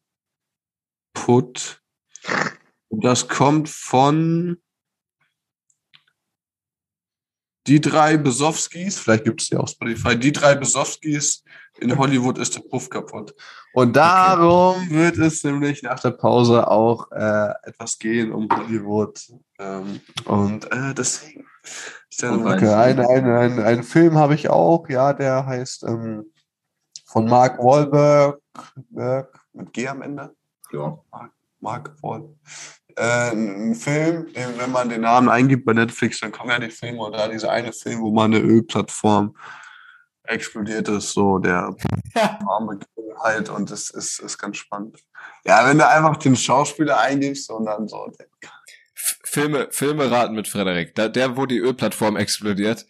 Und 2.90 3.04
das 3.04 3.28
kommt 3.28 3.70
von 3.70 4.62
die 7.68 7.80
drei 7.80 8.18
Besowskis, 8.18 8.98
vielleicht 8.98 9.24
gibt 9.24 9.42
es 9.42 9.50
ja 9.50 9.60
auch 9.60 9.68
Spotify, 9.68 10.18
die 10.18 10.32
drei 10.32 10.56
Besowskis 10.56 11.44
in 11.80 11.98
Hollywood 11.98 12.38
ist 12.38 12.56
der 12.56 12.62
Puff 12.62 12.90
kaputt. 12.90 13.34
Und 13.74 13.96
darum 13.96 14.90
wird 14.90 15.18
es 15.18 15.44
nämlich 15.44 15.84
nach 15.84 16.00
der 16.00 16.12
Pause 16.12 16.68
auch 16.68 17.12
äh, 17.12 17.54
etwas 17.64 17.98
gehen 17.98 18.32
um 18.32 18.50
Hollywood. 18.50 19.20
Ähm, 19.60 20.02
und 20.26 20.72
äh, 20.72 20.94
deswegen 20.94 21.46
der 22.20 22.32
Mucke. 22.32 22.76
Ein, 22.76 23.00
ein, 23.00 23.26
ein, 23.30 23.60
ein 23.60 23.84
Film 23.84 24.18
habe 24.18 24.36
ich 24.36 24.50
auch, 24.50 24.88
ja, 24.90 25.14
der 25.14 25.46
heißt 25.46 25.84
ähm, 25.84 26.32
von 27.06 27.26
Mark 27.28 27.58
Wahlberg 27.60 28.40
Berg, 28.90 29.40
mit 29.54 29.74
G 29.74 29.88
am 29.88 30.02
Ende. 30.02 30.36
Ja. 30.72 31.00
Mark 31.60 31.96
Wahl. 32.02 32.30
äh, 32.96 33.32
ein 33.32 33.76
Film, 33.76 34.32
den, 34.34 34.58
wenn 34.58 34.72
man 34.72 34.90
den 34.90 35.02
Namen 35.02 35.30
eingibt 35.30 35.66
bei 35.66 35.74
Netflix, 35.74 36.20
dann 36.22 36.32
kommen 36.32 36.50
ja 36.50 36.60
die 36.60 36.70
Filme 36.72 37.04
und 37.04 37.14
da 37.14 37.28
dieser 37.28 37.52
eine 37.52 37.72
Film, 37.72 38.02
wo 38.02 38.12
mal 38.12 38.26
eine 38.26 38.40
Ölplattform 38.40 39.36
explodiert 40.24 40.88
ist, 40.88 41.12
so 41.12 41.40
der 41.40 41.76
arme 42.48 42.80
halt 43.20 43.50
und 43.50 43.70
das 43.70 43.90
ist, 43.90 44.20
ist 44.20 44.38
ganz 44.38 44.58
spannend. 44.58 44.98
Ja, 45.46 45.68
wenn 45.68 45.78
du 45.78 45.88
einfach 45.88 46.18
den 46.18 46.36
Schauspieler 46.36 47.00
eingibst 47.00 47.50
und 47.52 47.66
dann 47.66 47.88
so. 47.88 48.08
F- 48.08 48.28
Filme, 49.32 49.70
Filme 49.72 50.12
raten 50.12 50.36
mit 50.36 50.50
Frederik. 50.50 50.94
Da, 50.96 51.08
der, 51.08 51.38
wo 51.38 51.46
die 51.46 51.60
Ölplattform 51.60 52.18
explodiert, 52.18 52.86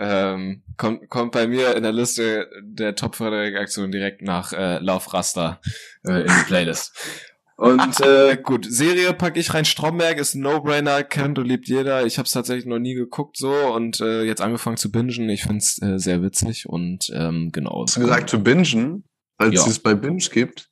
ähm, 0.00 0.64
kommt, 0.76 1.08
kommt 1.08 1.30
bei 1.30 1.46
mir 1.46 1.76
in 1.76 1.84
der 1.84 1.92
Liste 1.92 2.48
der 2.62 2.96
Top 2.96 3.14
Frederik 3.14 3.56
Aktion 3.56 3.92
direkt 3.92 4.20
nach 4.20 4.52
äh, 4.52 4.78
Laufraster 4.78 5.60
äh, 6.04 6.22
in 6.22 6.26
die 6.26 6.44
Playlist. 6.46 6.92
Und 7.56 8.00
äh, 8.00 8.36
gut, 8.40 8.66
Serie 8.68 9.12
packe 9.14 9.38
ich 9.38 9.54
rein. 9.54 9.64
Stromberg 9.64 10.18
ist 10.18 10.34
ein 10.34 10.42
No-Brainer, 10.42 11.02
kennt 11.02 11.40
und 11.40 11.46
liebt 11.46 11.66
jeder. 11.66 12.06
Ich 12.06 12.16
habe 12.18 12.26
es 12.26 12.32
tatsächlich 12.32 12.66
noch 12.66 12.78
nie 12.78 12.94
geguckt 12.94 13.36
so 13.36 13.52
und 13.52 14.00
äh, 14.00 14.22
jetzt 14.22 14.40
angefangen 14.40 14.76
zu 14.76 14.92
bingen. 14.92 15.28
Ich 15.28 15.42
find's 15.42 15.82
äh, 15.82 15.98
sehr 15.98 16.22
witzig 16.22 16.68
und 16.68 17.10
ähm, 17.12 17.50
genau. 17.52 17.82
Hast 17.82 17.96
du 17.96 18.00
gesagt 18.02 18.30
zu 18.30 18.40
bingen, 18.44 19.02
als 19.38 19.54
Ja. 19.56 19.66
es 19.66 19.80
bei 19.80 19.96
Binge 19.96 20.22
gibt? 20.30 20.70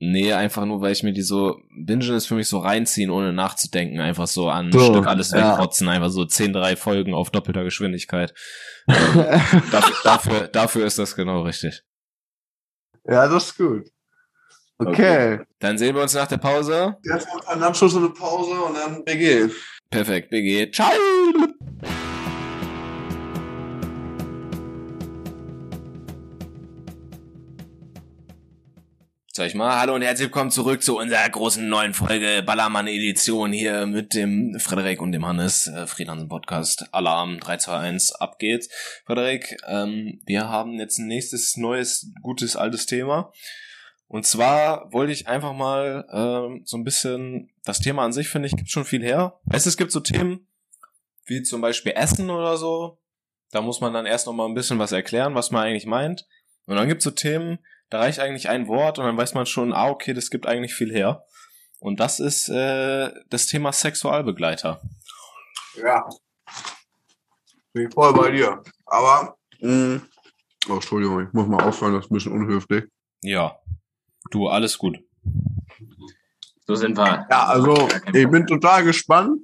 Nee, 0.00 0.32
einfach 0.32 0.64
nur, 0.64 0.80
weil 0.80 0.92
ich 0.92 1.02
mir 1.02 1.12
die 1.12 1.22
so, 1.22 1.60
Bingen 1.70 2.14
ist 2.14 2.26
für 2.26 2.36
mich 2.36 2.48
so 2.48 2.58
reinziehen, 2.58 3.10
ohne 3.10 3.32
nachzudenken, 3.32 3.98
einfach 3.98 4.28
so 4.28 4.48
an 4.48 4.66
ein 4.66 4.72
So, 4.72 4.92
Stück 4.92 5.06
alles 5.06 5.32
ja. 5.32 5.52
wegrotzen, 5.54 5.88
einfach 5.88 6.10
so 6.10 6.24
10, 6.24 6.52
drei 6.52 6.76
Folgen 6.76 7.14
auf 7.14 7.30
doppelter 7.30 7.64
Geschwindigkeit. 7.64 8.32
dafür, 8.86 9.96
dafür, 10.04 10.48
dafür 10.48 10.86
ist 10.86 11.00
das 11.00 11.16
genau 11.16 11.42
richtig. 11.42 11.82
ja, 13.04 13.26
das 13.26 13.46
ist 13.46 13.56
gut. 13.58 13.86
Okay. 14.78 15.40
Dann 15.58 15.76
sehen 15.76 15.96
wir 15.96 16.02
uns 16.02 16.14
nach 16.14 16.28
der 16.28 16.38
Pause. 16.38 16.96
Jetzt 17.02 17.26
mal 17.26 17.38
ein 17.40 17.44
paar 17.44 17.56
Nachschuss 17.56 17.94
und 17.94 18.04
eine 18.04 18.14
Pause 18.14 18.52
und 18.60 18.74
dann 18.74 19.04
BG. 19.04 19.48
Perfekt, 19.90 20.30
BG. 20.30 20.70
Ciao! 20.70 20.92
Sag 29.38 29.46
ich 29.46 29.54
mal, 29.54 29.78
hallo 29.78 29.94
und 29.94 30.02
herzlich 30.02 30.26
willkommen 30.26 30.50
zurück 30.50 30.82
zu 30.82 30.98
unserer 30.98 31.28
großen 31.28 31.68
neuen 31.68 31.94
Folge 31.94 32.42
Ballermann 32.44 32.88
Edition 32.88 33.52
hier 33.52 33.86
mit 33.86 34.12
dem 34.12 34.58
Frederik 34.58 35.00
und 35.00 35.12
dem 35.12 35.24
Hannes, 35.24 35.68
äh, 35.68 35.86
Friedhansen 35.86 36.28
Podcast. 36.28 36.92
Alarm 36.92 37.38
321, 37.38 38.16
ab 38.20 38.40
geht's. 38.40 38.68
Frederik, 39.06 39.56
ähm, 39.68 40.20
wir 40.26 40.48
haben 40.48 40.80
jetzt 40.80 40.98
ein 40.98 41.06
nächstes 41.06 41.56
neues, 41.56 42.10
gutes, 42.20 42.56
altes 42.56 42.86
Thema. 42.86 43.32
Und 44.08 44.26
zwar 44.26 44.92
wollte 44.92 45.12
ich 45.12 45.28
einfach 45.28 45.52
mal 45.52 46.04
ähm, 46.12 46.62
so 46.64 46.76
ein 46.76 46.82
bisschen, 46.82 47.48
das 47.62 47.78
Thema 47.78 48.02
an 48.02 48.12
sich 48.12 48.26
finde 48.28 48.48
ich, 48.48 48.56
gibt 48.56 48.70
schon 48.70 48.84
viel 48.84 49.04
her. 49.04 49.38
Es, 49.52 49.66
es 49.66 49.76
gibt 49.76 49.92
so 49.92 50.00
Themen, 50.00 50.48
wie 51.26 51.44
zum 51.44 51.60
Beispiel 51.60 51.92
Essen 51.94 52.28
oder 52.30 52.56
so. 52.56 52.98
Da 53.52 53.60
muss 53.60 53.80
man 53.80 53.92
dann 53.92 54.04
erst 54.04 54.26
noch 54.26 54.32
mal 54.32 54.46
ein 54.46 54.54
bisschen 54.54 54.80
was 54.80 54.90
erklären, 54.90 55.36
was 55.36 55.52
man 55.52 55.62
eigentlich 55.62 55.86
meint. 55.86 56.26
Und 56.66 56.74
dann 56.74 56.88
gibt's 56.88 57.04
so 57.04 57.12
Themen, 57.12 57.60
da 57.90 58.00
reicht 58.00 58.20
eigentlich 58.20 58.48
ein 58.48 58.68
Wort 58.68 58.98
und 58.98 59.04
dann 59.04 59.16
weiß 59.16 59.34
man 59.34 59.46
schon, 59.46 59.72
ah, 59.72 59.88
okay, 59.88 60.14
das 60.14 60.30
gibt 60.30 60.46
eigentlich 60.46 60.74
viel 60.74 60.92
her. 60.92 61.24
Und 61.80 62.00
das 62.00 62.20
ist 62.20 62.48
äh, 62.48 63.10
das 63.30 63.46
Thema 63.46 63.72
Sexualbegleiter. 63.72 64.80
Ja. 65.82 66.08
Bin 67.72 67.88
ich 67.88 67.94
voll 67.94 68.12
bei 68.12 68.30
dir. 68.30 68.62
Aber, 68.86 69.36
mh, 69.60 70.00
oh, 70.68 70.74
Entschuldigung, 70.74 71.26
ich 71.26 71.32
muss 71.32 71.46
mal 71.46 71.62
aufhören, 71.62 71.94
das 71.94 72.06
ist 72.06 72.10
ein 72.10 72.14
bisschen 72.14 72.32
unhöflich. 72.32 72.84
Ja. 73.22 73.56
Du, 74.30 74.48
alles 74.48 74.76
gut. 74.76 74.98
So 76.66 76.74
sind 76.74 76.98
wir. 76.98 77.26
Ja, 77.30 77.46
also, 77.46 77.88
ich 78.12 78.28
bin 78.28 78.46
total 78.46 78.84
gespannt, 78.84 79.40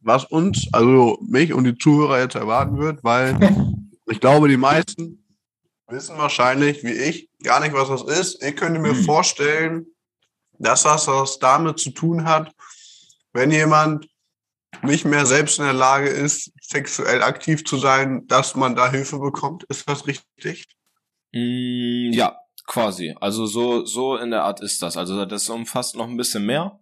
was 0.00 0.24
uns, 0.24 0.68
also 0.72 1.18
mich 1.26 1.52
und 1.52 1.64
die 1.64 1.78
Zuhörer 1.78 2.20
jetzt 2.20 2.34
erwarten 2.34 2.78
wird, 2.78 3.04
weil 3.04 3.38
ich 4.06 4.20
glaube, 4.20 4.48
die 4.48 4.56
meisten 4.56 5.23
wissen 5.88 6.16
wahrscheinlich, 6.18 6.82
wie 6.84 6.92
ich, 6.92 7.28
gar 7.42 7.60
nicht, 7.60 7.72
was 7.74 7.88
das 7.88 8.02
ist. 8.02 8.42
Ich 8.42 8.56
könnte 8.56 8.80
mir 8.80 8.94
Hm. 8.94 9.04
vorstellen, 9.04 9.86
dass 10.58 10.84
das 10.84 11.06
was 11.08 11.38
damit 11.38 11.78
zu 11.78 11.90
tun 11.90 12.24
hat, 12.24 12.52
wenn 13.32 13.50
jemand 13.50 14.08
nicht 14.82 15.04
mehr 15.04 15.26
selbst 15.26 15.58
in 15.58 15.64
der 15.64 15.72
Lage 15.74 16.08
ist, 16.08 16.52
sexuell 16.60 17.22
aktiv 17.22 17.64
zu 17.64 17.76
sein, 17.78 18.26
dass 18.26 18.54
man 18.54 18.74
da 18.74 18.90
Hilfe 18.90 19.18
bekommt. 19.18 19.64
Ist 19.64 19.88
das 19.88 20.06
richtig? 20.06 20.66
Mm, 21.32 22.12
ja, 22.12 22.36
quasi. 22.66 23.14
Also 23.20 23.46
so 23.46 23.84
so 23.84 24.16
in 24.16 24.30
der 24.30 24.42
Art 24.44 24.60
ist 24.60 24.82
das. 24.82 24.96
Also 24.96 25.24
das 25.26 25.48
umfasst 25.48 25.96
noch 25.96 26.06
ein 26.08 26.16
bisschen 26.16 26.44
mehr. 26.46 26.78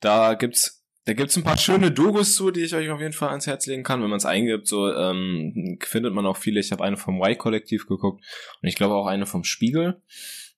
Da 0.00 0.34
gibt's 0.34 0.81
da 1.04 1.14
gibt's 1.14 1.36
ein 1.36 1.42
paar 1.42 1.56
schöne 1.56 1.90
Dokus 1.90 2.36
zu, 2.36 2.50
die 2.50 2.62
ich 2.62 2.74
euch 2.74 2.88
auf 2.90 3.00
jeden 3.00 3.12
Fall 3.12 3.30
ans 3.30 3.46
Herz 3.46 3.66
legen 3.66 3.82
kann, 3.82 4.02
wenn 4.02 4.10
man 4.10 4.18
es 4.18 4.26
eingibt. 4.26 4.68
So 4.68 4.92
ähm, 4.92 5.78
findet 5.80 6.14
man 6.14 6.26
auch 6.26 6.36
viele. 6.36 6.60
Ich 6.60 6.70
habe 6.70 6.84
eine 6.84 6.96
vom 6.96 7.20
Y-Kollektiv 7.20 7.86
geguckt 7.86 8.24
und 8.62 8.68
ich 8.68 8.76
glaube 8.76 8.94
auch 8.94 9.06
eine 9.06 9.26
vom 9.26 9.42
Spiegel. 9.42 10.00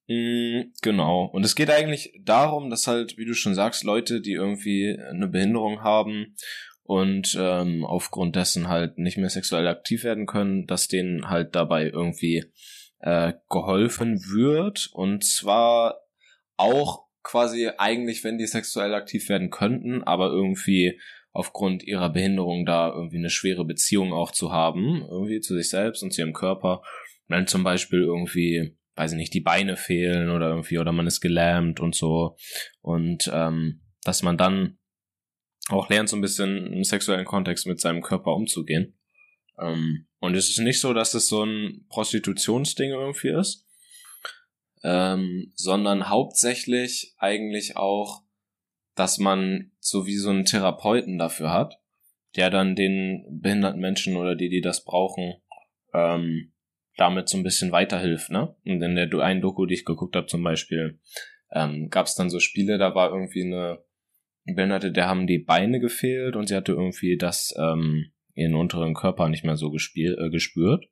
Mm, 0.07 0.73
genau. 0.83 1.25
Und 1.33 1.45
es 1.45 1.55
geht 1.55 1.71
eigentlich 1.71 2.13
darum, 2.23 2.69
dass 2.69 2.87
halt, 2.87 3.17
wie 3.17 3.25
du 3.25 3.33
schon 3.35 3.55
sagst, 3.55 3.85
Leute, 3.85 4.21
die 4.21 4.33
irgendwie 4.33 4.99
eine 4.99 5.29
Behinderung 5.29 5.83
haben 5.83 6.37
und 6.83 7.35
ähm, 7.41 7.85
aufgrund 7.85 8.37
dessen 8.37 8.69
halt 8.69 8.99
nicht 8.99 9.17
mehr 9.17 9.31
sexuell 9.31 9.67
aktiv 9.67 10.05
werden 10.05 10.27
können, 10.27 10.67
dass 10.67 10.89
denen 10.89 11.31
halt 11.31 11.55
dabei 11.55 11.89
irgendwie 11.89 12.45
äh, 13.01 13.33
geholfen 13.49 14.21
wird 14.31 14.91
und 14.93 15.25
zwar 15.25 16.01
auch 16.57 17.04
quasi 17.25 17.71
eigentlich, 17.79 18.23
wenn 18.23 18.39
die 18.39 18.47
sexuell 18.47 18.95
aktiv 18.95 19.29
werden 19.29 19.51
könnten, 19.51 20.05
aber 20.05 20.29
irgendwie 20.31 21.01
aufgrund 21.33 21.83
ihrer 21.83 22.11
Behinderung 22.11 22.65
da 22.65 22.93
irgendwie 22.95 23.19
eine 23.19 23.31
schwere 23.31 23.65
Beziehung 23.65 24.13
auch 24.13 24.31
zu 24.31 24.53
haben, 24.53 25.05
irgendwie 25.11 25.41
zu 25.41 25.57
sich 25.57 25.69
selbst 25.69 26.03
und 26.03 26.13
zu 26.13 26.21
ihrem 26.21 26.33
Körper. 26.33 26.83
Wenn 27.27 27.49
zum 27.49 27.65
Beispiel 27.65 28.03
irgendwie, 28.03 28.77
weiß 28.95 29.13
ich 29.13 29.17
nicht, 29.17 29.35
die 29.35 29.41
Beine 29.41 29.77
fehlen 29.77 30.31
oder 30.31 30.51
irgendwie, 30.51 30.79
oder 30.79 30.93
man 30.93 31.09
ist 31.09 31.21
gelähmt 31.21 31.81
und 31.81 31.97
so. 31.97 32.37
Und 32.83 33.29
ähm, 33.33 33.81
dass 34.05 34.23
man 34.23 34.37
dann 34.37 34.79
auch 35.71 35.89
lernt, 35.89 36.09
so 36.09 36.17
ein 36.17 36.23
bisschen 36.23 36.73
im 36.73 36.85
sexuellen 36.85 37.25
Kontext 37.25 37.67
mit 37.67 37.81
seinem 37.81 38.03
Körper 38.03 38.35
umzugehen. 38.35 38.97
Ähm, 39.59 40.07
und 40.21 40.37
es 40.37 40.51
ist 40.51 40.59
nicht 40.59 40.79
so, 40.79 40.93
dass 40.93 41.15
es 41.15 41.27
so 41.27 41.45
ein 41.45 41.87
Prostitutionsding 41.89 42.91
irgendwie 42.91 43.31
ist, 43.31 43.67
ähm, 44.85 45.51
sondern 45.55 46.11
hauptsächlich 46.11 47.15
eigentlich 47.19 47.77
auch, 47.77 48.23
dass 48.95 49.19
man 49.19 49.73
so 49.81 50.07
wie 50.07 50.17
so 50.17 50.31
einen 50.31 50.45
Therapeuten 50.45 51.19
dafür 51.19 51.51
hat, 51.51 51.81
der 52.37 52.51
dann 52.51 52.77
den 52.77 53.41
behinderten 53.41 53.81
Menschen 53.81 54.17
oder 54.17 54.37
die, 54.37 54.51
die 54.51 54.61
das 54.61 54.85
brauchen, 54.85 55.35
ähm, 55.95 56.53
damit 56.97 57.29
so 57.29 57.39
ein 57.39 57.43
bisschen 57.43 57.73
weiterhilft, 57.73 58.31
ne? 58.31 58.55
Und 58.65 58.83
in 58.83 58.95
der 58.95 59.13
einen 59.21 59.41
Doku, 59.41 59.67
die 59.67 59.75
ich 59.75 59.85
geguckt 59.85 60.15
habe 60.15 60.27
zum 60.27 60.45
Beispiel, 60.45 61.01
ähm, 61.53 61.89
gab 61.89 62.07
es 62.07 62.15
dann 62.15 62.31
so 62.31 62.39
Spiele, 62.39 62.79
da 62.79 62.95
war 62.95 63.11
irgendwie 63.11 63.43
eine 63.43 63.83
Behinderte, 64.45 64.93
der 64.93 65.09
haben 65.09 65.27
die 65.27 65.39
Beine 65.39 65.81
gefehlt 65.81 66.37
und 66.37 66.49
sie 66.49 66.55
hatte 66.55 66.73
irgendwie 66.73 67.17
das, 67.17 67.55
ähm, 67.59 68.13
ihren 68.35 68.55
unteren 68.55 68.95
Körper 68.95 69.29
nicht 69.29 69.45
mehr 69.45 69.57
so 69.57 69.71
gespiel, 69.71 70.17
äh, 70.21 70.31
gespürt. 70.31 70.85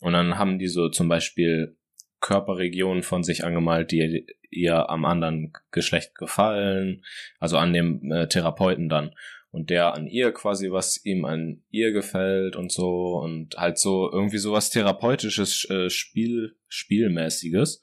Und 0.00 0.12
dann 0.12 0.38
haben 0.38 0.58
die 0.58 0.68
so 0.68 0.88
zum 0.88 1.08
Beispiel 1.08 1.77
Körperregionen 2.20 3.02
von 3.02 3.22
sich 3.22 3.44
angemalt, 3.44 3.92
die 3.92 4.26
ihr 4.50 4.88
am 4.90 5.04
anderen 5.04 5.52
Geschlecht 5.70 6.14
gefallen, 6.14 7.04
also 7.38 7.58
an 7.58 7.72
dem 7.72 8.10
äh, 8.10 8.28
Therapeuten 8.28 8.88
dann. 8.88 9.14
Und 9.50 9.70
der 9.70 9.94
an 9.94 10.06
ihr 10.06 10.32
quasi, 10.32 10.70
was 10.70 11.04
ihm 11.04 11.24
an 11.24 11.62
ihr 11.70 11.92
gefällt 11.92 12.54
und 12.54 12.70
so 12.70 13.18
und 13.18 13.56
halt 13.56 13.78
so 13.78 14.10
irgendwie 14.12 14.38
sowas 14.38 14.70
therapeutisches, 14.70 15.68
äh, 15.70 15.88
Spiel, 15.88 16.56
Spielmäßiges. 16.68 17.82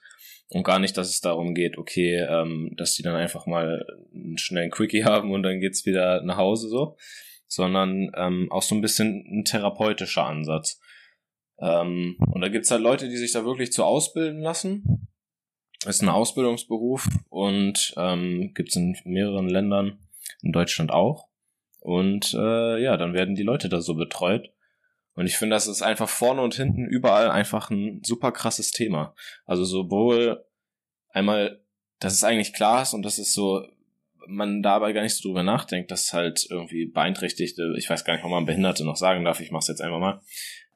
Und 0.50 0.64
gar 0.64 0.78
nicht, 0.78 0.96
dass 0.96 1.10
es 1.10 1.22
darum 1.22 1.56
geht, 1.56 1.80
okay, 1.80 2.18
ähm, 2.30 2.72
dass 2.78 2.94
die 2.94 3.02
dann 3.02 3.16
einfach 3.16 3.48
mal 3.48 3.84
einen 4.14 4.38
schnellen 4.38 4.70
Quickie 4.70 5.04
haben 5.04 5.32
und 5.32 5.42
dann 5.42 5.60
geht's 5.60 5.88
wieder 5.88 6.22
nach 6.22 6.38
Hause 6.38 6.70
so, 6.70 6.98
sondern 7.48 8.12
ähm, 8.16 8.52
auch 8.52 8.62
so 8.62 8.76
ein 8.76 8.82
bisschen 8.82 9.26
ein 9.28 9.44
therapeutischer 9.44 10.24
Ansatz. 10.24 10.80
Ähm, 11.60 12.18
und 12.20 12.42
da 12.42 12.50
gibt's 12.50 12.72
halt 12.72 12.82
Leute, 12.82 13.08
die 13.10 13.18
sich 13.18 13.32
da 13.32 13.46
wirklich 13.46 13.72
zu 13.72 13.84
ausbilden 13.84 14.42
lassen. 14.42 15.08
Ist 15.86 16.02
ein 16.02 16.10
Ausbildungsberuf 16.10 17.08
und 17.30 17.94
ähm, 17.98 18.54
gibt's 18.54 18.76
in 18.76 18.98
mehreren 19.06 19.50
Ländern, 19.50 20.00
in 20.42 20.52
Deutschland 20.52 20.92
auch. 20.92 21.28
Und 21.80 22.34
äh, 22.34 22.82
ja, 22.82 22.98
dann 22.98 23.14
werden 23.14 23.36
die 23.36 23.44
Leute 23.44 23.70
da 23.70 23.82
so 23.82 23.94
betreut. 23.94 24.52
Und 25.14 25.28
ich 25.28 25.38
finde, 25.38 25.56
das 25.56 25.68
ist 25.68 25.82
einfach 25.82 26.10
vorne 26.10 26.42
und 26.42 26.56
hinten 26.56 26.86
überall 26.86 27.30
einfach 27.30 27.70
ein 27.70 28.02
super 28.04 28.32
krasses 28.32 28.72
Thema. 28.72 29.16
Also 29.46 29.64
sowohl 29.64 30.44
einmal, 31.10 31.62
dass 32.00 32.14
es 32.14 32.24
eigentlich 32.24 32.54
klar 32.54 32.82
ist 32.82 32.94
und 32.94 33.04
dass 33.04 33.18
es 33.18 33.34
so, 33.34 33.66
man 34.28 34.62
dabei 34.62 34.92
gar 34.92 35.04
nicht 35.04 35.16
so 35.16 35.30
drüber 35.30 35.44
nachdenkt, 35.44 35.92
dass 35.92 36.12
halt 36.12 36.48
irgendwie 36.50 36.88
beeinträchtigte, 36.88 37.76
ich 37.78 37.90
weiß 37.90 38.04
gar 38.04 38.16
nicht, 38.16 38.26
ob 38.26 38.32
man 38.32 38.46
Behinderte 38.46 38.84
noch 38.84 38.98
sagen 38.98 39.24
darf, 39.24 39.40
ich 39.40 39.52
mach's 39.52 39.68
jetzt 39.68 39.82
einfach 39.82 40.00
mal. 40.00 40.22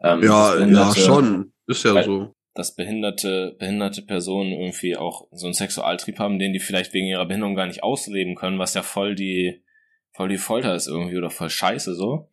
Ähm, 0.02 0.24
Ja, 0.24 0.58
ja, 0.66 0.96
schon. 0.96 1.52
Ist 1.68 1.84
ja 1.84 2.04
so. 2.04 2.34
dass 2.54 2.76
behinderte, 2.76 3.56
behinderte 3.60 4.02
Personen 4.02 4.52
irgendwie 4.52 4.98
auch 4.98 5.28
so 5.32 5.48
einen 5.48 5.54
Sexualtrieb 5.54 6.20
haben, 6.20 6.40
den 6.40 6.54
die 6.54 6.60
vielleicht 6.60 6.94
wegen 6.94 7.08
ihrer 7.08 7.26
Behinderung 7.26 7.56
gar 7.56 7.68
nicht 7.68 7.84
ausleben 7.84 8.36
können, 8.36 8.60
was 8.60 8.74
ja 8.74 8.82
voll 8.82 9.16
die, 9.16 9.64
voll 10.12 10.30
die 10.30 10.38
Folter 10.38 10.76
ist 10.76 10.88
irgendwie 10.88 11.18
oder 11.18 11.30
voll 11.30 11.50
scheiße 11.50 11.96
so. 11.96 12.30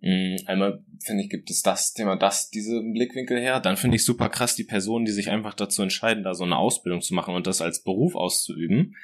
Mm, 0.00 0.36
einmal 0.46 0.84
finde 1.04 1.24
ich, 1.24 1.30
gibt 1.30 1.50
es 1.50 1.62
das 1.62 1.92
Thema, 1.92 2.16
das, 2.16 2.50
diese 2.50 2.80
Blickwinkel 2.80 3.40
her. 3.40 3.60
Dann 3.60 3.76
finde 3.76 3.96
ich 3.96 4.04
super 4.04 4.28
krass 4.28 4.54
die 4.54 4.64
Personen, 4.64 5.04
die 5.04 5.12
sich 5.12 5.30
einfach 5.30 5.54
dazu 5.54 5.82
entscheiden, 5.82 6.24
da 6.24 6.34
so 6.34 6.44
eine 6.44 6.56
Ausbildung 6.56 7.00
zu 7.00 7.14
machen 7.14 7.34
und 7.34 7.46
das 7.46 7.60
als 7.60 7.82
Beruf 7.82 8.14
auszuüben 8.14 8.96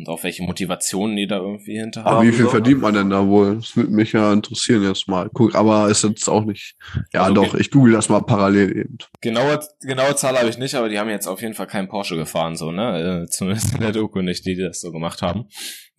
und 0.00 0.08
auch 0.08 0.24
welche 0.24 0.42
Motivationen 0.42 1.14
die 1.14 1.26
da 1.26 1.36
irgendwie 1.36 1.78
hinter 1.78 2.04
haben. 2.04 2.16
Aber 2.16 2.26
wie 2.26 2.32
viel 2.32 2.48
verdient 2.48 2.80
man 2.80 2.94
denn 2.94 3.10
da 3.10 3.26
wohl? 3.26 3.56
Das 3.56 3.76
würde 3.76 3.90
mich 3.90 4.12
ja 4.12 4.32
interessieren 4.32 4.82
jetzt 4.82 5.06
mal. 5.08 5.28
Guck, 5.32 5.54
aber 5.54 5.88
ist 5.88 6.04
jetzt 6.04 6.28
auch 6.28 6.44
nicht. 6.44 6.74
Ja, 7.12 7.24
also, 7.24 7.34
doch, 7.34 7.54
ich 7.54 7.70
google 7.70 7.92
das 7.92 8.08
mal 8.08 8.20
parallel 8.20 8.76
eben. 8.76 8.98
Genaue, 9.20 9.60
genaue 9.80 10.16
Zahl 10.16 10.38
habe 10.38 10.48
ich 10.48 10.56
nicht, 10.56 10.74
aber 10.74 10.88
die 10.88 10.98
haben 10.98 11.10
jetzt 11.10 11.26
auf 11.26 11.42
jeden 11.42 11.52
Fall 11.52 11.66
keinen 11.66 11.88
Porsche 11.88 12.16
gefahren, 12.16 12.56
so, 12.56 12.72
ne? 12.72 13.24
Äh, 13.24 13.26
zumindest 13.30 13.74
in 13.74 13.80
der 13.80 13.92
Doku 13.92 14.22
nicht, 14.22 14.46
die 14.46 14.56
das 14.56 14.80
so 14.80 14.90
gemacht 14.90 15.20
haben. 15.20 15.44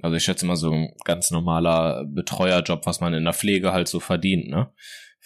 Also 0.02 0.18
ich 0.18 0.24
schätze 0.24 0.48
mal 0.48 0.56
so 0.56 0.72
ein 0.72 0.94
ganz 1.06 1.30
normaler 1.30 2.04
Betreuerjob, 2.08 2.88
was 2.88 3.02
man 3.02 3.14
in 3.14 3.24
der 3.24 3.34
Pflege 3.34 3.72
halt 3.72 3.88
so 3.88 4.00
verdient, 4.00 4.48
ne? 4.48 4.72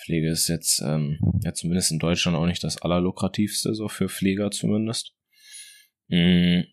Pflege 0.04 0.30
ist 0.30 0.50
jetzt, 0.50 0.82
ähm, 0.86 1.18
ja 1.46 1.54
zumindest 1.54 1.92
in 1.92 2.00
Deutschland 2.00 2.38
auch 2.38 2.46
nicht 2.46 2.64
das 2.66 2.82
allerlukrativste, 2.82 3.74
so 3.74 3.88
für 3.88 4.10
Pfleger 4.10 4.52
zumindest. 4.52 5.14
Mhm 6.10 6.66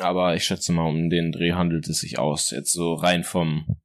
aber 0.00 0.34
ich 0.34 0.44
schätze 0.44 0.72
mal, 0.72 0.86
um 0.86 1.10
den 1.10 1.32
Dreh 1.32 1.52
handelt 1.52 1.88
es 1.88 2.00
sich 2.00 2.18
aus. 2.18 2.50
Jetzt 2.50 2.72
so 2.72 2.94
rein 2.94 3.24
vom, 3.24 3.78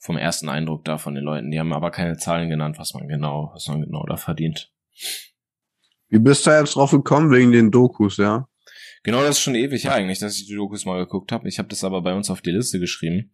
vom 0.00 0.16
ersten 0.16 0.48
Eindruck 0.48 0.84
da 0.84 0.98
von 0.98 1.14
den 1.14 1.24
Leuten. 1.24 1.50
Die 1.50 1.58
haben 1.58 1.72
aber 1.72 1.90
keine 1.90 2.16
Zahlen 2.16 2.48
genannt, 2.48 2.78
was 2.78 2.94
man 2.94 3.08
genau, 3.08 3.50
was 3.54 3.68
man 3.68 3.82
genau 3.82 4.04
da 4.06 4.16
verdient. 4.16 4.72
Wie 6.08 6.18
bist 6.18 6.46
du 6.46 6.50
jetzt 6.50 6.76
drauf 6.76 6.90
gekommen? 6.92 7.30
Wegen 7.30 7.52
den 7.52 7.70
Dokus, 7.70 8.16
ja? 8.16 8.48
Genau, 9.02 9.20
das 9.20 9.36
ist 9.36 9.40
schon 9.40 9.54
ewig 9.54 9.84
ja 9.84 9.92
eigentlich, 9.92 10.18
dass 10.18 10.36
ich 10.36 10.46
die 10.46 10.54
Dokus 10.54 10.84
mal 10.84 10.98
geguckt 10.98 11.32
habe. 11.32 11.48
Ich 11.48 11.58
habe 11.58 11.68
das 11.68 11.84
aber 11.84 12.02
bei 12.02 12.14
uns 12.14 12.30
auf 12.30 12.40
die 12.40 12.50
Liste 12.50 12.80
geschrieben. 12.80 13.32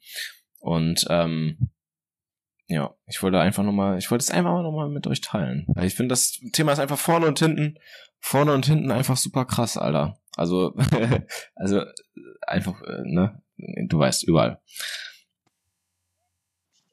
Und 0.60 1.06
ähm, 1.08 1.70
ja, 2.66 2.94
ich 3.06 3.22
wollte 3.22 3.40
einfach 3.40 3.62
nochmal, 3.62 3.98
ich 3.98 4.10
wollte 4.10 4.22
es 4.22 4.30
einfach 4.30 4.52
mal 4.52 4.62
nochmal 4.62 4.88
mit 4.88 5.06
euch 5.06 5.20
teilen. 5.20 5.66
Ich 5.82 5.94
finde, 5.94 6.12
das 6.12 6.40
Thema 6.52 6.72
ist 6.72 6.78
einfach 6.78 6.98
vorne 6.98 7.26
und 7.26 7.38
hinten, 7.38 7.78
vorne 8.20 8.52
und 8.52 8.66
hinten 8.66 8.90
einfach 8.90 9.16
super 9.16 9.44
krass, 9.44 9.76
Alter. 9.76 10.18
Also, 10.36 10.74
also 11.54 11.82
einfach, 12.42 12.80
äh, 12.82 13.02
ne, 13.04 13.42
du 13.56 13.98
weißt, 13.98 14.24
überall. 14.24 14.60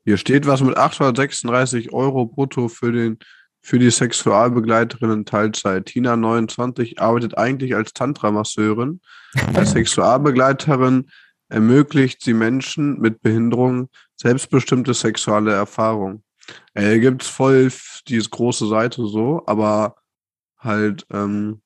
Hier 0.05 0.17
steht 0.17 0.47
was 0.47 0.61
mit 0.61 0.77
836 0.77 1.93
Euro 1.93 2.25
brutto 2.25 2.67
für 2.67 2.91
den 2.91 3.19
für 3.61 3.77
die 3.77 3.91
Sexualbegleiterin 3.91 5.11
in 5.11 5.25
Teilzeit. 5.25 5.87
Tina 5.87 6.15
29 6.15 7.01
arbeitet 7.01 7.37
eigentlich 7.37 7.75
als 7.75 7.93
Tantra-Masseurin. 7.93 9.01
Als 9.53 9.71
Sexualbegleiterin 9.73 11.09
ermöglicht 11.49 12.23
sie 12.23 12.33
Menschen 12.33 12.99
mit 12.99 13.21
Behinderung 13.21 13.89
selbstbestimmte 14.15 14.93
sexuelle 14.93 15.51
Erfahrung. 15.51 16.23
Äh, 16.73 16.99
gibt's 16.99 17.27
voll 17.27 17.71
diese 18.07 18.29
große 18.29 18.67
Seite 18.67 19.05
so, 19.05 19.43
aber 19.45 19.95
halt 20.57 21.05
ähm, 21.11 21.61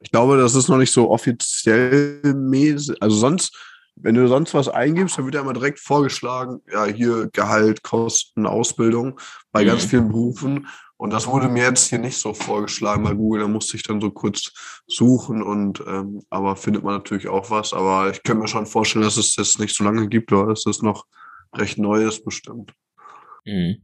ich 0.00 0.10
glaube, 0.10 0.38
das 0.38 0.54
ist 0.54 0.68
noch 0.68 0.78
nicht 0.78 0.92
so 0.92 1.10
offiziell 1.10 2.20
mäßig. 2.24 3.02
Also 3.02 3.16
sonst, 3.16 3.56
wenn 3.96 4.14
du 4.14 4.26
sonst 4.28 4.54
was 4.54 4.68
eingibst, 4.68 5.18
dann 5.18 5.26
wird 5.26 5.34
ja 5.34 5.42
immer 5.42 5.52
direkt 5.52 5.78
vorgeschlagen, 5.78 6.60
ja, 6.72 6.86
hier 6.86 7.28
Gehalt, 7.32 7.82
Kosten, 7.82 8.46
Ausbildung 8.46 9.20
bei 9.52 9.62
mhm. 9.62 9.68
ganz 9.68 9.84
vielen 9.84 10.08
Berufen. 10.08 10.66
Und 10.96 11.12
das 11.12 11.26
wurde 11.26 11.48
mir 11.48 11.64
jetzt 11.64 11.88
hier 11.88 11.98
nicht 11.98 12.18
so 12.18 12.34
vorgeschlagen 12.34 13.04
bei 13.04 13.14
Google. 13.14 13.42
Da 13.42 13.48
musste 13.48 13.76
ich 13.76 13.82
dann 13.82 14.00
so 14.00 14.10
kurz 14.10 14.52
suchen 14.86 15.42
und 15.42 15.82
ähm, 15.86 16.22
aber 16.28 16.56
findet 16.56 16.82
man 16.82 16.94
natürlich 16.94 17.28
auch 17.28 17.50
was. 17.50 17.72
Aber 17.72 18.10
ich 18.10 18.22
könnte 18.22 18.42
mir 18.42 18.48
schon 18.48 18.66
vorstellen, 18.66 19.04
dass 19.04 19.16
es 19.16 19.34
das 19.34 19.58
nicht 19.58 19.74
so 19.74 19.84
lange 19.84 20.08
gibt 20.08 20.32
oder 20.32 20.48
dass 20.48 20.64
das 20.64 20.82
noch 20.82 21.06
recht 21.54 21.78
neu 21.78 22.06
ist, 22.06 22.24
bestimmt. 22.24 22.72
Mhm. 23.46 23.82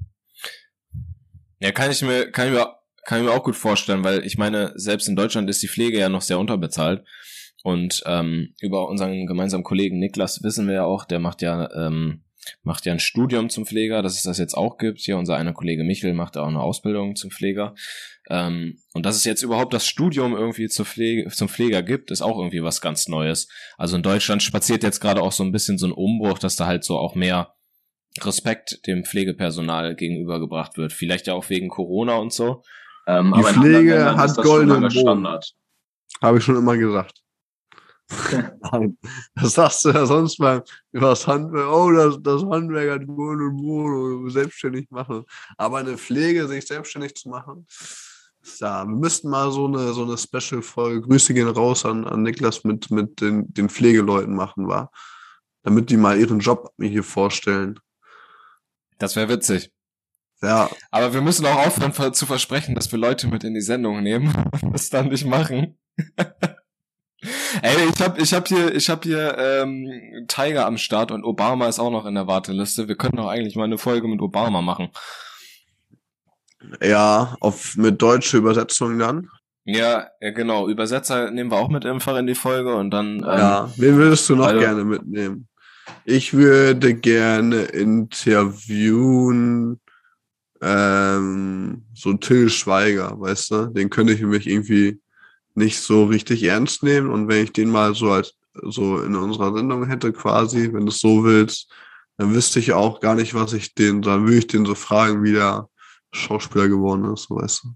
Ja, 1.58 1.72
kann 1.72 1.90
ich 1.90 2.02
mir, 2.02 2.30
kann 2.30 2.48
ich 2.48 2.52
mir 2.52 2.74
kann 3.06 3.20
ich 3.20 3.24
mir 3.24 3.32
auch 3.32 3.44
gut 3.44 3.56
vorstellen, 3.56 4.04
weil 4.04 4.26
ich 4.26 4.36
meine, 4.36 4.72
selbst 4.74 5.08
in 5.08 5.16
Deutschland 5.16 5.48
ist 5.48 5.62
die 5.62 5.68
Pflege 5.68 5.98
ja 5.98 6.08
noch 6.08 6.22
sehr 6.22 6.38
unterbezahlt. 6.38 7.04
Und 7.62 8.02
ähm, 8.06 8.54
über 8.60 8.88
unseren 8.88 9.26
gemeinsamen 9.26 9.64
Kollegen 9.64 9.98
Niklas 9.98 10.42
wissen 10.42 10.66
wir 10.68 10.74
ja 10.74 10.84
auch, 10.84 11.04
der 11.04 11.18
macht 11.18 11.42
ja 11.42 11.68
ähm, 11.74 12.22
macht 12.62 12.86
ja 12.86 12.92
ein 12.92 13.00
Studium 13.00 13.48
zum 13.48 13.66
Pfleger, 13.66 14.02
dass 14.02 14.16
es 14.16 14.22
das 14.22 14.38
jetzt 14.38 14.54
auch 14.54 14.78
gibt. 14.78 15.00
Hier 15.00 15.18
unser 15.18 15.36
einer 15.36 15.52
Kollege 15.52 15.84
Michel 15.84 16.14
macht 16.14 16.36
auch 16.36 16.46
eine 16.46 16.60
Ausbildung 16.60 17.16
zum 17.16 17.30
Pfleger. 17.30 17.74
Ähm, 18.28 18.78
und 18.92 19.06
dass 19.06 19.16
es 19.16 19.24
jetzt 19.24 19.42
überhaupt 19.42 19.72
das 19.72 19.86
Studium 19.86 20.36
irgendwie 20.36 20.68
zur 20.68 20.84
Pflege, 20.84 21.28
zum 21.30 21.48
Pfleger 21.48 21.82
gibt, 21.82 22.10
ist 22.10 22.22
auch 22.22 22.38
irgendwie 22.38 22.62
was 22.62 22.80
ganz 22.80 23.08
Neues. 23.08 23.48
Also 23.76 23.96
in 23.96 24.02
Deutschland 24.02 24.42
spaziert 24.42 24.82
jetzt 24.82 25.00
gerade 25.00 25.22
auch 25.22 25.32
so 25.32 25.44
ein 25.44 25.52
bisschen 25.52 25.78
so 25.78 25.86
ein 25.86 25.92
Umbruch, 25.92 26.38
dass 26.38 26.56
da 26.56 26.66
halt 26.66 26.84
so 26.84 26.98
auch 26.98 27.14
mehr 27.14 27.54
Respekt 28.20 28.86
dem 28.86 29.04
Pflegepersonal 29.04 29.94
gegenübergebracht 29.94 30.76
wird. 30.76 30.92
Vielleicht 30.92 31.26
ja 31.26 31.34
auch 31.34 31.50
wegen 31.50 31.68
Corona 31.68 32.16
und 32.16 32.32
so. 32.32 32.62
Ähm, 33.06 33.32
die 33.36 33.42
Pflege 33.42 34.16
hat 34.16 34.36
goldenen 34.36 34.90
Standard. 34.90 35.54
Habe 36.22 36.38
ich 36.38 36.44
schon 36.44 36.56
immer 36.56 36.76
gesagt. 36.76 37.22
Nein, 38.72 38.96
das 39.34 39.54
sagst 39.54 39.84
du 39.84 39.90
ja 39.90 40.06
sonst 40.06 40.38
mal 40.38 40.62
über 40.92 41.08
das 41.08 41.26
Handwerk. 41.26 41.68
Oh, 41.68 41.90
das, 41.90 42.22
das 42.22 42.44
Handwerk 42.44 43.00
hat 43.00 43.06
goldenen 43.06 43.56
Boden, 43.56 44.30
selbstständig 44.30 44.90
machen. 44.90 45.24
Aber 45.56 45.78
eine 45.78 45.98
Pflege, 45.98 46.46
sich 46.46 46.66
selbstständig 46.66 47.16
zu 47.16 47.28
machen, 47.28 47.66
ja, 48.58 48.86
wir 48.86 48.96
müssten 48.96 49.28
mal 49.28 49.50
so 49.50 49.66
eine, 49.66 49.92
so 49.92 50.04
eine 50.04 50.16
Special-Folge, 50.16 51.02
Grüße 51.02 51.34
gehen 51.34 51.48
raus 51.48 51.84
an, 51.84 52.06
an 52.06 52.22
Niklas 52.22 52.62
mit, 52.62 52.90
mit 52.90 53.20
den, 53.20 53.52
den 53.52 53.68
Pflegeleuten 53.68 54.34
machen, 54.34 54.68
war. 54.68 54.90
Damit 55.62 55.90
die 55.90 55.96
mal 55.96 56.18
ihren 56.18 56.38
Job 56.38 56.72
mir 56.76 56.88
hier 56.88 57.02
vorstellen. 57.02 57.80
Das 58.98 59.16
wäre 59.16 59.28
witzig. 59.28 59.72
Ja. 60.42 60.68
Aber 60.90 61.14
wir 61.14 61.22
müssen 61.22 61.46
auch 61.46 61.66
aufhören 61.66 62.12
zu 62.12 62.26
versprechen, 62.26 62.74
dass 62.74 62.90
wir 62.92 62.98
Leute 62.98 63.28
mit 63.28 63.44
in 63.44 63.54
die 63.54 63.60
Sendung 63.60 64.02
nehmen 64.02 64.34
und 64.62 64.74
das 64.74 64.90
dann 64.90 65.08
nicht 65.08 65.24
machen. 65.24 65.78
Ey, 67.62 67.88
ich 67.92 68.00
hab, 68.02 68.20
ich 68.20 68.34
hab 68.34 68.46
hier, 68.46 68.74
ich 68.74 68.90
hab 68.90 69.04
hier 69.04 69.36
ähm, 69.38 69.88
Tiger 70.28 70.66
am 70.66 70.76
Start 70.76 71.10
und 71.10 71.24
Obama 71.24 71.66
ist 71.66 71.78
auch 71.78 71.90
noch 71.90 72.04
in 72.06 72.14
der 72.14 72.26
Warteliste. 72.26 72.88
Wir 72.88 72.96
können 72.96 73.16
doch 73.16 73.28
eigentlich 73.28 73.56
mal 73.56 73.64
eine 73.64 73.78
Folge 73.78 74.06
mit 74.06 74.20
Obama 74.20 74.60
machen. 74.60 74.90
Ja, 76.82 77.36
auf 77.40 77.76
mit 77.76 78.02
deutsche 78.02 78.36
Übersetzung 78.36 78.98
dann. 78.98 79.28
Ja, 79.64 80.08
ja, 80.20 80.30
genau. 80.30 80.68
Übersetzer 80.68 81.30
nehmen 81.30 81.50
wir 81.50 81.56
auch 81.56 81.70
mit 81.70 81.86
einfach 81.86 82.16
in 82.16 82.26
die 82.26 82.34
Folge 82.34 82.74
und 82.74 82.90
dann. 82.90 83.16
Ähm, 83.16 83.24
ja, 83.24 83.70
wen 83.76 83.96
würdest 83.96 84.28
du 84.28 84.36
noch 84.36 84.46
also, 84.46 84.60
gerne 84.60 84.84
mitnehmen? 84.84 85.48
Ich 86.04 86.34
würde 86.34 86.94
gerne 86.94 87.62
interviewen 87.62 88.40
ähm, 90.60 91.84
so 91.94 92.14
Till 92.14 92.48
Schweiger, 92.50 93.18
weißt 93.20 93.50
du, 93.50 93.66
den 93.66 93.90
könnte 93.90 94.12
ich 94.12 94.22
mich 94.22 94.46
irgendwie 94.46 95.00
nicht 95.54 95.80
so 95.80 96.04
richtig 96.04 96.42
ernst 96.42 96.82
nehmen 96.82 97.10
und 97.10 97.28
wenn 97.28 97.44
ich 97.44 97.52
den 97.52 97.70
mal 97.70 97.94
so 97.94 98.10
als 98.12 98.34
so 98.62 99.00
in 99.00 99.14
unserer 99.14 99.54
Sendung 99.54 99.86
hätte 99.86 100.12
quasi, 100.12 100.72
wenn 100.72 100.86
du 100.86 100.88
es 100.88 101.00
so 101.00 101.24
willst, 101.24 101.70
dann 102.16 102.34
wüsste 102.34 102.58
ich 102.58 102.72
auch 102.72 103.00
gar 103.00 103.14
nicht, 103.14 103.34
was 103.34 103.52
ich 103.52 103.74
den, 103.74 104.02
dann 104.02 104.24
würde 104.24 104.38
ich 104.38 104.46
den 104.46 104.64
so 104.64 104.74
fragen, 104.74 105.22
wie 105.22 105.32
der 105.32 105.68
Schauspieler 106.12 106.68
geworden 106.68 107.12
ist, 107.12 107.30
weißt 107.30 107.64
du. 107.64 107.68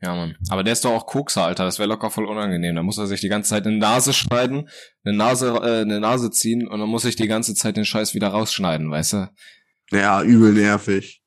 Ja, 0.00 0.16
Mann. 0.16 0.36
Aber 0.48 0.64
der 0.64 0.72
ist 0.72 0.84
doch 0.84 0.90
auch 0.90 1.06
Kokser, 1.06 1.44
Alter. 1.44 1.64
Das 1.64 1.78
wäre 1.78 1.88
locker 1.88 2.10
voll 2.10 2.24
unangenehm. 2.24 2.74
Da 2.74 2.82
muss 2.82 2.98
er 2.98 3.06
sich 3.06 3.20
die 3.20 3.28
ganze 3.28 3.50
Zeit 3.50 3.64
eine 3.66 3.78
Nase 3.78 4.12
schneiden, 4.12 4.68
eine 5.04 5.16
Nase, 5.16 5.50
äh, 5.50 5.82
eine 5.82 6.00
Nase 6.00 6.30
ziehen 6.30 6.66
und 6.66 6.80
dann 6.80 6.88
muss 6.88 7.04
ich 7.04 7.14
die 7.14 7.28
ganze 7.28 7.54
Zeit 7.54 7.76
den 7.76 7.84
Scheiß 7.84 8.12
wieder 8.12 8.28
rausschneiden, 8.28 8.90
weißt 8.90 9.12
du? 9.12 9.30
Ja, 9.92 10.22
übel 10.22 10.54
nervig. 10.54 11.21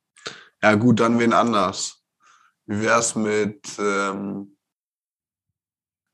Ja, 0.66 0.74
gut, 0.74 1.00
dann 1.00 1.20
wen 1.20 1.32
anders. 1.32 2.02
Wie 2.66 2.82
wär's 2.82 3.16
mit, 3.16 3.62
ähm, 3.78 4.58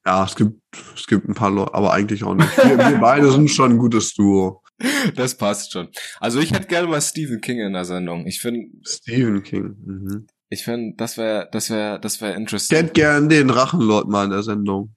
ja, 0.06 0.26
es 0.26 0.36
gibt, 0.36 0.62
es 0.94 1.08
gibt 1.08 1.26
ein 1.30 1.34
paar 1.34 1.52
Leute, 1.52 1.74
aber 1.74 1.94
eigentlich 1.94 2.26
auch 2.26 2.36
nicht. 2.36 2.58
Wir, 2.58 2.78
wir 2.78 2.98
beide 3.00 3.32
sind 3.32 3.50
schon 3.50 3.72
ein 3.72 3.78
gutes 3.78 4.14
Duo. 4.14 4.62
Das 5.16 5.38
passt 5.38 5.72
schon. 5.72 5.88
Also 6.20 6.40
ich 6.42 6.52
hätte 6.52 6.68
gerne 6.68 6.88
mal 6.88 7.00
Stephen 7.00 7.40
King 7.40 7.60
in 7.60 7.72
der 7.72 7.86
Sendung. 7.86 8.26
Ich 8.28 8.42
finde. 8.42 8.68
Stephen 8.86 9.42
King. 9.42 9.78
Mhm. 9.86 10.28
Ich 10.50 10.66
finde, 10.66 10.96
das 10.98 11.18
wäre, 11.18 11.48
das 11.54 11.70
wäre, 11.70 12.02
das 12.02 12.20
wäre 12.20 12.34
interessant. 12.34 12.72
Ich 12.72 12.78
hätte 12.78 12.94
gern 12.94 13.30
den 13.30 13.48
Drachenlord 13.48 14.10
mal 14.10 14.26
in 14.26 14.32
der 14.32 14.44
Sendung. 14.44 14.94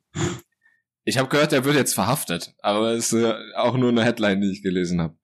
Ich 1.04 1.16
habe 1.18 1.28
gehört, 1.28 1.52
der 1.52 1.64
wird 1.64 1.76
jetzt 1.76 1.94
verhaftet, 1.94 2.54
aber 2.60 2.92
es 2.94 3.12
ist 3.12 3.22
äh, 3.22 3.34
auch 3.54 3.76
nur 3.76 3.90
eine 3.90 4.02
Headline, 4.02 4.40
die 4.40 4.50
ich 4.50 4.64
gelesen 4.64 5.00
habe. 5.00 5.16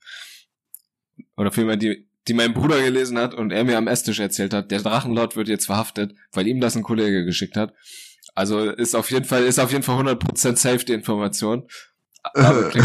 Oder 1.37 1.51
vielmehr 1.51 1.77
die 1.77 2.10
die 2.29 2.35
mein 2.35 2.55
Bruder 2.55 2.81
gelesen 2.83 3.19
hat 3.19 3.35
und 3.35 3.51
er 3.51 3.65
mir 3.65 3.79
am 3.79 3.89
Esstisch 3.89 4.21
erzählt 4.21 4.53
hat, 4.53 4.71
der 4.71 4.81
Drachenlord 4.81 5.37
wird 5.37 5.49
jetzt 5.49 5.67
verhaftet, 5.67 6.15
weil 6.33 6.47
ihm 6.47 6.61
das 6.61 6.77
ein 6.77 6.83
Kollege 6.83 7.25
geschickt 7.25 7.57
hat. 7.57 7.73
Also 8.35 8.71
ist 8.71 8.95
auf 8.95 9.11
jeden 9.11 9.25
Fall, 9.25 9.45
ist 9.45 9.59
auf 9.59 9.73
jeden 9.73 9.83
Fall 9.83 9.97
100% 10.07 10.57
safe 10.57 10.85
die 10.85 10.93
Information. 10.93 11.67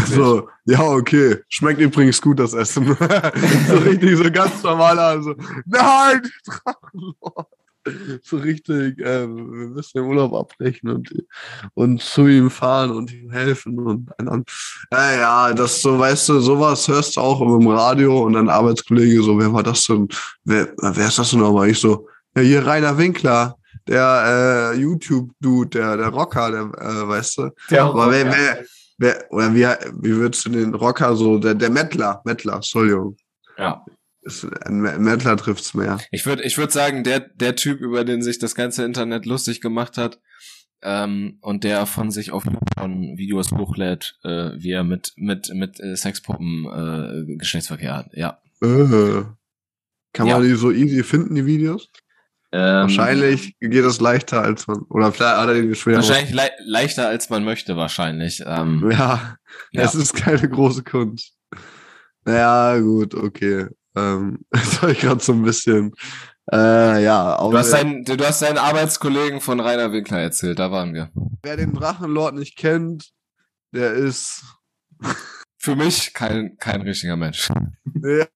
so, 0.06 0.48
ja, 0.64 0.80
okay. 0.80 1.36
Schmeckt 1.48 1.80
übrigens 1.80 2.20
gut, 2.22 2.38
das 2.38 2.54
Essen. 2.54 2.86
so 3.68 3.76
richtig, 3.76 4.16
so 4.16 4.30
ganz 4.30 4.62
normal, 4.62 4.98
also, 4.98 5.34
nein, 5.66 6.22
Drachenlord. 6.44 7.48
So 8.22 8.36
richtig, 8.38 8.98
äh, 8.98 9.26
wir 9.26 9.68
müssen 9.68 9.98
den 9.98 10.06
Urlaub 10.06 10.34
abbrechen 10.34 10.90
und, 10.90 11.12
und 11.74 12.00
zu 12.02 12.26
ihm 12.26 12.50
fahren 12.50 12.90
und 12.90 13.12
ihm 13.12 13.30
helfen 13.30 13.78
und 13.78 14.10
dann, 14.18 14.44
ja, 14.92 15.12
ja, 15.16 15.52
das 15.54 15.82
so, 15.82 15.98
weißt 15.98 16.28
du, 16.30 16.40
sowas 16.40 16.86
hörst 16.88 17.16
du 17.16 17.20
auch 17.20 17.40
im 17.40 17.68
Radio 17.68 18.24
und 18.24 18.34
dann 18.34 18.48
Arbeitskollege 18.48 19.22
so, 19.22 19.38
wer 19.38 19.52
war 19.52 19.62
das 19.62 19.86
denn, 19.86 20.08
wer, 20.44 20.68
wer 20.78 21.08
ist 21.08 21.18
das 21.18 21.30
denn 21.30 21.40
nochmal? 21.40 21.70
Ich 21.70 21.80
so, 21.80 22.08
ja, 22.36 22.42
hier 22.42 22.66
Rainer 22.66 22.96
Winkler, 22.98 23.56
der 23.86 24.72
äh, 24.74 24.78
YouTube-Dude, 24.78 25.70
der, 25.70 25.96
der 25.96 26.08
Rocker, 26.08 26.50
der, 26.50 26.62
äh, 26.62 27.08
weißt 27.08 27.38
du, 27.38 27.50
Der 27.70 27.84
aber 27.84 28.10
wer, 28.10 28.26
Rocker. 28.26 28.36
wer, 28.36 28.64
wer, 28.98 29.32
oder 29.32 29.54
wie, 29.54 29.66
wie 30.02 30.16
würdest 30.16 30.44
du 30.46 30.50
den 30.50 30.74
Rocker 30.74 31.14
so, 31.14 31.38
der, 31.38 31.54
der 31.54 31.70
Mettler, 31.70 32.20
Mettler, 32.24 32.56
Entschuldigung. 32.56 33.16
Ja. 33.58 33.84
Ein 34.64 34.80
Me- 34.80 34.98
Mettler 34.98 35.36
trifft's 35.36 35.74
mehr. 35.74 35.98
Ich 36.10 36.26
würde 36.26 36.42
ich 36.42 36.58
würd 36.58 36.72
sagen, 36.72 37.04
der, 37.04 37.20
der 37.20 37.54
Typ, 37.56 37.80
über 37.80 38.04
den 38.04 38.22
sich 38.22 38.38
das 38.38 38.54
ganze 38.54 38.84
Internet 38.84 39.24
lustig 39.26 39.60
gemacht 39.60 39.96
hat, 39.98 40.20
ähm, 40.82 41.38
und 41.40 41.64
der 41.64 41.86
von 41.86 42.10
sich 42.10 42.32
auf 42.32 42.44
von 42.78 43.16
Videos 43.16 43.50
hochlädt, 43.52 44.18
äh, 44.24 44.50
wie 44.56 44.72
er 44.72 44.84
mit, 44.84 45.12
mit, 45.16 45.50
mit 45.54 45.80
äh, 45.80 45.96
Sexpuppen 45.96 46.66
äh, 46.66 47.36
Geschlechtsverkehr 47.36 47.96
hat. 47.96 48.08
Ja. 48.12 48.40
Äh. 48.62 49.22
Kann 50.12 50.26
Ja. 50.28 50.38
man 50.38 50.42
die 50.42 50.54
so 50.54 50.70
easy 50.70 51.02
finden, 51.02 51.34
die 51.34 51.46
Videos? 51.46 51.88
Ähm, 52.52 52.82
Wahrscheinlich 52.82 53.56
geht 53.58 53.84
es 53.84 54.00
leichter 54.00 54.40
als 54.42 54.66
man. 54.66 54.82
Oder 54.88 55.12
vielleicht 55.12 55.36
hat 55.36 55.48
er 55.48 55.54
den 55.54 55.74
schwer. 55.74 55.96
Wahrscheinlich 55.96 56.32
le 56.32 56.48
leichter 56.64 57.08
als 57.08 57.28
man 57.28 57.44
möchte, 57.44 57.76
wahrscheinlich. 57.76 58.42
Ähm, 58.46 58.88
Ja, 58.90 59.36
Ja. 59.72 59.82
es 59.82 59.94
ist 59.94 60.14
keine 60.14 60.48
große 60.48 60.84
Kunst. 60.84 61.34
Naja, 62.24 62.78
gut, 62.80 63.14
okay. 63.14 63.66
Ähm, 63.96 64.44
das 64.50 64.82
habe 64.82 64.92
ich 64.92 65.00
gerade 65.00 65.22
so 65.22 65.32
ein 65.32 65.42
bisschen. 65.42 65.92
Äh, 66.52 67.02
ja, 67.02 67.38
du, 67.38 67.58
hast 67.58 67.72
deinen, 67.72 68.04
du 68.04 68.16
hast 68.24 68.42
deinen 68.42 68.58
Arbeitskollegen 68.58 69.40
von 69.40 69.58
Rainer 69.58 69.90
Winkler 69.90 70.20
erzählt, 70.20 70.60
da 70.60 70.70
waren 70.70 70.94
wir. 70.94 71.10
wer 71.42 71.56
den 71.56 71.72
Drachenlord 71.74 72.34
nicht 72.34 72.56
kennt, 72.56 73.10
der 73.72 73.92
ist. 73.94 74.44
Für 75.58 75.74
mich 75.74 76.14
kein, 76.14 76.56
kein 76.58 76.82
richtiger 76.82 77.16
Mensch. 77.16 77.48
Der, 77.84 78.28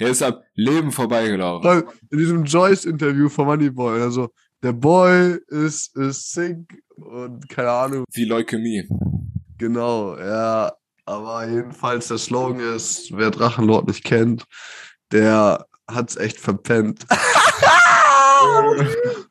Der 0.00 0.08
ist 0.08 0.22
am 0.24 0.38
Leben 0.54 0.90
vorbeigelaufen. 0.90 1.84
in 2.10 2.18
diesem 2.18 2.44
Joyce-Interview 2.44 3.28
von 3.28 3.46
Moneyboy, 3.46 4.00
also 4.02 4.30
der 4.64 4.72
Boy 4.72 5.38
ist, 5.48 5.94
ist 5.96 6.32
sick 6.32 6.82
und 6.96 7.48
keine 7.48 7.70
Ahnung, 7.70 8.04
Wie 8.12 8.24
Leukämie. 8.24 8.88
Genau, 9.58 10.16
ja. 10.18 10.72
Aber 11.06 11.46
jedenfalls 11.48 12.08
der 12.08 12.16
Slogan 12.18 12.60
ist, 12.60 13.14
wer 13.14 13.30
Drachenlord 13.30 13.86
nicht 13.88 14.04
kennt, 14.04 14.46
der 15.12 15.66
hat's 15.88 16.16
echt 16.16 16.38
verpennt. 16.38 17.06
Oh, 17.10 18.74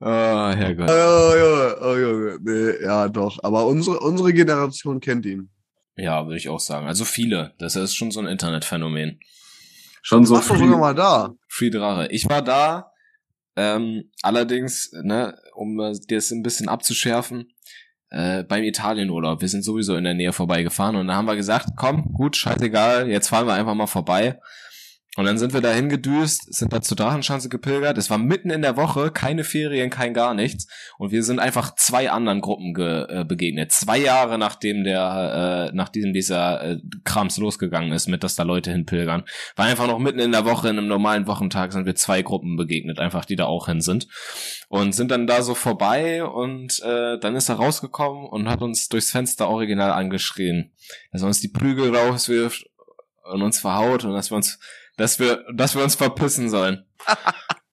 Herrgott. 0.00 0.90
oh, 0.90 1.34
Junge, 1.36 1.76
oh 1.80 1.96
Junge. 1.96 2.38
Nee, 2.42 2.84
ja, 2.84 3.08
doch. 3.08 3.38
Aber 3.42 3.66
unsere, 3.66 4.00
unsere 4.00 4.32
Generation 4.32 5.00
kennt 5.00 5.26
ihn. 5.26 5.50
Ja, 5.96 6.24
würde 6.26 6.36
ich 6.36 6.48
auch 6.48 6.60
sagen. 6.60 6.86
Also 6.86 7.04
viele. 7.04 7.54
Das 7.58 7.74
ist 7.74 7.96
schon 7.96 8.10
so 8.10 8.20
ein 8.20 8.26
Internetphänomen. 8.26 9.18
schon 10.02 10.24
so 10.24 10.36
Warst 10.36 10.50
du 10.50 10.56
sogar 10.56 10.78
mal 10.78 10.94
da? 10.94 11.34
Free 11.48 11.70
Drache. 11.70 12.08
Ich 12.12 12.28
war 12.28 12.42
da, 12.42 12.92
ähm, 13.56 14.12
allerdings, 14.22 14.92
ne, 14.92 15.36
um 15.54 15.80
äh, 15.80 15.92
das 16.08 16.30
ein 16.30 16.44
bisschen 16.44 16.68
abzuschärfen, 16.68 17.52
äh, 18.10 18.42
beim 18.44 18.64
Italienurlaub. 18.64 19.40
Wir 19.40 19.48
sind 19.48 19.64
sowieso 19.64 19.96
in 19.96 20.04
der 20.04 20.14
Nähe 20.14 20.32
vorbeigefahren 20.32 20.96
und 20.96 21.08
dann 21.08 21.16
haben 21.16 21.26
wir 21.26 21.36
gesagt, 21.36 21.70
komm, 21.76 22.12
gut, 22.12 22.36
scheißegal, 22.36 23.08
jetzt 23.08 23.28
fahren 23.28 23.46
wir 23.46 23.54
einfach 23.54 23.74
mal 23.74 23.86
vorbei. 23.86 24.38
Und 25.18 25.24
dann 25.24 25.36
sind 25.36 25.52
wir 25.52 25.60
da 25.60 25.72
hingedüst, 25.72 26.54
sind 26.54 26.72
da 26.72 26.80
zur 26.80 26.96
Drachenschanze 26.96 27.48
gepilgert. 27.48 27.98
Es 27.98 28.08
war 28.08 28.18
mitten 28.18 28.50
in 28.50 28.62
der 28.62 28.76
Woche, 28.76 29.10
keine 29.10 29.42
Ferien, 29.42 29.90
kein 29.90 30.14
gar 30.14 30.32
nichts. 30.32 30.68
Und 30.96 31.10
wir 31.10 31.24
sind 31.24 31.40
einfach 31.40 31.74
zwei 31.74 32.12
anderen 32.12 32.40
Gruppen 32.40 32.72
ge, 32.72 33.04
äh, 33.08 33.24
begegnet. 33.24 33.72
Zwei 33.72 33.98
Jahre 33.98 34.38
nachdem 34.38 34.84
der, 34.84 35.70
äh, 35.72 35.74
nachdem 35.74 36.12
dieser 36.12 36.62
äh, 36.62 36.78
Krams 37.02 37.36
losgegangen 37.38 37.90
ist, 37.90 38.06
mit 38.06 38.22
dass 38.22 38.36
da 38.36 38.44
Leute 38.44 38.70
hinpilgern. 38.70 39.24
War 39.56 39.66
einfach 39.66 39.88
noch 39.88 39.98
mitten 39.98 40.20
in 40.20 40.30
der 40.30 40.44
Woche, 40.44 40.68
in 40.68 40.78
einem 40.78 40.86
normalen 40.86 41.26
Wochentag 41.26 41.72
sind 41.72 41.84
wir 41.84 41.96
zwei 41.96 42.22
Gruppen 42.22 42.56
begegnet, 42.56 43.00
einfach 43.00 43.24
die 43.24 43.34
da 43.34 43.46
auch 43.46 43.66
hin 43.66 43.80
sind. 43.80 44.06
Und 44.68 44.94
sind 44.94 45.10
dann 45.10 45.26
da 45.26 45.42
so 45.42 45.56
vorbei 45.56 46.22
und 46.22 46.80
äh, 46.84 47.18
dann 47.18 47.34
ist 47.34 47.48
er 47.48 47.56
rausgekommen 47.56 48.24
und 48.28 48.48
hat 48.48 48.62
uns 48.62 48.88
durchs 48.88 49.10
Fenster 49.10 49.48
original 49.48 49.90
angeschrien, 49.90 50.70
dass 51.10 51.22
er 51.22 51.26
uns 51.26 51.40
die 51.40 51.48
Prügel 51.48 51.92
rauswirft 51.92 52.66
und 53.24 53.42
uns 53.42 53.58
verhaut 53.58 54.04
und 54.04 54.12
dass 54.12 54.30
wir 54.30 54.36
uns, 54.36 54.58
dass 54.98 55.18
wir, 55.18 55.44
dass 55.54 55.74
wir 55.74 55.82
uns 55.82 55.94
verpissen 55.94 56.50
sollen. 56.50 56.84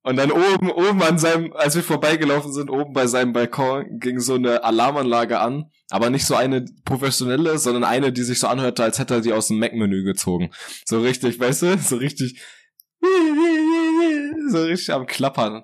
Und 0.03 0.17
dann 0.17 0.31
oben, 0.31 0.69
oben 0.69 1.01
an 1.01 1.17
seinem, 1.17 1.51
als 1.53 1.75
wir 1.75 1.81
vorbeigelaufen 1.81 2.53
sind, 2.53 2.69
oben 2.69 2.93
bei 2.93 3.07
seinem 3.07 3.33
Balkon 3.33 3.97
ging 3.99 4.19
so 4.19 4.35
eine 4.35 4.63
Alarmanlage 4.63 5.39
an, 5.39 5.71
aber 5.89 6.11
nicht 6.11 6.27
so 6.27 6.35
eine 6.35 6.63
professionelle, 6.85 7.57
sondern 7.57 7.83
eine, 7.83 8.13
die 8.13 8.21
sich 8.21 8.39
so 8.39 8.45
anhörte, 8.45 8.83
als 8.83 8.99
hätte 8.99 9.15
er 9.15 9.21
die 9.21 9.33
aus 9.33 9.47
dem 9.47 9.57
Mac-Menü 9.57 10.03
gezogen. 10.03 10.51
So 10.85 11.01
richtig, 11.01 11.39
weißt 11.39 11.63
du, 11.63 11.77
so 11.79 11.95
richtig, 11.95 12.39
so 14.49 14.61
richtig 14.61 14.93
am 14.93 15.07
Klappern. 15.07 15.63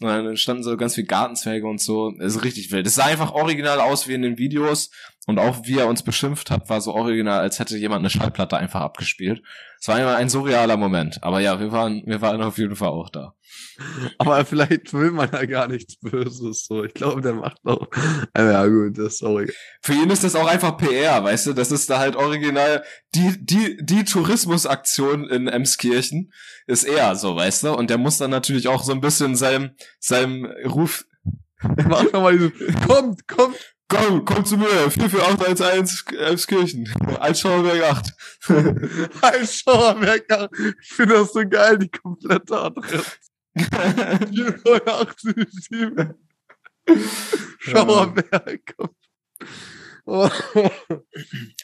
Und 0.00 0.08
dann 0.08 0.36
standen 0.36 0.64
so 0.64 0.76
ganz 0.76 0.94
viel 0.94 1.06
Gartenzwerge 1.06 1.66
und 1.66 1.80
so. 1.80 2.12
Das 2.18 2.36
ist 2.36 2.44
richtig 2.44 2.70
wild. 2.70 2.86
Es 2.86 2.96
sah 2.96 3.06
einfach 3.06 3.32
original 3.32 3.80
aus 3.80 4.06
wie 4.06 4.12
in 4.12 4.22
den 4.22 4.36
Videos. 4.36 4.90
Und 5.28 5.38
auch 5.38 5.58
wie 5.64 5.76
er 5.76 5.88
uns 5.88 6.02
beschimpft 6.02 6.50
hat, 6.50 6.70
war 6.70 6.80
so 6.80 6.94
original, 6.94 7.40
als 7.40 7.58
hätte 7.58 7.76
jemand 7.76 7.98
eine 7.98 8.08
Schallplatte 8.08 8.56
einfach 8.56 8.80
abgespielt. 8.80 9.42
Es 9.78 9.86
war 9.86 10.00
immer 10.00 10.16
ein 10.16 10.30
surrealer 10.30 10.78
Moment. 10.78 11.22
Aber 11.22 11.40
ja, 11.40 11.60
wir 11.60 11.70
waren, 11.70 12.02
wir 12.06 12.22
waren 12.22 12.40
auf 12.40 12.56
jeden 12.56 12.76
Fall 12.76 12.88
auch 12.88 13.10
da. 13.10 13.34
Aber 14.16 14.42
vielleicht 14.46 14.94
will 14.94 15.10
man 15.10 15.28
ja 15.30 15.44
gar 15.44 15.68
nichts 15.68 16.00
Böses. 16.00 16.64
So, 16.64 16.82
ich 16.82 16.94
glaube, 16.94 17.20
der 17.20 17.34
macht 17.34 17.58
auch. 17.64 17.88
Ja, 18.34 18.66
gut, 18.66 18.96
das 18.96 19.18
sorry. 19.18 19.52
Für 19.82 19.92
ihn 19.92 20.08
ist 20.08 20.24
das 20.24 20.34
auch 20.34 20.46
einfach 20.46 20.78
PR, 20.78 21.22
weißt 21.22 21.48
du? 21.48 21.52
Das 21.52 21.72
ist 21.72 21.90
da 21.90 21.98
halt 21.98 22.16
original 22.16 22.82
die, 23.14 23.36
die, 23.38 23.76
die 23.82 24.04
Tourismusaktion 24.04 25.28
in 25.28 25.46
Emskirchen 25.46 26.32
ist 26.66 26.84
er 26.84 27.16
so, 27.16 27.36
weißt 27.36 27.64
du? 27.64 27.74
Und 27.74 27.90
der 27.90 27.98
muss 27.98 28.16
dann 28.16 28.30
natürlich 28.30 28.68
auch 28.68 28.82
so 28.82 28.92
ein 28.92 29.02
bisschen 29.02 29.36
seinem, 29.36 29.72
seinem 30.00 30.46
Ruf, 30.64 31.04
Mach 31.60 32.04
doch 32.04 32.22
mal 32.22 32.32
diesen. 32.32 32.52
Kommt, 32.86 33.26
kommt. 33.28 33.56
Komm, 33.88 34.24
komm 34.24 34.44
zu 34.44 34.56
mir, 34.56 34.90
44811 34.90 36.04
Emskirchen, 36.18 36.88
Altschauerberg 37.18 37.82
8. 37.84 38.14
Ein 39.22 39.46
Schauerwerker. 39.46 40.48
Ich 40.82 40.92
finde 40.92 41.14
das 41.14 41.32
so 41.32 41.40
geil, 41.48 41.78
die 41.78 41.88
komplette 41.90 42.60
Adresse. 42.60 43.12
487. 43.58 46.14
Schauerberg. 47.60 48.74
Oh. 50.10 50.26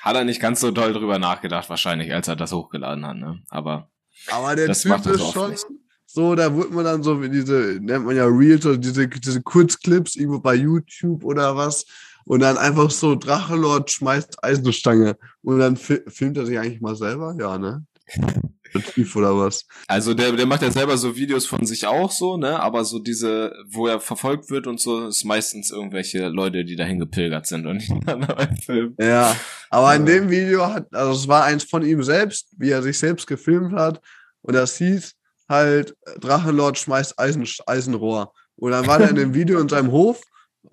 Hat 0.01 0.17
er 0.17 0.25
nicht 0.25 0.39
ganz 0.39 0.61
so 0.61 0.71
doll 0.71 0.93
drüber 0.93 1.19
nachgedacht, 1.19 1.71
wahrscheinlich, 1.71 2.13
als 2.13 2.29
er 2.29 2.37
das 2.37 2.53
hochgeladen 2.53 3.07
hat, 3.07 3.17
ne? 3.17 3.41
Aber 3.49 3.91
Aber 4.31 4.55
der 4.55 4.67
Das 4.67 4.83
Typ 4.83 4.91
macht 4.91 5.07
er 5.07 5.13
ist 5.15 5.33
schon 5.33 5.53
nicht. 5.53 5.65
so, 6.05 6.35
da 6.35 6.55
wird 6.55 6.71
man 6.71 6.85
dann 6.85 7.03
so 7.03 7.23
wie 7.23 7.31
diese, 7.31 7.79
nennt 7.81 8.05
man 8.05 8.15
ja 8.15 8.27
Reels 8.27 8.67
oder 8.67 8.77
diese, 8.77 9.09
diese 9.09 9.41
Kurzclips 9.41 10.17
irgendwo 10.17 10.41
bei 10.41 10.57
YouTube 10.57 11.25
oder 11.25 11.57
was. 11.57 11.87
Und 12.27 12.41
dann 12.41 12.57
einfach 12.57 12.91
so, 12.91 13.15
Drachelord 13.15 13.91
schmeißt 13.91 14.43
Eisenstange. 14.43 15.17
Und 15.43 15.59
dann 15.59 15.77
fi 15.77 16.01
filmt 16.09 16.37
er 16.39 16.47
sich 16.47 16.59
eigentlich 16.59 16.81
mal 16.81 16.97
selber? 16.97 17.37
Ja, 17.39 17.59
ne? 17.59 17.85
Oder 19.15 19.37
was? 19.39 19.67
Also 19.87 20.15
der, 20.15 20.33
der 20.33 20.47
macht 20.47 20.63
ja 20.63 20.71
selber 20.71 20.97
so 20.97 21.15
Videos 21.17 21.47
von 21.47 21.65
sich 21.65 21.87
auch 21.87 22.11
so, 22.11 22.37
ne? 22.37 22.59
Aber 22.61 22.85
so 22.85 22.99
diese, 22.99 23.53
wo 23.69 23.87
er 23.87 24.01
verfolgt 24.01 24.51
wird 24.51 24.67
und 24.67 24.81
so, 24.81 25.07
ist 25.07 25.25
meistens 25.25 25.71
irgendwelche 25.71 26.29
Leute, 26.29 26.65
die 26.65 26.75
dahin 26.77 26.99
gepilgert 26.99 27.47
sind 27.47 27.67
und 27.67 27.83
dann 28.07 28.23
dabei 28.23 28.49
filmen. 28.65 28.97
Ja, 28.99 29.37
aber 29.71 29.95
in 29.95 30.07
Ja. 30.07 30.15
dem 30.15 30.31
Video 30.31 30.67
hat, 30.67 30.93
also 30.93 31.13
es 31.13 31.29
war 31.29 31.45
eins 31.45 31.65
von 31.65 31.85
ihm 31.85 32.03
selbst, 32.03 32.49
wie 32.59 32.71
er 32.71 32.83
sich 32.83 32.99
selbst 32.99 33.27
gefilmt 33.27 33.75
hat. 33.75 34.01
Und 34.43 34.55
das 34.55 34.77
hieß 34.79 35.15
halt, 35.49 35.95
Drachenlord 36.21 36.77
schmeißt 36.79 37.19
Eisen, 37.19 37.47
Eisenrohr. 37.67 38.33
Und 38.57 38.73
dann 38.73 38.87
war 38.87 39.01
er 39.01 39.11
in 39.11 39.17
dem 39.17 39.35
Video 39.35 39.61
in 39.61 39.69
seinem 39.69 39.93
Hof 39.93 40.21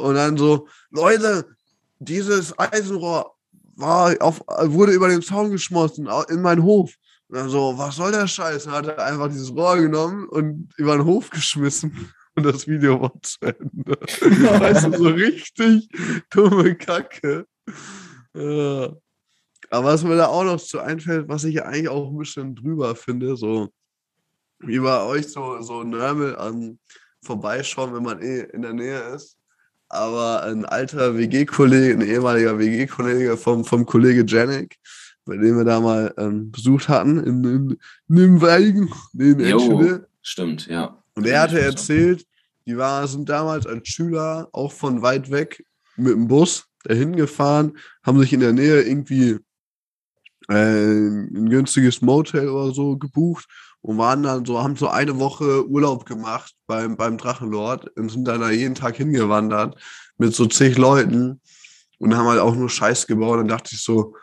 und 0.01 0.15
dann 0.15 0.37
so, 0.37 0.67
Leute, 0.89 1.45
dieses 1.99 2.57
Eisenrohr 2.57 3.35
war 3.75 4.15
auf, 4.21 4.41
wurde 4.65 4.91
über 4.93 5.07
den 5.07 5.21
Zaun 5.21 5.51
geschmossen, 5.51 6.07
au- 6.07 6.23
in 6.23 6.41
meinen 6.41 6.63
Hof. 6.63 6.93
Und 7.27 7.37
dann 7.37 7.49
so, 7.49 7.77
was 7.77 7.95
soll 7.95 8.11
der 8.11 8.27
Scheiß? 8.27 8.65
Dann 8.65 8.73
hat 8.73 8.87
er 8.87 9.05
einfach 9.05 9.29
dieses 9.29 9.51
Rohr 9.51 9.77
genommen 9.77 10.27
und 10.27 10.69
über 10.77 10.97
den 10.97 11.05
Hof 11.05 11.29
geschmissen. 11.29 12.11
Und 12.35 12.43
das 12.43 12.67
Video 12.67 13.01
war 13.01 13.13
zu 13.21 13.37
Ende. 13.41 13.91
weißt 14.61 14.87
du, 14.87 14.97
so 14.97 15.07
richtig 15.09 15.89
dumme 16.29 16.75
Kacke. 16.75 17.45
Ja. 18.33 18.93
Aber 19.69 19.85
was 19.85 20.03
mir 20.03 20.17
da 20.17 20.27
auch 20.27 20.43
noch 20.43 20.61
zu 20.61 20.79
einfällt, 20.79 21.27
was 21.29 21.45
ich 21.45 21.55
ja 21.55 21.63
eigentlich 21.63 21.89
auch 21.89 22.09
ein 22.09 22.17
bisschen 22.17 22.55
drüber 22.55 22.95
finde, 22.95 23.37
so 23.37 23.69
wie 24.59 24.79
bei 24.79 25.01
euch 25.03 25.27
so, 25.29 25.61
so 25.61 25.83
Nörmel 25.83 26.35
an 26.35 26.77
Vorbeischauen, 27.23 27.93
wenn 27.93 28.03
man 28.03 28.21
eh 28.21 28.41
in 28.53 28.61
der 28.61 28.73
Nähe 28.73 28.99
ist. 29.15 29.37
Aber 29.93 30.43
ein 30.43 30.63
alter 30.63 31.17
WG-Kollege, 31.17 31.95
ein 31.95 32.01
ehemaliger 32.01 32.57
WG-Kollege 32.57 33.35
vom, 33.35 33.65
vom 33.65 33.85
Kollege 33.85 34.23
Janik, 34.25 34.77
bei 35.25 35.35
dem 35.35 35.57
wir 35.57 35.65
da 35.65 35.81
mal 35.81 36.13
ähm, 36.17 36.49
besucht 36.49 36.87
hatten 36.87 37.19
in, 37.19 37.43
in 37.43 37.77
in 38.07 39.39
Jo. 39.41 39.57
Enschede. 39.59 40.07
Stimmt, 40.21 40.67
ja. 40.67 41.03
Und 41.15 41.27
er 41.27 41.41
hatte 41.41 41.59
erzählt, 41.59 42.25
die 42.65 42.77
war, 42.77 43.05
sind 43.05 43.27
damals 43.27 43.67
als 43.67 43.85
Schüler 43.89 44.47
auch 44.53 44.71
von 44.71 45.01
weit 45.01 45.29
weg 45.29 45.65
mit 45.97 46.13
dem 46.13 46.29
Bus 46.29 46.67
dahin 46.85 47.17
gefahren, 47.17 47.77
haben 48.01 48.19
sich 48.19 48.31
in 48.31 48.39
der 48.39 48.53
Nähe 48.53 48.83
irgendwie 48.83 49.39
äh, 50.47 50.53
ein 50.53 51.49
günstiges 51.49 52.01
Motel 52.01 52.47
oder 52.47 52.73
so 52.73 52.97
gebucht 52.97 53.45
und 53.81 53.97
waren 53.97 54.23
dann 54.23 54.45
so, 54.45 54.61
haben 54.61 54.75
so 54.75 54.89
eine 54.89 55.19
Woche 55.19 55.67
Urlaub 55.67 56.05
gemacht 56.05 56.53
beim, 56.67 56.95
beim 56.95 57.17
Drachenlord 57.17 57.89
und 57.97 58.09
sind 58.09 58.25
dann 58.25 58.41
da 58.41 58.51
jeden 58.51 58.75
Tag 58.75 58.95
hingewandert 58.95 59.75
mit 60.17 60.35
so 60.35 60.45
zig 60.45 60.77
Leuten 60.77 61.41
und 61.99 62.15
haben 62.15 62.27
halt 62.27 62.39
auch 62.39 62.55
nur 62.55 62.69
Scheiß 62.69 63.07
gebaut. 63.07 63.39
Und 63.39 63.47
dann 63.47 63.57
dachte 63.57 63.71
ich 63.73 63.83
so, 63.83 64.15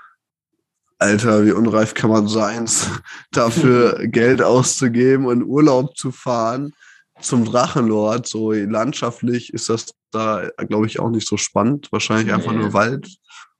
Alter, 0.99 1.45
wie 1.45 1.53
unreif 1.53 1.95
kann 1.95 2.11
man 2.11 2.29
sein, 2.29 2.69
dafür 3.33 3.99
Geld 4.07 4.43
auszugeben 4.43 5.27
und 5.27 5.43
Urlaub 5.43 5.97
zu 5.97 6.13
fahren 6.13 6.73
zum 7.21 7.45
Drachenlord. 7.45 8.27
So 8.27 8.53
landschaftlich 8.53 9.53
ist 9.53 9.69
das 9.69 9.93
da, 10.11 10.49
glaube 10.69 10.87
ich, 10.87 11.01
auch 11.01 11.11
nicht 11.11 11.29
so 11.29 11.37
spannend. 11.37 11.91
Wahrscheinlich 11.91 12.33
einfach 12.33 12.53
Nee. 12.53 12.59
nur 12.59 12.73
Wald. 12.73 13.09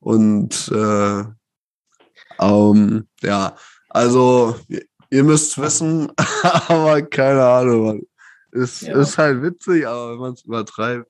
Und 0.01 0.71
äh, 0.73 1.25
ähm, 2.41 3.09
ja, 3.23 3.57
also 3.89 4.57
ihr- 5.11 5.25
müsst 5.25 5.59
wissen, 5.61 6.11
aber 6.69 7.03
keine 7.03 7.45
Ahnung, 7.45 7.85
Mann. 7.87 8.01
Es 8.53 8.81
Ja. 8.83 8.99
ist 8.99 9.19
halt 9.19 9.43
witzig, 9.43 9.87
aber 9.87 10.13
wenn 10.13 10.19
man 10.19 10.33
es 10.33 10.45
übertreibt, 10.45 11.07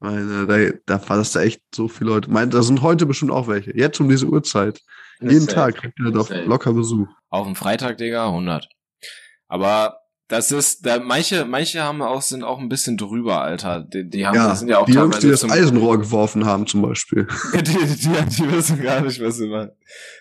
meine, 0.00 0.46
da, 0.46 0.78
da 0.86 0.98
fallen 1.00 1.26
da 1.32 1.40
echt 1.42 1.60
so 1.74 1.88
viele 1.88 2.10
Leute. 2.10 2.30
Meint, 2.30 2.54
da 2.54 2.62
sind 2.62 2.82
heute 2.82 3.04
bestimmt 3.04 3.32
auch 3.32 3.48
welche. 3.48 3.76
Jetzt 3.76 3.98
um 4.00 4.08
diese 4.08 4.26
Uhrzeit. 4.26 4.80
Jeden 5.20 5.40
Safe. 5.40 5.54
Tag 5.54 5.74
kriegt 5.76 5.98
ihr 5.98 6.12
doch 6.12 6.30
locker 6.30 6.72
Besuch. 6.72 7.08
Auf 7.30 7.46
dem 7.46 7.56
Freitag, 7.56 7.98
Digga, 7.98 8.28
100. 8.28 8.68
Aber 9.48 9.98
das 10.28 10.52
ist, 10.52 10.84
da, 10.84 11.00
manche, 11.00 11.46
manche 11.46 11.82
haben 11.82 12.02
auch, 12.02 12.20
sind 12.20 12.44
auch 12.44 12.58
ein 12.58 12.68
bisschen 12.68 12.98
drüber, 12.98 13.40
Alter. 13.40 13.80
Die, 13.80 14.08
die 14.08 14.26
haben, 14.26 14.34
Ja, 14.34 14.54
sind 14.54 14.68
ja 14.68 14.78
auch 14.78 14.84
die 14.84 14.92
Jungs, 14.92 15.20
die 15.20 15.30
das 15.30 15.42
Eisenrohr 15.42 15.98
geworfen 15.98 16.44
haben 16.44 16.66
zum 16.66 16.82
Beispiel. 16.82 17.26
die, 17.54 17.62
die, 17.62 18.08
die 18.36 18.52
wissen 18.52 18.82
gar 18.82 19.00
nicht, 19.00 19.22
was 19.22 19.38
sie 19.38 19.48
machen. 19.48 19.70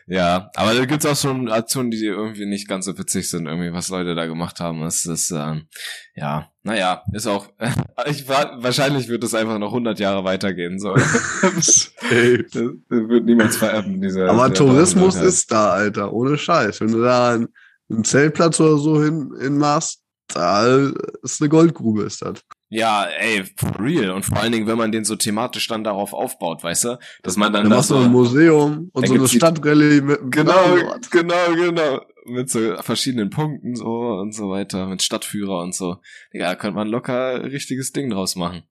Ja, 0.05 0.49
aber 0.55 0.74
da 0.74 0.86
gibt's 0.86 1.05
auch 1.05 1.18
schon 1.18 1.49
Aktionen, 1.49 1.91
die 1.91 2.05
irgendwie 2.05 2.45
nicht 2.45 2.70
ganz 2.70 2.86
so 2.86 2.97
witzig 2.97 3.30
sind, 3.30 3.47
irgendwie, 3.47 3.74
was 3.74 3.89
Leute 3.89 4.16
da 4.16 4.28
gemacht 4.28 4.62
haben. 4.62 4.80
Das 4.80 5.05
ist, 5.05 5.32
ähm, 5.32 5.68
ja, 6.16 6.47
naja, 6.64 7.03
ist 7.12 7.28
auch, 7.28 7.49
ich 8.05 8.30
war, 8.30 8.64
wahrscheinlich 8.64 9.10
wird 9.10 9.26
es 9.26 9.34
einfach 9.34 9.60
noch 9.60 9.70
100 9.74 9.99
Jahre 9.99 10.24
weitergehen, 10.24 10.80
so. 10.80 10.95
das, 11.41 11.91
wird 12.10 13.26
niemals 13.26 13.58
vererben, 13.58 14.01
diese. 14.01 14.30
Aber 14.30 14.53
Tourismus 14.53 15.16
ist 15.16 15.51
da, 15.51 15.72
Alter, 15.72 16.14
ohne 16.14 16.38
Scheiß. 16.38 16.80
Wenn 16.80 16.93
du 16.93 17.01
da 17.01 17.34
einen, 17.34 17.49
einen 17.90 18.04
Zeltplatz 18.04 18.60
oder 18.60 18.78
so 18.78 19.02
hin, 19.02 19.32
hin 19.40 19.58
machst, 19.58 20.04
da 20.28 20.92
ist 21.24 21.42
eine 21.42 21.50
Goldgrube, 21.50 22.04
ist 22.04 22.22
das. 22.22 22.42
Ja, 22.70 23.06
ey, 23.06 23.46
for 23.56 23.80
real. 23.80 24.12
Und 24.12 24.26
vor 24.26 24.38
allen 24.38 24.52
Dingen, 24.52 24.68
wenn 24.68 24.78
man 24.78 24.92
den 24.92 25.06
so 25.06 25.16
thematisch 25.16 25.68
dann 25.70 25.86
darauf 25.86 26.12
aufbaut, 26.12 26.64
weißt 26.64 26.84
du, 26.84 27.00
dass 27.24 27.38
man 27.38 27.54
dann 27.54 27.64
Dann 27.64 27.70
da 27.72 27.78
machst 27.78 27.92
du 27.92 27.96
so, 27.96 28.02
ein 28.02 28.12
Museum 28.12 28.90
und 28.92 29.08
so 29.08 29.14
eine 29.14 29.28
Stadtrallye 29.28 30.02
mit 30.02 30.20
einem 30.20 30.30
genau, 30.32 30.52
Drachenlord. 30.52 31.12
genau, 31.12 31.54
genau, 31.56 32.02
mit 32.26 32.50
so 32.50 32.76
verschiedenen 32.82 33.30
Punkten 33.30 33.76
so 33.76 33.86
und 33.86 34.36
so 34.36 34.50
weiter, 34.50 34.86
mit 34.88 35.02
Stadtführer 35.02 35.60
und 35.64 35.74
so. 35.74 35.98
Ja, 36.34 36.56
könnte 36.56 36.76
man 36.76 36.90
locker 36.90 37.42
richtiges 37.46 37.94
Ding 37.94 38.10
draus 38.10 38.36
machen. 38.36 38.64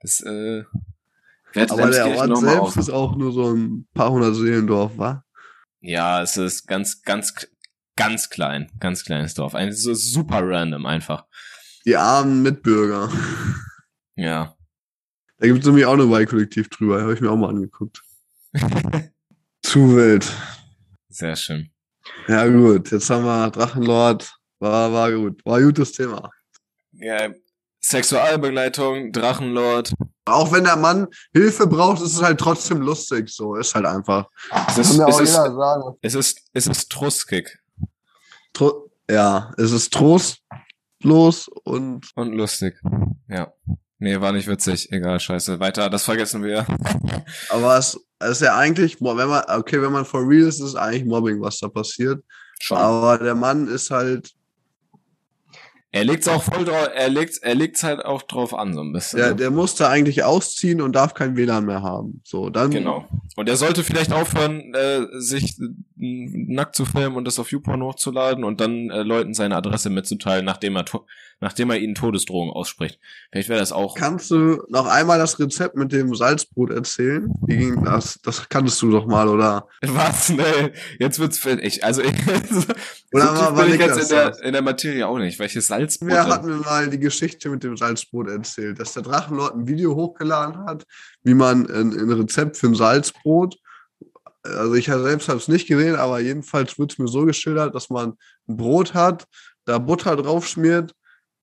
Das, 0.00 0.20
äh, 0.20 0.62
Aber 1.68 1.90
der 1.90 2.06
Ort 2.06 2.38
selbst 2.38 2.60
auf. 2.60 2.76
ist 2.76 2.90
auch 2.90 3.16
nur 3.16 3.32
so 3.32 3.52
ein 3.52 3.88
paar 3.94 4.12
hundert 4.12 4.36
Seelendorf, 4.36 4.96
wa? 4.96 5.24
Ja, 5.80 6.22
es 6.22 6.36
ist 6.36 6.68
ganz, 6.68 7.02
ganz, 7.02 7.34
ganz 8.00 8.30
klein, 8.30 8.70
ganz 8.80 9.04
kleines 9.04 9.34
Dorf. 9.34 9.54
Ein 9.54 9.74
so 9.74 9.92
super 9.92 10.40
random 10.42 10.86
einfach. 10.86 11.26
Die 11.84 11.96
armen 11.96 12.42
Mitbürger. 12.42 13.10
Ja. 14.16 14.56
Da 15.36 15.46
gibt 15.46 15.60
es 15.60 15.66
nämlich 15.66 15.84
auch 15.84 15.92
eine 15.92 16.08
Wahlkollektiv 16.08 16.70
drüber, 16.70 17.02
habe 17.02 17.12
ich 17.12 17.20
mir 17.20 17.30
auch 17.30 17.36
mal 17.36 17.50
angeguckt. 17.50 18.02
Zu 19.62 19.96
wild. 19.96 20.26
Sehr 21.10 21.36
schön. 21.36 21.70
Ja 22.26 22.46
gut, 22.46 22.90
jetzt 22.90 23.10
haben 23.10 23.24
wir 23.24 23.50
Drachenlord. 23.50 24.32
War, 24.60 24.92
war 24.94 25.12
gut. 25.12 25.44
War 25.44 25.58
ein 25.58 25.64
gutes 25.64 25.92
Thema. 25.92 26.30
Ja, 26.92 27.28
Sexualbegleitung, 27.82 29.12
Drachenlord. 29.12 29.92
Auch 30.24 30.52
wenn 30.52 30.64
der 30.64 30.76
Mann 30.76 31.06
Hilfe 31.34 31.66
braucht, 31.66 32.00
ist 32.00 32.14
es 32.14 32.22
halt 32.22 32.40
trotzdem 32.40 32.80
lustig. 32.80 33.28
So, 33.28 33.56
ist 33.56 33.74
halt 33.74 33.84
einfach. 33.84 34.26
Es 34.68 34.78
ist, 34.78 34.90
es 34.92 35.00
auch 35.00 35.20
ist, 35.20 35.36
jeder 35.36 35.54
sagen. 35.54 35.98
es 36.00 36.14
ist, 36.14 36.40
es 36.54 36.66
ist 36.66 36.90
Trustkig 36.90 37.59
Tro 38.52 38.90
ja, 39.10 39.52
es 39.56 39.72
ist 39.72 39.92
trostlos 39.92 41.48
und 41.64 42.10
und 42.14 42.32
lustig. 42.32 42.80
Ja. 43.28 43.52
Nee, 43.98 44.18
war 44.20 44.32
nicht 44.32 44.48
witzig. 44.48 44.90
Egal, 44.92 45.20
scheiße. 45.20 45.60
Weiter, 45.60 45.90
das 45.90 46.04
vergessen 46.04 46.42
wir. 46.42 46.66
aber 47.50 47.76
es, 47.76 48.00
ist 48.20 48.40
ja 48.40 48.56
eigentlich, 48.56 49.00
wenn 49.00 49.28
man, 49.28 49.44
okay, 49.48 49.82
wenn 49.82 49.92
man 49.92 50.06
for 50.06 50.26
real 50.26 50.48
ist, 50.48 50.58
ist 50.60 50.68
es 50.68 50.74
eigentlich 50.74 51.04
Mobbing, 51.04 51.40
was 51.40 51.58
da 51.58 51.68
passiert. 51.68 52.24
Schon. 52.60 52.78
Aber 52.78 53.18
der 53.18 53.34
Mann 53.34 53.68
ist 53.68 53.90
halt, 53.90 54.32
Er 55.92 56.04
legt's 56.04 56.28
auch 56.28 56.42
voll 56.42 56.64
drauf, 56.64 56.88
er 56.94 57.08
legt's, 57.08 57.38
er 57.38 57.54
legt's 57.56 57.82
halt 57.82 58.04
auch 58.04 58.22
drauf 58.22 58.54
an, 58.54 58.74
so 58.74 58.80
ein 58.80 58.92
bisschen. 58.92 59.18
der, 59.18 59.28
ne? 59.30 59.36
der 59.36 59.50
musste 59.50 59.88
eigentlich 59.88 60.22
ausziehen 60.22 60.80
und 60.80 60.92
darf 60.94 61.14
kein 61.14 61.36
WLAN 61.36 61.66
mehr 61.66 61.82
haben. 61.82 62.20
So, 62.24 62.48
dann, 62.48 62.70
Genau. 62.70 63.06
Und 63.36 63.48
er 63.48 63.56
sollte 63.56 63.82
vielleicht 63.82 64.12
aufhören, 64.12 64.72
äh, 64.74 65.06
sich 65.20 65.58
äh, 65.60 65.66
nackt 65.96 66.76
zu 66.76 66.84
filmen 66.84 67.16
und 67.16 67.24
das 67.24 67.38
auf 67.38 67.50
YouPorn 67.50 67.82
hochzuladen 67.82 68.44
und 68.44 68.60
dann 68.60 68.90
äh, 68.90 69.02
Leuten 69.02 69.34
seine 69.34 69.56
Adresse 69.56 69.90
mitzuteilen, 69.90 70.44
nachdem 70.44 70.76
er, 70.76 70.84
nachdem 71.40 71.70
er 71.70 71.78
ihnen 71.78 71.94
Todesdrohungen 71.94 72.52
ausspricht. 72.54 72.98
Vielleicht 73.32 73.48
wäre 73.48 73.58
das 73.60 73.72
auch. 73.72 73.94
Kannst 73.96 74.30
du 74.30 74.62
noch 74.68 74.86
einmal 74.86 75.18
das 75.18 75.38
Rezept 75.38 75.76
mit 75.76 75.92
dem 75.92 76.14
Salzbrot 76.14 76.70
erzählen? 76.70 77.32
Wie 77.46 77.56
ging 77.56 77.84
das? 77.84 78.20
Das 78.22 78.48
kanntest 78.48 78.80
du 78.82 78.90
doch 78.90 79.06
mal, 79.06 79.28
oder? 79.28 79.66
Was? 79.82 80.28
Nee, 80.30 80.72
jetzt 80.98 81.18
wird's 81.18 81.44
ich, 81.44 81.82
also 81.84 82.02
ich, 82.02 82.12
so 82.50 82.62
Oder 83.12 83.28
tief 83.28 83.40
war- 83.40 83.56
war 83.56 83.64
bin 83.64 83.74
ich 83.74 83.80
jetzt 83.80 84.02
in 84.02 84.08
der, 84.08 84.42
in 84.44 84.52
der 84.52 84.62
Materie 84.62 85.06
auch 85.06 85.18
nicht. 85.18 85.38
Welches 85.38 85.66
Salzbrot? 85.80 86.08
Wer 86.08 86.26
hat 86.26 86.44
mir 86.44 86.56
mal 86.56 86.88
die 86.90 86.98
Geschichte 86.98 87.48
mit 87.48 87.62
dem 87.62 87.76
Salzbrot 87.76 88.28
erzählt, 88.28 88.78
dass 88.78 88.94
der 88.94 89.02
Drachenlord 89.02 89.54
ein 89.54 89.66
Video 89.66 89.94
hochgeladen 89.94 90.64
hat, 90.66 90.84
wie 91.22 91.34
man 91.34 91.70
ein, 91.70 91.92
ein 91.92 92.12
Rezept 92.12 92.56
für 92.56 92.68
ein 92.68 92.74
Salzbrot, 92.74 93.56
also 94.42 94.74
ich 94.74 94.86
selbst 94.86 95.28
habe 95.28 95.38
es 95.38 95.48
nicht 95.48 95.66
gesehen, 95.68 95.96
aber 95.96 96.20
jedenfalls 96.20 96.78
wird 96.78 96.92
es 96.92 96.98
mir 96.98 97.08
so 97.08 97.24
geschildert, 97.24 97.74
dass 97.74 97.90
man 97.90 98.14
ein 98.48 98.56
Brot 98.56 98.94
hat, 98.94 99.26
da 99.64 99.78
Butter 99.78 100.16
drauf 100.16 100.46
schmiert 100.46 100.94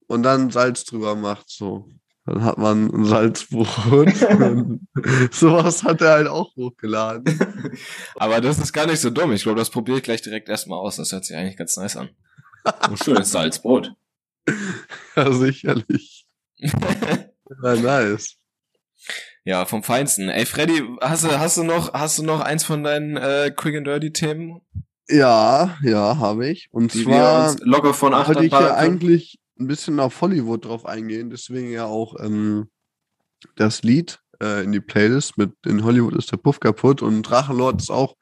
und 0.08 0.24
dann 0.24 0.50
Salz 0.50 0.84
drüber 0.86 1.16
macht, 1.16 1.50
so. 1.50 1.90
Dann 2.26 2.44
hat 2.44 2.58
man 2.58 2.90
ein 2.94 3.06
Salzbrot. 3.06 4.10
Sowas 5.32 5.84
hat 5.84 6.02
er 6.02 6.12
halt 6.12 6.28
auch 6.28 6.54
hochgeladen. 6.58 7.24
Aber 8.16 8.42
das 8.42 8.60
ist 8.60 8.74
gar 8.74 8.86
nicht 8.86 9.00
so 9.00 9.10
dumm. 9.10 9.32
Ich 9.32 9.44
glaube, 9.44 9.60
das 9.60 9.70
probiere 9.70 9.98
ich 9.98 10.04
gleich 10.04 10.22
direkt 10.22 10.50
erstmal 10.50 10.80
aus. 10.80 10.98
Das 10.98 11.14
hört 11.14 11.24
sich 11.24 11.38
eigentlich 11.38 11.56
ganz 11.56 11.78
nice 11.78 11.96
an. 11.96 12.10
Ein 12.66 12.98
schönes 12.98 13.32
Salzbrot. 13.32 13.94
Ja, 15.16 15.32
sicherlich. 15.32 16.28
Ja, 16.60 17.76
nice. 17.76 18.36
ja, 19.44 19.66
vom 19.66 19.82
Feinsten. 19.84 20.30
Ey, 20.30 20.46
Freddy, 20.46 20.84
hast 21.02 21.24
du, 21.24 21.40
hast 21.40 21.58
du 21.58 21.64
noch, 21.64 21.94
hast 21.94 22.20
du 22.20 22.24
noch 22.24 22.40
eins 22.42 22.64
von 22.64 22.84
deinen 22.84 23.18
äh, 23.18 23.52
Quick 23.56 23.78
and 23.78 23.88
Dirty 23.88 24.14
Themen, 24.14 24.62
Ja, 25.10 25.78
ja, 25.82 26.18
habe 26.18 26.48
ich. 26.48 26.70
Und 26.72 26.94
Die 26.94 27.04
zwar 27.04 27.56
locker 27.62 27.94
von 27.94 28.14
wollte 28.14 28.46
ich 28.46 28.52
ja 28.52 28.76
eigentlich 28.76 29.40
ein 29.60 29.68
bisschen 29.68 30.00
auf 30.00 30.22
Hollywood 30.22 30.66
drauf 30.66 30.86
eingehen, 30.86 31.30
deswegen 31.30 31.72
ja 31.72 31.86
auch 31.86 32.16
ähm, 32.20 32.70
das 33.56 33.82
Lied 33.84 34.20
äh, 34.42 34.64
in 34.64 34.72
die 34.72 34.80
Playlist 34.82 35.38
mit 35.38 35.54
In 35.66 35.84
Hollywood 35.84 36.16
ist 36.16 36.32
der 36.32 36.38
Puff 36.38 36.60
kaputt 36.60 37.02
und 37.02 37.24
Drachenlord 37.24 37.82
ist 37.82 37.90
auch 37.90 38.16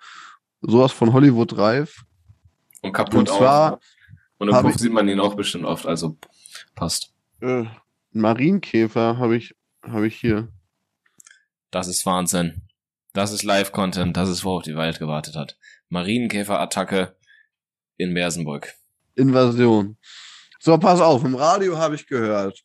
sowas 0.62 0.92
von 0.92 1.14
Hollywood 1.14 1.58
reif. 1.58 2.04
und 2.82 2.94
kaputt 2.94 3.16
Und 3.16 3.30
zwar 3.30 3.74
auch. 3.74 3.80
Und 4.50 4.56
im 4.60 4.64
hab 4.64 4.66
ich- 4.74 4.78
sieht 4.78 4.92
man 4.94 5.08
ihn 5.08 5.20
auch 5.20 5.36
bestimmt 5.36 5.66
oft, 5.66 5.86
also 5.86 6.18
passt. 6.76 7.14
Äh, 7.42 7.66
Marienkäfer 8.12 9.18
habe 9.18 9.36
ich, 9.38 9.56
habe 9.84 10.08
ich 10.08 10.16
hier. 10.16 10.50
Das 11.72 11.88
ist 11.88 12.06
Wahnsinn. 12.06 12.62
Das 13.14 13.32
ist 13.32 13.44
Live-Content. 13.44 14.16
Das 14.16 14.30
ist, 14.30 14.44
worauf 14.46 14.64
die 14.64 14.76
Welt 14.76 15.00
gewartet 15.00 15.36
hat. 15.36 15.58
Marienkäfer-Attacke 15.90 17.16
in 17.98 18.12
Mersenburg. 18.14 18.74
Invasion. 19.16 19.98
So, 20.60 20.78
pass 20.78 21.00
auf, 21.02 21.24
im 21.24 21.36
Radio 21.36 21.78
habe 21.78 21.96
ich 21.96 22.08
gehört. 22.08 22.64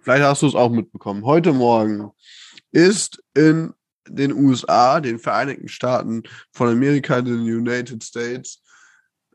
Vielleicht 0.00 0.24
hast 0.24 0.42
du 0.42 0.46
es 0.46 0.54
auch 0.54 0.70
mitbekommen. 0.70 1.24
Heute 1.24 1.52
Morgen 1.52 2.10
ist 2.70 3.22
in 3.34 3.72
den 4.08 4.32
USA, 4.32 5.00
den 5.00 5.18
Vereinigten 5.18 5.68
Staaten 5.68 6.22
von 6.50 6.68
Amerika, 6.68 7.22
den 7.22 7.40
United 7.40 8.02
States, 8.02 8.62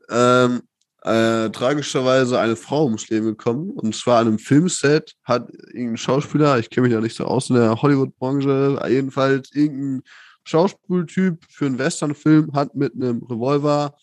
ähm, 0.09 0.63
äh, 1.07 1.49
tragischerweise 1.51 2.39
eine 2.39 2.55
Frau 2.55 2.85
ums 2.85 3.07
Leben 3.09 3.27
gekommen. 3.27 3.71
Und 3.71 3.95
zwar 3.95 4.19
an 4.19 4.27
einem 4.27 4.39
Filmset 4.39 5.15
hat 5.23 5.49
irgendein 5.51 5.97
Schauspieler, 5.97 6.59
ich 6.59 6.69
kenne 6.69 6.87
mich 6.87 6.93
ja 6.93 7.01
nicht 7.01 7.15
so 7.15 7.25
aus 7.25 7.49
in 7.49 7.55
der 7.55 7.81
Hollywood-Branche, 7.81 8.79
jedenfalls 8.89 9.51
irgendein 9.53 10.03
Schauspieltyp 10.43 11.45
für 11.49 11.65
einen 11.65 11.79
Westernfilm 11.79 12.53
hat 12.53 12.75
mit 12.75 12.93
einem 12.95 13.23
Revolver 13.23 13.95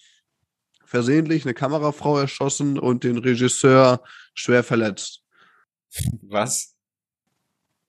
versehentlich 0.85 1.45
eine 1.45 1.55
Kamerafrau 1.55 2.19
erschossen 2.19 2.79
und 2.79 3.05
den 3.05 3.19
Regisseur 3.19 4.03
schwer 4.35 4.63
verletzt. 4.63 5.23
Was? 6.23 6.75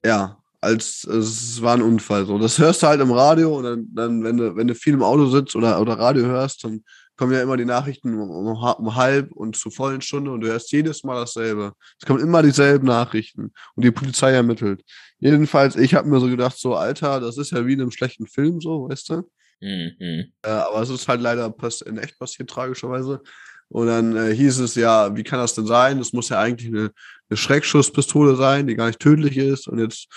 Ja, 0.04 0.38
als 0.60 1.04
es 1.04 1.62
war 1.62 1.74
ein 1.74 1.82
Unfall. 1.82 2.26
So, 2.26 2.38
das 2.38 2.58
hörst 2.58 2.82
du 2.82 2.86
halt 2.86 3.00
im 3.00 3.12
Radio 3.12 3.56
und 3.56 3.64
dann, 3.64 3.86
dann 3.94 4.24
wenn 4.24 4.36
du, 4.36 4.56
wenn 4.56 4.66
du 4.66 4.74
viel 4.74 4.94
im 4.94 5.02
Auto 5.02 5.26
sitzt 5.26 5.56
oder, 5.56 5.80
oder 5.80 5.98
Radio 5.98 6.26
hörst, 6.26 6.64
dann 6.64 6.82
kommen 7.16 7.32
ja 7.32 7.42
immer 7.42 7.56
die 7.56 7.64
Nachrichten 7.64 8.14
um, 8.14 8.30
um, 8.30 8.62
ha- 8.62 8.72
um 8.72 8.94
halb 8.94 9.32
und 9.32 9.56
zur 9.56 9.72
vollen 9.72 10.00
Stunde 10.00 10.30
und 10.30 10.40
du 10.40 10.48
hörst 10.48 10.70
jedes 10.72 11.04
Mal 11.04 11.16
dasselbe. 11.16 11.72
Es 12.00 12.06
kommen 12.06 12.20
immer 12.20 12.42
dieselben 12.42 12.86
Nachrichten 12.86 13.52
und 13.74 13.84
die 13.84 13.90
Polizei 13.90 14.32
ermittelt. 14.32 14.82
Jedenfalls, 15.18 15.76
ich 15.76 15.94
habe 15.94 16.08
mir 16.08 16.20
so 16.20 16.28
gedacht, 16.28 16.58
so, 16.58 16.74
Alter, 16.74 17.20
das 17.20 17.38
ist 17.38 17.52
ja 17.52 17.66
wie 17.66 17.72
in 17.72 17.80
einem 17.80 17.90
schlechten 17.90 18.26
Film, 18.26 18.60
so, 18.60 18.88
weißt 18.88 19.10
du? 19.10 19.30
Mhm. 19.60 20.32
Äh, 20.42 20.48
aber 20.48 20.82
es 20.82 20.90
ist 20.90 21.08
halt 21.08 21.20
leider 21.20 21.54
in 21.86 21.98
echt 21.98 22.18
passiert, 22.18 22.50
tragischerweise. 22.50 23.22
Und 23.68 23.86
dann 23.88 24.16
äh, 24.16 24.34
hieß 24.34 24.58
es 24.60 24.74
ja, 24.74 25.16
wie 25.16 25.24
kann 25.24 25.40
das 25.40 25.54
denn 25.54 25.66
sein? 25.66 25.98
Das 25.98 26.12
muss 26.12 26.28
ja 26.28 26.38
eigentlich 26.38 26.68
eine, 26.68 26.92
eine 27.28 27.36
Schreckschusspistole 27.36 28.36
sein, 28.36 28.66
die 28.66 28.76
gar 28.76 28.86
nicht 28.86 29.00
tödlich 29.00 29.36
ist. 29.36 29.66
Und 29.66 29.78
jetzt 29.78 30.08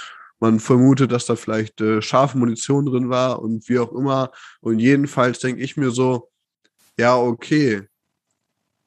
man 0.42 0.60
vermutet, 0.60 1.12
dass 1.12 1.26
da 1.26 1.36
vielleicht 1.36 1.82
äh, 1.82 2.02
scharfe 2.02 2.38
Munition 2.38 2.86
drin 2.86 3.10
war 3.10 3.42
und 3.42 3.68
wie 3.68 3.80
auch 3.80 3.92
immer. 3.92 4.32
Und 4.62 4.80
jedenfalls 4.80 5.40
denke 5.40 5.62
ich 5.62 5.78
mir 5.78 5.92
so, 5.92 6.30
ja, 7.00 7.18
okay, 7.18 7.88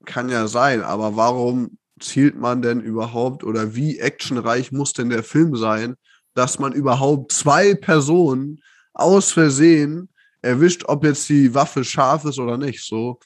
kann 0.04 0.28
ja 0.28 0.46
sein, 0.46 0.82
aber 0.82 1.16
warum 1.16 1.78
zielt 1.98 2.36
man 2.36 2.60
denn 2.60 2.80
überhaupt 2.80 3.42
oder 3.42 3.74
wie 3.74 3.98
actionreich 3.98 4.70
muss 4.70 4.92
denn 4.92 5.08
der 5.08 5.22
Film 5.22 5.56
sein, 5.56 5.94
dass 6.34 6.58
man 6.58 6.72
überhaupt 6.72 7.32
zwei 7.32 7.74
Personen 7.74 8.62
aus 8.92 9.32
Versehen 9.32 10.10
erwischt, 10.42 10.84
ob 10.86 11.04
jetzt 11.04 11.26
die 11.30 11.54
Waffe 11.54 11.84
scharf 11.84 12.26
ist 12.26 12.38
oder 12.38 12.58
nicht. 12.58 12.84
So, 12.84 13.18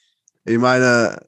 ich 0.44 0.58
meine, 0.58 1.18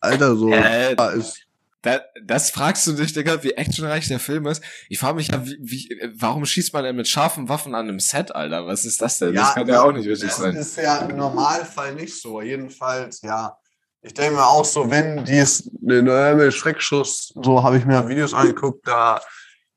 Alter, 0.00 0.34
so 0.36 0.50
Äh, 0.50 0.94
ist 1.18 1.43
Da, 1.84 2.00
das 2.24 2.50
fragst 2.50 2.86
du 2.86 2.92
dich, 2.92 3.12
Digga, 3.12 3.42
wie 3.42 3.52
actionreich 3.52 4.08
der 4.08 4.18
Film 4.18 4.46
ist. 4.46 4.62
Ich 4.88 4.98
frage 4.98 5.16
mich 5.16 5.28
ja, 5.28 5.44
wie, 5.44 5.58
wie, 5.60 6.00
warum 6.16 6.46
schießt 6.46 6.72
man 6.72 6.82
denn 6.82 6.96
mit 6.96 7.06
scharfen 7.06 7.50
Waffen 7.50 7.74
an 7.74 7.88
einem 7.88 8.00
Set, 8.00 8.34
Alter? 8.34 8.66
Was 8.66 8.86
ist 8.86 9.02
das 9.02 9.18
denn? 9.18 9.34
das 9.34 9.54
kann 9.54 9.68
ja 9.68 9.82
auch 9.82 9.92
nicht 9.92 10.08
richtig 10.08 10.30
das 10.30 10.38
sein. 10.38 10.56
ist 10.56 10.78
ja 10.78 11.00
im 11.00 11.14
Normalfall 11.14 11.94
nicht 11.94 12.18
so. 12.18 12.40
Jedenfalls, 12.40 13.20
ja. 13.20 13.58
Ich 14.00 14.14
denke 14.14 14.36
mir 14.36 14.46
auch 14.46 14.64
so, 14.64 14.90
wenn 14.90 15.26
dies 15.26 15.70
eine 15.86 16.50
Schreckschuss, 16.50 17.34
so 17.42 17.62
habe 17.62 17.76
ich 17.76 17.84
mir 17.84 18.08
Videos 18.08 18.32
angeguckt, 18.32 18.88
da 18.88 19.20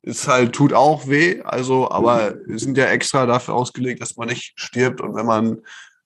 ist 0.01 0.29
halt, 0.29 0.53
tut 0.53 0.71
auch 0.71 1.07
weh. 1.07 1.41
Also, 1.43 1.91
aber 1.91 2.35
wir 2.45 2.57
sind 2.57 2.77
ja 2.77 2.85
extra 2.85 3.25
dafür 3.25 3.53
ausgelegt, 3.53 4.01
dass 4.01 4.15
man 4.15 4.29
nicht 4.29 4.53
stirbt. 4.55 5.01
Und 5.01 5.13
wenn 5.13 5.25
man 5.25 5.61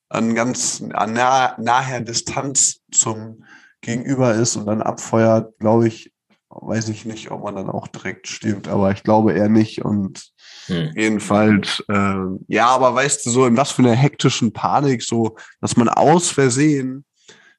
an 0.09 0.33
ganz 0.33 0.83
an 0.93 1.13
nah, 1.13 1.55
naher 1.59 2.01
Distanz 2.01 2.81
zum 2.91 3.43
Gegenüber 3.81 4.33
ist 4.35 4.55
und 4.55 4.65
dann 4.65 4.81
abfeuert, 4.81 5.57
glaube 5.59 5.87
ich, 5.87 6.11
weiß 6.49 6.89
ich 6.89 7.05
nicht, 7.05 7.31
ob 7.31 7.43
man 7.43 7.55
dann 7.55 7.69
auch 7.69 7.87
direkt 7.87 8.27
stirbt, 8.27 8.67
aber 8.67 8.91
ich 8.91 9.03
glaube 9.03 9.33
eher 9.33 9.49
nicht. 9.49 9.83
Und 9.83 10.31
Hm. 10.67 10.91
Jedenfalls, 10.95 11.83
ähm, 11.89 12.39
ja, 12.47 12.67
aber 12.67 12.93
weißt 12.93 13.25
du, 13.25 13.31
so 13.31 13.47
in 13.47 13.57
was 13.57 13.71
für 13.71 13.81
einer 13.81 13.95
hektischen 13.95 14.53
Panik, 14.53 15.01
so, 15.01 15.35
dass 15.59 15.75
man 15.75 15.89
aus 15.89 16.29
Versehen 16.29 17.03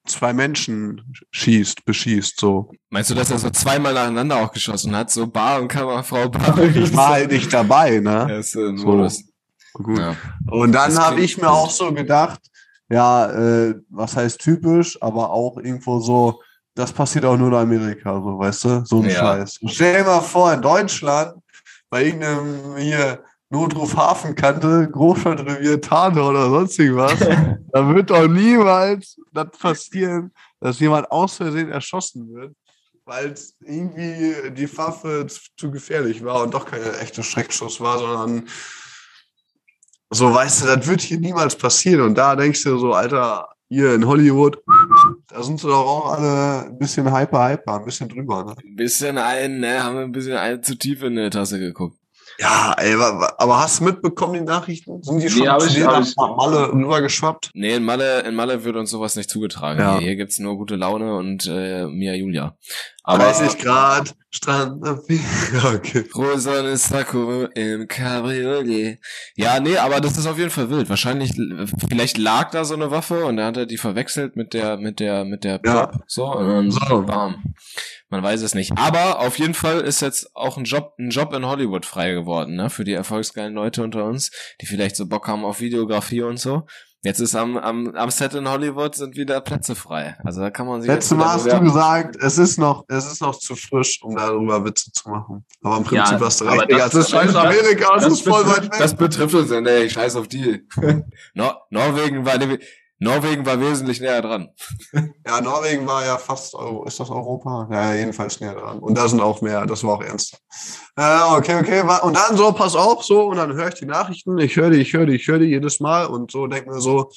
zwei 0.07 0.33
Menschen 0.33 1.13
schießt, 1.33 1.85
beschießt, 1.85 2.39
so. 2.39 2.71
Meinst 2.91 3.11
du, 3.11 3.15
dass 3.15 3.31
er 3.33 3.39
so 3.39 3.51
zweimal 3.51 3.93
nacheinander 3.93 4.37
auch 4.37 4.53
geschossen 4.53 4.95
hat? 4.95 5.11
So 5.11 5.27
Bar 5.27 5.61
und 5.61 5.69
Kammerfrau 5.69 6.29
Bar. 6.29 6.59
Ich 6.77 6.95
war 6.95 7.09
halt 7.09 7.33
nicht 7.33 7.53
dabei, 7.53 7.95
Ja, 7.95 8.01
ne? 8.27 8.39
ist, 8.39 8.55
äh, 8.55 8.77
So. 8.77 8.87
Modus. 8.87 9.25
Gut. 9.73 9.99
Ja. 9.99 10.17
Und 10.49 10.73
dann 10.73 10.97
habe 10.97 11.21
ich 11.23 11.39
mir 11.39 11.51
auch 11.51 11.71
so 11.71 11.93
gedacht, 11.93 12.41
ja, 12.93 13.31
äh, 13.31 13.75
was 13.89 14.17
heißt 14.17 14.39
typisch, 14.39 15.01
aber 15.01 15.31
auch 15.31 15.57
irgendwo 15.57 15.99
so, 15.99 16.43
das 16.75 16.93
passiert 16.93 17.25
auch 17.25 17.37
nur 17.37 17.49
in 17.49 17.55
Amerika, 17.55 18.15
so, 18.21 18.39
weißt 18.39 18.65
du? 18.65 18.85
So 18.85 19.01
ein 19.01 19.09
Ja. 19.09 19.19
Scheiß. 19.21 19.61
Stell 19.67 19.99
dir 19.99 20.05
mal 20.05 20.21
vor, 20.21 20.53
in 20.53 20.61
Deutschland, 20.61 21.35
bei 21.89 22.05
irgendeinem 22.05 22.77
hier 22.77 23.23
Notruf 23.49 23.95
Hafenkante, 23.97 24.89
Großstadtrevier 24.91 25.81
Tane 25.81 26.23
oder 26.23 26.49
sonst 26.49 26.79
irgendwas, 26.79 27.19
da 27.73 27.95
wird 27.95 28.11
doch 28.11 28.27
niemals 28.27 29.19
das 29.33 29.51
passieren, 29.59 30.33
dass 30.61 30.79
jemand 30.81 31.11
aus 31.11 31.37
Versehen 31.37 31.71
erschossen 31.71 32.33
wird, 32.35 32.55
weil 33.05 33.33
es 33.33 33.55
irgendwie 33.61 34.51
die 34.53 34.79
Waffe 34.79 35.27
zu, 35.59 35.71
gefährlich 35.71 36.25
war 36.25 36.43
und 36.43 36.55
doch 36.55 36.65
keine 36.67 36.99
echte 36.99 37.23
Schreckschuss 37.23 37.81
war, 37.81 37.99
sondern 37.99 38.49
so, 40.13 40.33
weißt 40.33 40.63
du, 40.63 40.67
das 40.67 40.87
wird 40.87 41.01
hier 41.01 41.19
niemals 41.19 41.57
passieren. 41.57 42.03
Und 42.03 42.17
da 42.17 42.37
denkst 42.37 42.63
du 42.65 42.79
so, 42.79 42.93
Alter, 42.93 43.49
hier 43.69 43.95
in 43.95 44.07
Hollywood, 44.07 44.59
da 45.29 45.43
sind 45.43 45.59
sie 45.61 45.67
doch 45.67 45.87
auch 45.87 46.13
alle 46.13 46.67
ein 46.67 46.79
bisschen 46.79 47.11
hyper, 47.15 47.49
hyper, 47.51 47.77
ein 47.79 47.85
bisschen 47.85 48.09
drüber. 48.09 48.45
Ne? 48.45 48.55
Ein 48.65 48.77
bisschen 48.77 49.17
ein, 49.19 49.61
ne, 49.61 49.83
haben 49.83 49.97
wir 49.97 50.03
ein 50.03 50.13
bisschen 50.13 50.37
ein, 50.37 50.63
zu 50.63 50.75
tief 50.77 51.03
in 51.03 51.17
die 51.17 51.31
Tasse 51.31 51.59
geguckt. 51.59 51.97
Ja, 52.39 52.75
ey, 52.79 52.95
aber 52.95 53.61
hast 53.61 53.81
du 53.81 53.85
mitbekommen, 53.85 54.33
die 54.35 54.41
Nachrichten? 54.41 55.03
Sind 55.03 55.23
die 55.23 55.29
schon 55.29 55.43
Nee, 55.43 55.49
hab 55.49 55.63
ich- 55.67 55.85
hab 55.85 56.03
ich- 56.03 56.17
Malle 56.17 56.73
rübergeschwappt? 56.73 57.51
Nee, 57.53 57.75
in 57.77 57.85
Malle, 57.85 58.21
in 58.21 58.35
Malle 58.35 58.65
wird 58.65 58.77
uns 58.77 58.91
sowas 58.91 59.17
nicht 59.17 59.29
zugetragen. 59.29 59.79
Ja. 59.81 59.99
Hier, 59.99 60.09
hier 60.09 60.17
gibt's 60.17 60.39
nur 60.39 60.57
gute 60.57 60.77
Laune 60.77 61.15
und 61.17 61.47
äh, 61.47 61.87
Mia 61.87 62.15
Julia. 62.15 62.57
Aber 63.05 63.25
30 63.25 63.59
Grad, 63.59 64.15
Strand, 64.31 64.83
ja, 64.87 65.73
okay. 65.75 66.05
Rosa 66.15 66.77
Sakko 66.77 67.47
im 67.55 67.89
Cabriolet. 67.89 68.99
Ja, 69.35 69.59
nee, 69.61 69.77
aber 69.77 70.01
das 70.01 70.17
ist 70.17 70.27
auf 70.27 70.39
jeden 70.39 70.51
Fall 70.51 70.71
wild. 70.71 70.89
Wahrscheinlich, 70.89 71.33
vielleicht 71.89 72.17
lag 72.17 72.51
da 72.53 72.65
so 72.65 72.75
eine 72.75 72.91
Waffe 72.91 73.25
und 73.27 73.37
dann 73.37 73.47
hat 73.47 73.57
er 73.57 73.67
die 73.67 73.77
verwechselt 73.77 74.37
mit 74.37 74.55
der, 74.55 74.77
mit 74.77 75.01
der, 75.01 75.25
mit 75.25 75.45
der 75.45 75.61
Ja. 75.65 75.87
Prop. 75.87 76.03
So, 76.07 76.27
und 76.33 76.47
dann 76.49 76.71
So. 76.71 77.03
bam. 77.03 77.55
Man 78.09 78.23
weiß 78.23 78.43
es 78.43 78.55
nicht. 78.55 78.73
Aber 78.79 79.21
auf 79.21 79.39
jeden 79.39 79.55
Fall 79.55 79.81
ist 79.81 80.01
jetzt 80.01 80.35
auch 80.37 80.57
ein 80.57 80.65
Job, 80.65 80.95
ein 80.99 81.11
Job 81.11 81.33
in 81.35 81.45
Hollywood 81.47 81.85
frei 81.85 82.13
geworden, 82.13 82.55
ne? 82.55 82.71
Für 82.71 82.85
die 82.85 82.93
erfolgsgeilen 82.93 83.55
Leute 83.55 83.83
unter 83.83 84.05
uns, 84.05 84.31
die 84.61 84.67
vielleicht 84.67 84.97
so 84.97 85.07
Bock 85.07 85.27
haben 85.29 85.45
auf 85.45 85.61
Videografie 85.61 86.23
und 86.23 86.39
so. 86.39 86.67
Jetzt 87.05 87.19
ist 87.19 87.35
am, 87.35 87.57
am, 87.57 87.89
am 87.97 88.11
Set 88.11 88.33
in 88.35 88.49
Hollywood 88.49 88.95
sind 88.95 89.17
wieder 89.17 89.41
Plätze 89.41 89.75
frei. 89.75 90.17
Also 90.23 90.41
da 90.41 90.51
kann 90.51 90.69
man 90.69 90.81
sich 90.83 90.89
Letztes 90.89 91.19
Mal 91.19 91.33
hast 91.33 91.51
du 91.51 91.61
gesagt, 91.61 92.15
es 92.23 92.39
ist 92.39 92.59
noch, 92.61 92.85
es 92.87 93.11
ist 93.11 93.21
noch 93.21 93.37
zu 93.37 93.57
frisch, 93.57 94.01
um 94.05 94.15
darüber 94.15 94.65
Witze 94.65 94.93
zu 94.93 95.11
machen. 95.11 95.45
Aber 95.63 95.79
im 95.79 95.83
Prinzip 95.85 96.21
Ja, 96.21 96.25
hast 96.27 96.41
du 96.41 96.47
aber 96.47 96.61
recht. 96.63 96.71
Das- 96.71 96.93
Das 96.93 96.95
ist 96.95 97.11
scheiß 97.11 97.33
das- 97.33 97.37
Amerika, 97.45 97.95
das, 97.95 98.05
das 98.05 98.13
ist 98.13 98.29
voll 98.29 98.47
weit 98.47 98.55
betrifft- 98.55 98.73
weg. 98.73 98.79
Das 98.79 98.95
betrifft 98.95 99.35
uns 99.35 99.51
ja, 99.51 99.61
nee, 99.61 99.79
ich 99.83 99.93
scheiß 99.93 100.15
auf 100.15 100.29
die. 100.29 100.65
Nor 101.35 101.63
Norwegen 101.71 102.25
war, 102.25 102.39
Norwegen 103.03 103.45
war 103.45 103.59
wesentlich 103.59 104.01
näher 104.01 104.23
dran. 104.23 104.49
Ja, 105.27 105.41
Norwegen 105.41 105.87
war 105.87 106.05
ja 106.05 106.19
fast 106.19 106.55
Euro. 106.55 106.85
Ist 106.85 107.01
das 107.01 107.11
Europa? 107.11 107.69
Ja, 107.71 107.95
jedenfalls 107.95 108.41
näher 108.41 108.55
dran. 108.55 108.79
Und 108.81 108.97
da 108.97 109.09
sind 109.09 109.21
auch 109.21 109.41
mehr, 109.41 109.67
das 109.67 109.83
war 109.85 109.95
auch 109.95 110.03
ernster. 110.03 110.39
Äh, 110.97 111.37
okay, 111.37 111.59
okay. 111.59 111.83
Und 112.03 112.17
dann 112.17 112.37
so, 112.37 112.53
pass 112.53 112.75
auf, 112.75 113.05
so, 113.05 113.29
und 113.29 113.37
dann 113.37 113.53
höre 113.55 113.69
ich 113.69 113.75
die 113.75 113.87
Nachrichten, 113.87 114.37
ich 114.39 114.57
höre 114.57 114.71
die, 114.71 114.79
ich 114.79 114.93
höre 114.93 115.07
die, 115.07 115.15
ich 115.15 115.27
höre 115.27 115.39
die 115.39 115.47
jedes 115.47 115.81
Mal 115.81 116.07
und 116.07 116.31
so 116.31 116.47
denke 116.47 116.71
mir 116.71 116.81
so, 116.81 117.11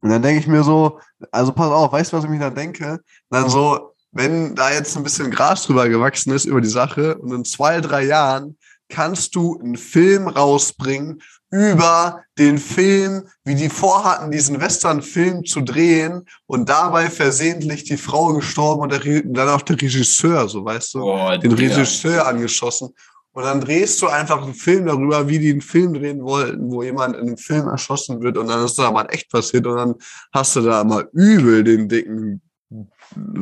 und 0.00 0.10
dann 0.10 0.22
denke 0.22 0.40
ich 0.40 0.46
mir 0.46 0.62
so, 0.62 1.00
also 1.32 1.52
pass 1.52 1.70
auf, 1.70 1.92
weißt 1.92 2.12
du, 2.12 2.16
was 2.18 2.24
ich 2.24 2.30
mir 2.30 2.38
da 2.38 2.50
denke? 2.50 3.00
Dann 3.30 3.48
so, 3.48 3.94
wenn 4.12 4.54
da 4.54 4.70
jetzt 4.70 4.96
ein 4.96 5.02
bisschen 5.02 5.30
Gras 5.30 5.64
drüber 5.64 5.88
gewachsen 5.88 6.32
ist 6.32 6.44
über 6.44 6.60
die 6.60 6.68
Sache 6.68 7.18
und 7.18 7.32
in 7.32 7.44
zwei, 7.44 7.80
drei 7.80 8.04
Jahren 8.04 8.56
kannst 8.88 9.34
du 9.34 9.58
einen 9.58 9.76
Film 9.76 10.28
rausbringen 10.28 11.20
über 11.50 12.24
den 12.38 12.58
Film, 12.58 13.28
wie 13.44 13.54
die 13.54 13.68
vorhatten, 13.68 14.30
diesen 14.30 14.60
Western-Film 14.60 15.44
zu 15.44 15.60
drehen 15.60 16.26
und 16.46 16.68
dabei 16.68 17.08
versehentlich 17.08 17.84
die 17.84 17.96
Frau 17.96 18.34
gestorben 18.34 18.82
und 18.82 18.92
der, 18.92 19.22
dann 19.24 19.48
auch 19.48 19.62
der 19.62 19.80
Regisseur, 19.80 20.48
so 20.48 20.64
weißt 20.64 20.94
du, 20.94 21.00
Boah, 21.00 21.38
den 21.38 21.54
Digga. 21.54 21.74
Regisseur 21.74 22.26
angeschossen. 22.26 22.90
Und 23.32 23.44
dann 23.44 23.60
drehst 23.60 24.00
du 24.00 24.08
einfach 24.08 24.42
einen 24.42 24.54
Film 24.54 24.86
darüber, 24.86 25.28
wie 25.28 25.38
die 25.38 25.50
einen 25.50 25.60
Film 25.60 25.92
drehen 25.92 26.22
wollten, 26.22 26.70
wo 26.70 26.82
jemand 26.82 27.16
in 27.16 27.26
einem 27.26 27.36
Film 27.36 27.68
erschossen 27.68 28.22
wird 28.22 28.38
und 28.38 28.48
dann 28.48 28.64
ist 28.64 28.78
da 28.78 28.90
mal 28.90 29.06
echt 29.10 29.30
passiert 29.30 29.66
und 29.66 29.76
dann 29.76 29.94
hast 30.32 30.56
du 30.56 30.62
da 30.62 30.82
mal 30.82 31.06
übel 31.12 31.62
den 31.62 31.88
dicken, 31.88 32.40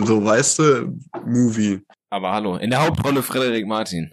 so 0.05 0.25
weißt 0.25 0.59
du, 0.59 0.99
Movie. 1.25 1.81
Aber 2.11 2.33
hallo, 2.33 2.57
in 2.57 2.71
der 2.71 2.85
Hauptrolle 2.85 3.23
Frederik 3.23 3.67
Martin. 3.67 4.13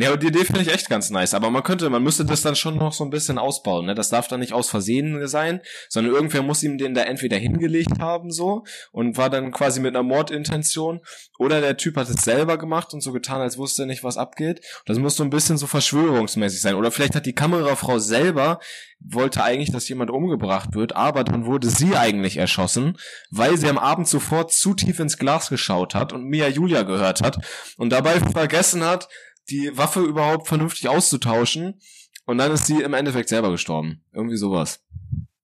Ja, 0.00 0.12
und 0.12 0.22
die 0.22 0.28
Idee 0.28 0.46
finde 0.46 0.62
ich 0.62 0.72
echt 0.72 0.88
ganz 0.88 1.10
nice. 1.10 1.34
Aber 1.34 1.50
man 1.50 1.62
könnte, 1.62 1.90
man 1.90 2.02
müsste 2.02 2.24
das 2.24 2.40
dann 2.40 2.56
schon 2.56 2.78
noch 2.78 2.94
so 2.94 3.04
ein 3.04 3.10
bisschen 3.10 3.36
ausbauen. 3.36 3.84
Ne? 3.84 3.94
Das 3.94 4.08
darf 4.08 4.28
dann 4.28 4.40
nicht 4.40 4.54
aus 4.54 4.70
Versehen 4.70 5.28
sein, 5.28 5.60
sondern 5.90 6.14
irgendwer 6.14 6.42
muss 6.42 6.62
ihm 6.62 6.78
den 6.78 6.94
da 6.94 7.02
entweder 7.02 7.36
hingelegt 7.36 8.00
haben 8.00 8.30
so 8.30 8.64
und 8.92 9.18
war 9.18 9.28
dann 9.28 9.52
quasi 9.52 9.78
mit 9.78 9.94
einer 9.94 10.02
Mordintention 10.02 11.00
oder 11.38 11.60
der 11.60 11.76
Typ 11.76 11.98
hat 11.98 12.08
es 12.08 12.22
selber 12.24 12.56
gemacht 12.56 12.94
und 12.94 13.02
so 13.02 13.12
getan, 13.12 13.42
als 13.42 13.58
wusste 13.58 13.82
er 13.82 13.86
nicht, 13.86 14.02
was 14.02 14.16
abgeht. 14.16 14.64
Das 14.86 14.98
muss 14.98 15.16
so 15.16 15.22
ein 15.22 15.28
bisschen 15.28 15.58
so 15.58 15.66
verschwörungsmäßig 15.66 16.62
sein. 16.62 16.76
Oder 16.76 16.90
vielleicht 16.90 17.14
hat 17.14 17.26
die 17.26 17.34
Kamerafrau 17.34 17.98
selber 17.98 18.58
wollte 19.00 19.42
eigentlich, 19.42 19.72
dass 19.72 19.88
jemand 19.88 20.10
umgebracht 20.10 20.74
wird, 20.74 20.94
aber 20.94 21.24
dann 21.24 21.46
wurde 21.46 21.70
sie 21.70 21.96
eigentlich 21.96 22.36
erschossen, 22.36 22.98
weil 23.30 23.56
sie 23.56 23.68
am 23.68 23.78
Abend 23.78 24.06
zuvor 24.06 24.48
zu 24.48 24.74
tief 24.74 25.00
ins 25.00 25.16
Glas 25.16 25.48
geschaut 25.48 25.94
hat 25.94 26.12
und 26.12 26.24
Mia 26.24 26.48
Julia 26.48 26.82
gehört 26.82 27.22
hat 27.22 27.38
und 27.78 27.90
dabei 27.90 28.20
vergessen 28.20 28.84
hat, 28.84 29.08
die 29.50 29.76
Waffe 29.76 30.00
überhaupt 30.00 30.48
vernünftig 30.48 30.88
auszutauschen. 30.88 31.80
Und 32.26 32.38
dann 32.38 32.52
ist 32.52 32.66
sie 32.66 32.80
im 32.80 32.94
Endeffekt 32.94 33.28
selber 33.28 33.50
gestorben. 33.50 34.02
Irgendwie 34.12 34.36
sowas. 34.36 34.80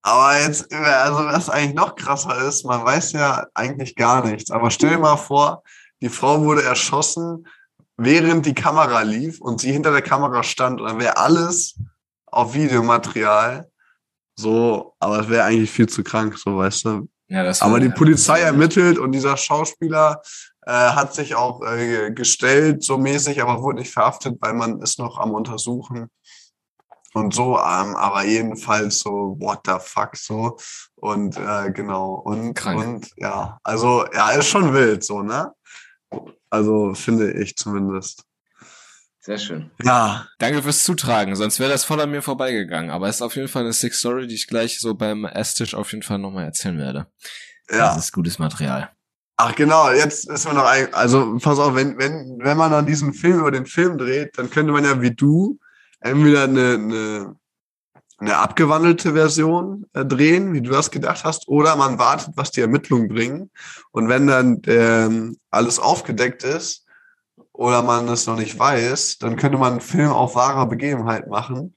Aber 0.01 0.39
jetzt, 0.39 0.71
also 0.73 1.25
was 1.25 1.49
eigentlich 1.49 1.75
noch 1.75 1.95
krasser 1.95 2.47
ist, 2.47 2.65
man 2.65 2.85
weiß 2.85 3.11
ja 3.11 3.45
eigentlich 3.53 3.95
gar 3.95 4.25
nichts. 4.25 4.51
Aber 4.51 4.71
stell 4.71 4.91
dir 4.91 4.99
mal 4.99 5.17
vor, 5.17 5.63
die 6.01 6.09
Frau 6.09 6.41
wurde 6.41 6.63
erschossen, 6.63 7.45
während 7.97 8.45
die 8.45 8.53
Kamera 8.53 9.01
lief 9.01 9.41
und 9.41 9.59
sie 9.59 9.71
hinter 9.71 9.91
der 9.91 10.01
Kamera 10.01 10.43
stand 10.43 10.79
und 10.79 10.87
dann 10.87 10.99
wäre 10.99 11.17
alles 11.17 11.75
auf 12.27 12.53
Videomaterial. 12.53 13.69
So, 14.35 14.95
aber 14.99 15.21
es 15.21 15.29
wäre 15.29 15.43
eigentlich 15.43 15.71
viel 15.71 15.89
zu 15.89 16.03
krank, 16.03 16.37
so 16.37 16.57
weißt 16.57 16.85
du. 16.85 17.09
Ja, 17.27 17.43
das 17.43 17.61
Aber 17.61 17.79
die 17.79 17.89
Polizei 17.89 18.39
ermittelt 18.39 18.97
und 18.97 19.11
dieser 19.11 19.35
Schauspieler 19.35 20.21
äh, 20.67 20.71
hat 20.71 21.13
sich 21.13 21.33
auch 21.35 21.61
äh, 21.63 22.11
gestellt, 22.11 22.83
so 22.83 22.97
mäßig, 22.97 23.41
aber 23.41 23.63
wurde 23.63 23.79
nicht 23.79 23.93
verhaftet, 23.93 24.37
weil 24.41 24.53
man 24.53 24.81
ist 24.81 24.99
noch 24.99 25.17
am 25.17 25.31
Untersuchen. 25.31 26.09
Und 27.13 27.33
so, 27.33 27.57
ähm, 27.57 27.95
aber 27.95 28.25
jedenfalls 28.25 28.99
so, 28.99 29.37
what 29.39 29.61
the 29.65 29.75
fuck, 29.79 30.17
so. 30.17 30.57
Und 30.95 31.37
äh, 31.37 31.71
genau. 31.71 32.15
Und, 32.15 32.53
Krank. 32.53 32.85
und 32.85 33.09
ja, 33.15 33.57
also 33.63 34.05
ja, 34.13 34.31
ist 34.31 34.49
schon 34.49 34.73
wild, 34.73 35.05
so, 35.05 35.21
ne? 35.23 35.53
Also 36.49 36.93
finde 36.93 37.31
ich 37.31 37.55
zumindest. 37.55 38.23
Sehr 39.21 39.37
schön. 39.37 39.71
Ja, 39.81 40.27
Danke 40.37 40.61
fürs 40.63 40.83
Zutragen, 40.83 41.35
sonst 41.37 41.59
wäre 41.61 41.71
das 41.71 41.85
voll 41.85 42.01
an 42.01 42.11
mir 42.11 42.21
vorbeigegangen. 42.21 42.91
Aber 42.91 43.07
es 43.07 43.15
ist 43.15 43.21
auf 43.21 43.37
jeden 43.37 43.47
Fall 43.47 43.63
eine 43.63 43.73
Sick 43.73 43.93
Story, 43.93 44.27
die 44.27 44.35
ich 44.35 44.47
gleich 44.47 44.81
so 44.81 44.95
beim 44.95 45.23
Esstisch 45.23 45.75
auf 45.75 45.91
jeden 45.93 46.03
Fall 46.03 46.19
nochmal 46.19 46.43
erzählen 46.43 46.77
werde. 46.77 47.07
ja. 47.69 47.95
Das 47.95 47.97
ist 47.97 48.11
gutes 48.11 48.37
Material. 48.37 48.91
Ach 49.39 49.53
genau, 49.55 49.91
jetzt 49.91 50.27
ist 50.27 50.45
man 50.45 50.55
noch 50.55 50.65
ein, 50.65 50.91
also 50.95 51.37
pass 51.37 51.59
auf, 51.59 51.75
wenn, 51.75 51.97
wenn, 51.99 52.39
wenn 52.39 52.57
man 52.57 52.71
dann 52.71 52.87
diesen 52.87 53.13
Film 53.13 53.39
über 53.39 53.51
den 53.51 53.67
Film 53.67 53.99
dreht, 53.99 54.35
dann 54.37 54.49
könnte 54.49 54.71
man 54.71 54.83
ja 54.83 54.99
wie 54.99 55.11
du 55.13 55.59
entweder 55.99 56.45
eine, 56.45 56.73
eine, 56.73 57.35
eine 58.17 58.37
abgewandelte 58.37 59.13
Version 59.13 59.85
äh, 59.93 60.03
drehen, 60.03 60.53
wie 60.53 60.61
du 60.61 60.71
das 60.71 60.89
gedacht 60.89 61.23
hast, 61.23 61.47
oder 61.47 61.75
man 61.75 61.99
wartet, 61.99 62.33
was 62.35 62.49
die 62.49 62.61
Ermittlungen 62.61 63.09
bringen. 63.09 63.51
Und 63.91 64.09
wenn 64.09 64.25
dann 64.25 64.61
ähm, 64.65 65.37
alles 65.51 65.77
aufgedeckt 65.77 66.43
ist 66.43 66.85
oder 67.53 67.83
man 67.83 68.07
es 68.07 68.25
noch 68.25 68.37
nicht 68.37 68.57
weiß, 68.57 69.19
dann 69.19 69.35
könnte 69.35 69.59
man 69.59 69.73
einen 69.73 69.81
Film 69.81 70.09
auf 70.09 70.33
wahrer 70.33 70.65
Begebenheit 70.65 71.27
machen. 71.27 71.75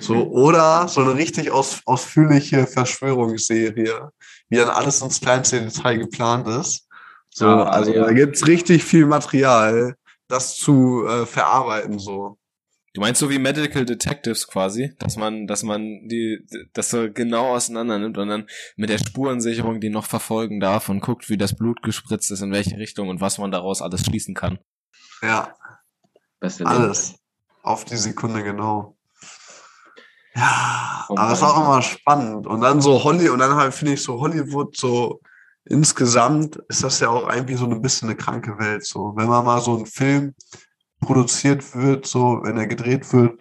So, 0.00 0.28
oder 0.30 0.88
so 0.88 1.02
eine 1.02 1.14
richtig 1.14 1.50
aus, 1.50 1.82
ausführliche 1.86 2.66
Verschwörungsserie, 2.66 4.10
wie 4.48 4.56
dann 4.56 4.68
alles 4.68 5.02
ins 5.02 5.20
kleinste 5.20 5.60
Detail 5.60 5.98
geplant 5.98 6.48
ist. 6.48 6.83
So, 7.36 7.48
Ah, 7.48 7.64
also 7.64 7.92
ja. 7.92 8.04
da 8.04 8.12
gibt's 8.12 8.46
richtig 8.46 8.84
viel 8.84 9.06
Material, 9.06 9.96
das 10.28 10.54
zu 10.54 11.04
äh, 11.04 11.26
verarbeiten, 11.26 11.98
so. 11.98 12.38
Du 12.94 13.00
meinst 13.00 13.18
so 13.18 13.28
wie 13.28 13.40
Medical 13.40 13.84
Detectives 13.84 14.46
quasi, 14.46 14.94
dass 15.00 15.16
man, 15.16 15.48
dass 15.48 15.64
man 15.64 15.80
die, 16.06 16.46
das 16.74 16.90
so 16.90 17.10
genau 17.12 17.52
auseinander 17.52 17.98
nimmt 17.98 18.18
und 18.18 18.28
dann 18.28 18.46
mit 18.76 18.88
der 18.88 18.98
Spurensicherung 18.98 19.80
die 19.80 19.90
noch 19.90 20.06
verfolgen 20.06 20.60
darf 20.60 20.88
und 20.88 21.00
guckt, 21.00 21.28
wie 21.28 21.36
das 21.36 21.56
Blut 21.56 21.82
gespritzt 21.82 22.30
ist, 22.30 22.40
in 22.40 22.52
welche 22.52 22.78
Richtung 22.78 23.08
und 23.08 23.20
was 23.20 23.38
man 23.38 23.50
daraus 23.50 23.82
alles 23.82 24.02
schließen 24.04 24.36
kann. 24.36 24.60
Ja, 25.22 25.56
Beste 26.38 26.66
alles. 26.66 27.16
Auf 27.64 27.84
die 27.84 27.96
Sekunde 27.96 28.44
genau. 28.44 28.96
Ja, 30.36 31.06
Oh 31.08 31.16
aber 31.16 31.32
es 31.32 31.38
ist 31.38 31.42
Mann. 31.42 31.50
auch 31.50 31.60
immer 31.64 31.82
spannend. 31.82 32.46
Und 32.46 32.60
dann 32.60 32.80
so 32.80 33.02
Holly, 33.02 33.28
und 33.28 33.40
dann 33.40 33.56
halt 33.56 33.74
finde 33.74 33.94
ich 33.94 34.02
so 34.04 34.20
Hollywood 34.20 34.76
so 34.76 35.20
insgesamt 35.64 36.56
ist 36.68 36.82
das 36.84 37.00
ja 37.00 37.08
auch 37.08 37.28
irgendwie 37.30 37.54
so 37.54 37.66
ein 37.66 37.80
bisschen 37.82 38.08
eine 38.08 38.16
kranke 38.16 38.58
Welt. 38.58 38.84
So, 38.84 39.12
wenn 39.16 39.28
man 39.28 39.44
mal 39.44 39.60
so 39.60 39.76
ein 39.78 39.86
Film 39.86 40.34
produziert 41.00 41.74
wird, 41.74 42.06
so, 42.06 42.40
wenn 42.42 42.56
er 42.56 42.66
gedreht 42.66 43.12
wird, 43.12 43.40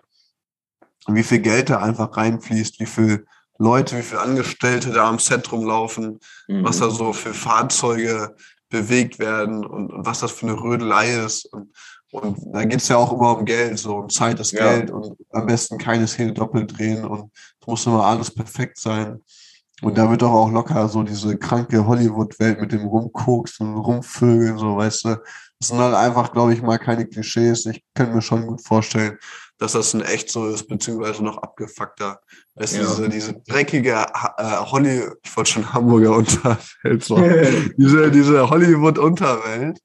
wie 1.07 1.23
viel 1.23 1.39
Geld 1.39 1.69
da 1.69 1.79
einfach 1.79 2.15
reinfließt, 2.15 2.79
wie 2.79 2.85
viel 2.85 3.25
Leute, 3.59 3.97
wie 3.97 4.01
viele 4.01 4.21
Angestellte 4.21 4.91
da 4.91 5.07
am 5.09 5.19
Set 5.19 5.51
rumlaufen, 5.51 6.19
Mhm. 6.47 6.63
was 6.63 6.79
da 6.79 6.89
so 6.89 7.13
für 7.13 7.33
Fahrzeuge 7.33 8.35
bewegt 8.69 9.19
werden 9.19 9.65
und, 9.65 9.91
und 9.93 10.05
was 10.05 10.21
das 10.21 10.31
für 10.31 10.47
eine 10.47 10.59
Rödelei 10.59 11.13
ist. 11.25 11.45
Und, 11.53 11.71
und 12.11 12.37
da 12.53 12.63
geht's 12.65 12.87
ja 12.87 12.97
auch 12.97 13.13
immer 13.13 13.37
um 13.37 13.45
Geld, 13.45 13.77
so 13.79 13.97
und 13.97 14.11
Zeit 14.11 14.39
ist 14.39 14.51
Ja. 14.53 14.73
Geld 14.73 14.91
und 14.91 15.15
am 15.31 15.45
besten 15.45 15.77
keine 15.77 16.07
Szene 16.07 16.33
doppelt 16.33 16.77
drehen 16.77 17.05
und 17.05 17.31
es 17.61 17.67
muss 17.67 17.85
immer 17.85 18.03
alles 18.05 18.33
perfekt 18.33 18.77
sein. 18.79 19.21
Und 19.83 19.97
da 19.97 20.09
wird 20.09 20.21
doch 20.21 20.31
auch 20.31 20.51
locker 20.51 20.87
so 20.87 21.03
diese 21.03 21.37
kranke 21.37 21.85
Hollywood-Welt 21.85 22.61
mit 22.61 22.71
dem 22.71 22.85
Rumkoks 22.85 23.59
und 23.59 23.75
Rumvögeln, 23.75 24.57
so 24.57 24.77
weißt 24.77 25.05
du. 25.05 25.09
Das 25.59 25.67
sind 25.69 25.77
halt 25.79 25.95
einfach, 25.95 26.31
glaube 26.33 26.53
ich, 26.53 26.61
mal 26.61 26.77
keine 26.77 27.05
Klischees. 27.05 27.65
Ich 27.67 27.83
könnte 27.95 28.15
mir 28.15 28.21
schon 28.21 28.47
gut 28.47 28.65
vorstellen, 28.65 29.17
dass 29.59 29.73
das 29.73 29.93
in 29.93 30.01
echt 30.01 30.29
so 30.29 30.47
ist, 30.47 30.67
beziehungsweise 30.67 31.23
noch 31.23 31.37
abgefuckter. 31.37 32.19
Weißt 32.55 32.75
du, 32.75 32.81
Ja. 32.81 32.87
diese, 32.87 33.09
diese 33.09 33.33
dreckige 33.47 33.91
äh, 34.37 34.57
Holly, 34.71 35.03
ich 35.23 35.37
wollte 35.37 35.51
schon 35.51 35.73
Hamburger 35.73 36.15
Unterwelt 36.17 37.03
sagen 37.03 37.73
diese, 37.77 38.09
diese 38.11 38.49
Hollywood-Unterwelt. 38.49 39.79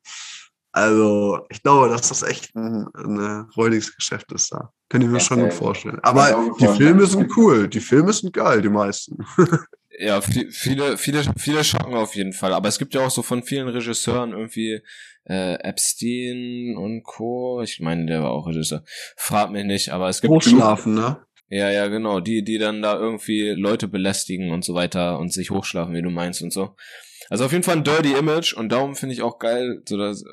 Also, 0.72 1.40
ich 1.48 1.62
glaube, 1.62 1.88
dass 1.88 2.08
das 2.08 2.22
echt 2.22 2.54
ein, 2.54 2.86
ein 2.94 3.46
räudiges 3.56 3.94
Geschäft 3.96 4.30
ist 4.32 4.52
da. 4.52 4.70
Könnte 4.90 5.06
ich 5.06 5.12
mir 5.12 5.18
Ja, 5.18 5.24
schon 5.24 5.40
gut 5.40 5.52
vorstellen. 5.54 6.00
Kann 6.02 6.18
Aber 6.18 6.50
die. 6.60 6.68
Filme 6.68 7.06
sind 7.06 7.36
cool. 7.36 7.68
Die 7.68 7.80
Filme 7.80 8.12
sind 8.12 8.32
geil, 8.32 8.62
die 8.62 8.68
meisten. 8.68 9.16
Ja, 10.00 10.18
vi- 10.20 10.50
viele, 10.50 10.96
viele, 10.96 11.22
viele 11.36 11.64
schocken 11.64 11.94
auf 11.94 12.14
jeden 12.14 12.32
Fall. 12.32 12.52
Aber 12.52 12.68
es 12.68 12.78
gibt 12.78 12.94
ja 12.94 13.04
auch 13.04 13.10
so 13.10 13.22
von 13.22 13.42
vielen 13.42 13.68
Regisseuren 13.68 14.32
irgendwie 14.32 14.80
äh, 15.28 15.54
Epstein 15.60 16.76
und 16.76 17.02
Co. 17.02 17.60
Ich 17.62 17.80
meine, 17.80 18.06
der 18.06 18.22
war 18.22 18.30
auch 18.30 18.46
Regisseur. 18.46 18.84
Frag 19.16 19.50
mich 19.50 19.64
nicht, 19.64 19.90
aber 19.90 20.08
es 20.08 20.20
gibt 20.20 20.32
Hochschlafen, 20.32 20.94
ne? 20.94 21.18
Ja, 21.50 21.70
ja, 21.70 21.86
genau. 21.88 22.20
Die, 22.20 22.44
die 22.44 22.58
dann 22.58 22.82
da 22.82 22.98
irgendwie 22.98 23.50
Leute 23.50 23.88
belästigen 23.88 24.50
und 24.52 24.64
so 24.64 24.74
weiter 24.74 25.18
und 25.18 25.32
sich 25.32 25.50
hochschlafen, 25.50 25.94
wie 25.94 26.02
du 26.02 26.10
meinst 26.10 26.42
und 26.42 26.52
so. 26.52 26.76
Also 27.30 27.44
auf 27.46 27.52
jeden 27.52 27.64
Fall 27.64 27.76
ein 27.78 27.84
dirty 27.84 28.12
Image 28.12 28.52
und 28.54 28.70
darum 28.70 28.94
finde 28.96 29.14
ich 29.14 29.22
auch 29.22 29.38
geil, 29.38 29.82
so 29.86 29.96
das 29.96 30.24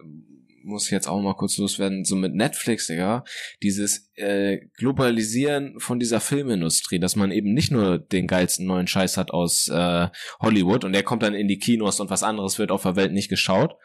muss 0.66 0.86
ich 0.86 0.92
jetzt 0.92 1.08
auch 1.08 1.22
mal 1.22 1.36
kurz 1.36 1.58
loswerden, 1.58 2.04
so 2.06 2.16
mit 2.16 2.34
Netflix, 2.36 2.88
Digga, 2.88 3.24
dieses 3.62 4.10
äh, 4.16 4.58
Globalisieren 4.78 5.80
von 5.80 6.00
dieser 6.00 6.20
Filmindustrie, 6.20 7.00
dass 7.00 7.16
man 7.16 7.32
eben 7.32 7.54
nicht 7.54 7.72
nur 7.72 8.00
den 8.00 8.28
geilsten 8.28 8.66
neuen 8.66 8.88
Scheiß 8.88 9.18
hat 9.18 9.32
aus 9.32 9.68
äh, 9.68 10.08
Hollywood 10.42 10.84
und 10.84 10.94
der 10.94 11.04
kommt 11.04 11.24
dann 11.24 11.34
in 11.36 11.48
die 11.48 11.60
Kinos 11.60 12.00
und 12.00 12.10
was 12.10 12.24
anderes 12.24 12.58
wird 12.60 12.72
auf 12.72 12.84
der 12.84 12.96
Welt 12.96 13.14
nicht 13.14 13.30
geschaut, 13.30 13.76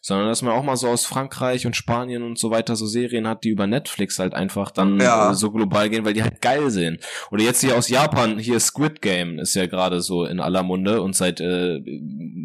sondern 0.00 0.28
dass 0.28 0.42
man 0.42 0.52
auch 0.52 0.62
mal 0.62 0.76
so 0.76 0.88
aus 0.88 1.04
Frankreich 1.04 1.66
und 1.66 1.74
Spanien 1.74 2.22
und 2.22 2.38
so 2.38 2.50
weiter 2.52 2.76
so 2.76 2.86
Serien 2.86 3.26
hat, 3.26 3.42
die 3.42 3.48
über 3.48 3.66
Netflix 3.66 4.18
halt 4.20 4.32
einfach 4.32 4.70
dann 4.70 5.00
Ja. 5.00 5.34
so 5.34 5.50
global 5.50 5.90
gehen, 5.90 6.04
weil 6.04 6.14
die 6.14 6.22
halt 6.22 6.40
geil 6.40 6.70
sind. 6.70 7.00
Oder 7.32 7.42
jetzt 7.42 7.60
hier 7.62 7.76
aus 7.76 7.88
Japan, 7.88 8.38
hier 8.38 8.60
Squid 8.60 9.02
Game 9.02 9.40
ist 9.40 9.54
ja 9.54 9.66
gerade 9.66 10.00
so 10.00 10.24
in 10.24 10.38
aller 10.38 10.62
Munde 10.62 11.02
und 11.02 11.16
seit 11.16 11.40
äh, 11.40 11.80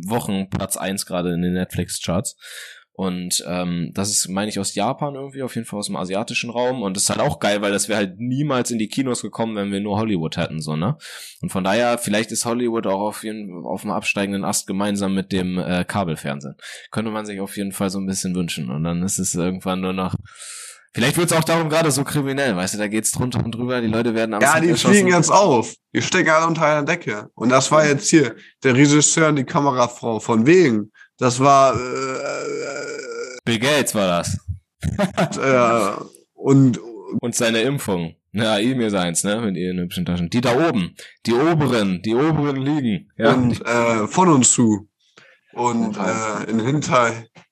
Wochen 0.08 0.50
Platz 0.50 0.78
eins 0.78 1.06
gerade 1.06 1.32
in 1.34 1.42
den 1.44 1.54
Netflix-Charts. 1.54 2.36
Und 2.96 3.44
ähm, 3.48 3.90
das 3.94 4.12
ist, 4.12 4.30
meine 4.30 4.50
ich, 4.50 4.60
aus 4.60 4.76
Japan 4.76 5.16
irgendwie, 5.16 5.42
auf 5.42 5.56
jeden 5.56 5.66
Fall 5.66 5.80
aus 5.80 5.88
dem 5.88 5.96
asiatischen 5.96 6.52
Raum. 6.52 6.84
Und 6.84 6.96
das 6.96 7.04
ist 7.04 7.10
halt 7.10 7.22
auch 7.22 7.40
geil, 7.40 7.62
weil 7.64 7.72
das 7.72 7.90
wäre 7.90 7.98
halt 7.98 8.20
niemals 8.20 8.70
in 8.70 8.78
die 8.78 8.88
Kinos 8.88 9.24
gekommen, 9.24 9.56
wenn 9.56 9.72
wir 9.72 9.82
nur 9.82 9.98
Hollywood 9.98 10.38
hätten, 10.38 10.62
so, 10.62 10.76
ne? 10.76 10.96
Und 11.42 11.52
von 11.52 11.64
daher, 11.64 11.98
vielleicht 11.98 12.32
ist 12.32 12.46
Hollywood 12.46 12.86
auch 12.86 13.02
auf 13.02 13.24
jeden 13.24 13.66
auf 13.66 13.82
dem 13.82 13.90
absteigenden 13.90 14.46
Ast 14.46 14.68
gemeinsam 14.68 15.16
mit 15.16 15.32
dem 15.32 15.58
äh, 15.58 15.86
Kabelfernsehen. 15.86 16.56
Könnte 16.92 17.10
man 17.10 17.26
sich 17.26 17.40
auf 17.42 17.58
jeden 17.58 17.72
Fall 17.72 17.90
so 17.90 18.00
ein 18.00 18.06
bisschen 18.06 18.36
wünschen. 18.36 18.70
Und 18.70 18.84
dann 18.84 19.02
ist 19.02 19.18
es 19.18 19.34
irgendwann 19.34 19.82
nur 19.82 19.94
noch. 19.94 20.16
Vielleicht 20.94 21.18
wird 21.18 21.32
es 21.32 21.36
auch 21.36 21.44
darum 21.44 21.70
gerade 21.70 21.90
so 21.90 22.04
kriminell, 22.04 22.56
weißt 22.56 22.76
du, 22.76 22.78
da 22.78 22.88
geht's 22.88 23.12
drunter 23.12 23.44
und 23.44 23.56
drüber, 23.56 23.82
die 23.82 23.88
Leute 23.88 24.14
werden 24.14 24.36
am 24.36 24.42
Ja, 24.42 24.60
die 24.60 24.76
fliegen 24.76 25.08
jetzt 25.08 25.32
auf. 25.32 25.74
Die 25.96 26.04
stecken 26.04 26.30
alle 26.30 26.46
unter 26.46 26.68
einer 26.68 26.86
Decke. 26.86 27.32
Und 27.34 27.50
das 27.50 27.72
war 27.72 27.88
jetzt 27.88 28.08
hier 28.10 28.36
der 28.64 28.76
Regisseur 28.76 29.30
und 29.30 29.38
die 29.38 29.44
Kamerafrau. 29.44 30.20
Von 30.20 30.46
wegen. 30.46 30.92
Das 31.18 31.40
war 31.40 31.76
äh, 31.76 33.38
Bill 33.46 33.60
Gates 33.60 33.94
war 33.96 34.08
das. 34.08 34.38
äh, 35.38 36.04
und 36.34 36.80
Und 37.22 37.36
seine 37.36 37.62
Impfung. 37.62 38.16
Ja, 38.32 38.58
ihm 38.58 38.78
mir 38.78 38.90
seins, 38.90 39.24
ne? 39.24 39.40
Mit 39.42 39.58
ihren 39.58 39.78
hübschen 39.80 40.06
Taschen. 40.06 40.30
Die 40.30 40.42
da 40.42 40.68
oben. 40.68 40.96
Die 41.26 41.34
oberen. 41.34 42.02
Die 42.02 42.16
oberen 42.16 42.56
liegen. 42.56 43.12
Ja. 43.18 43.34
und 43.34 43.62
äh, 43.62 44.08
von 44.08 44.30
uns 44.30 44.52
zu. 44.54 44.88
Und 45.54 45.98
äh, 45.98 46.50
in 46.50 46.60
Hinter 46.60 47.12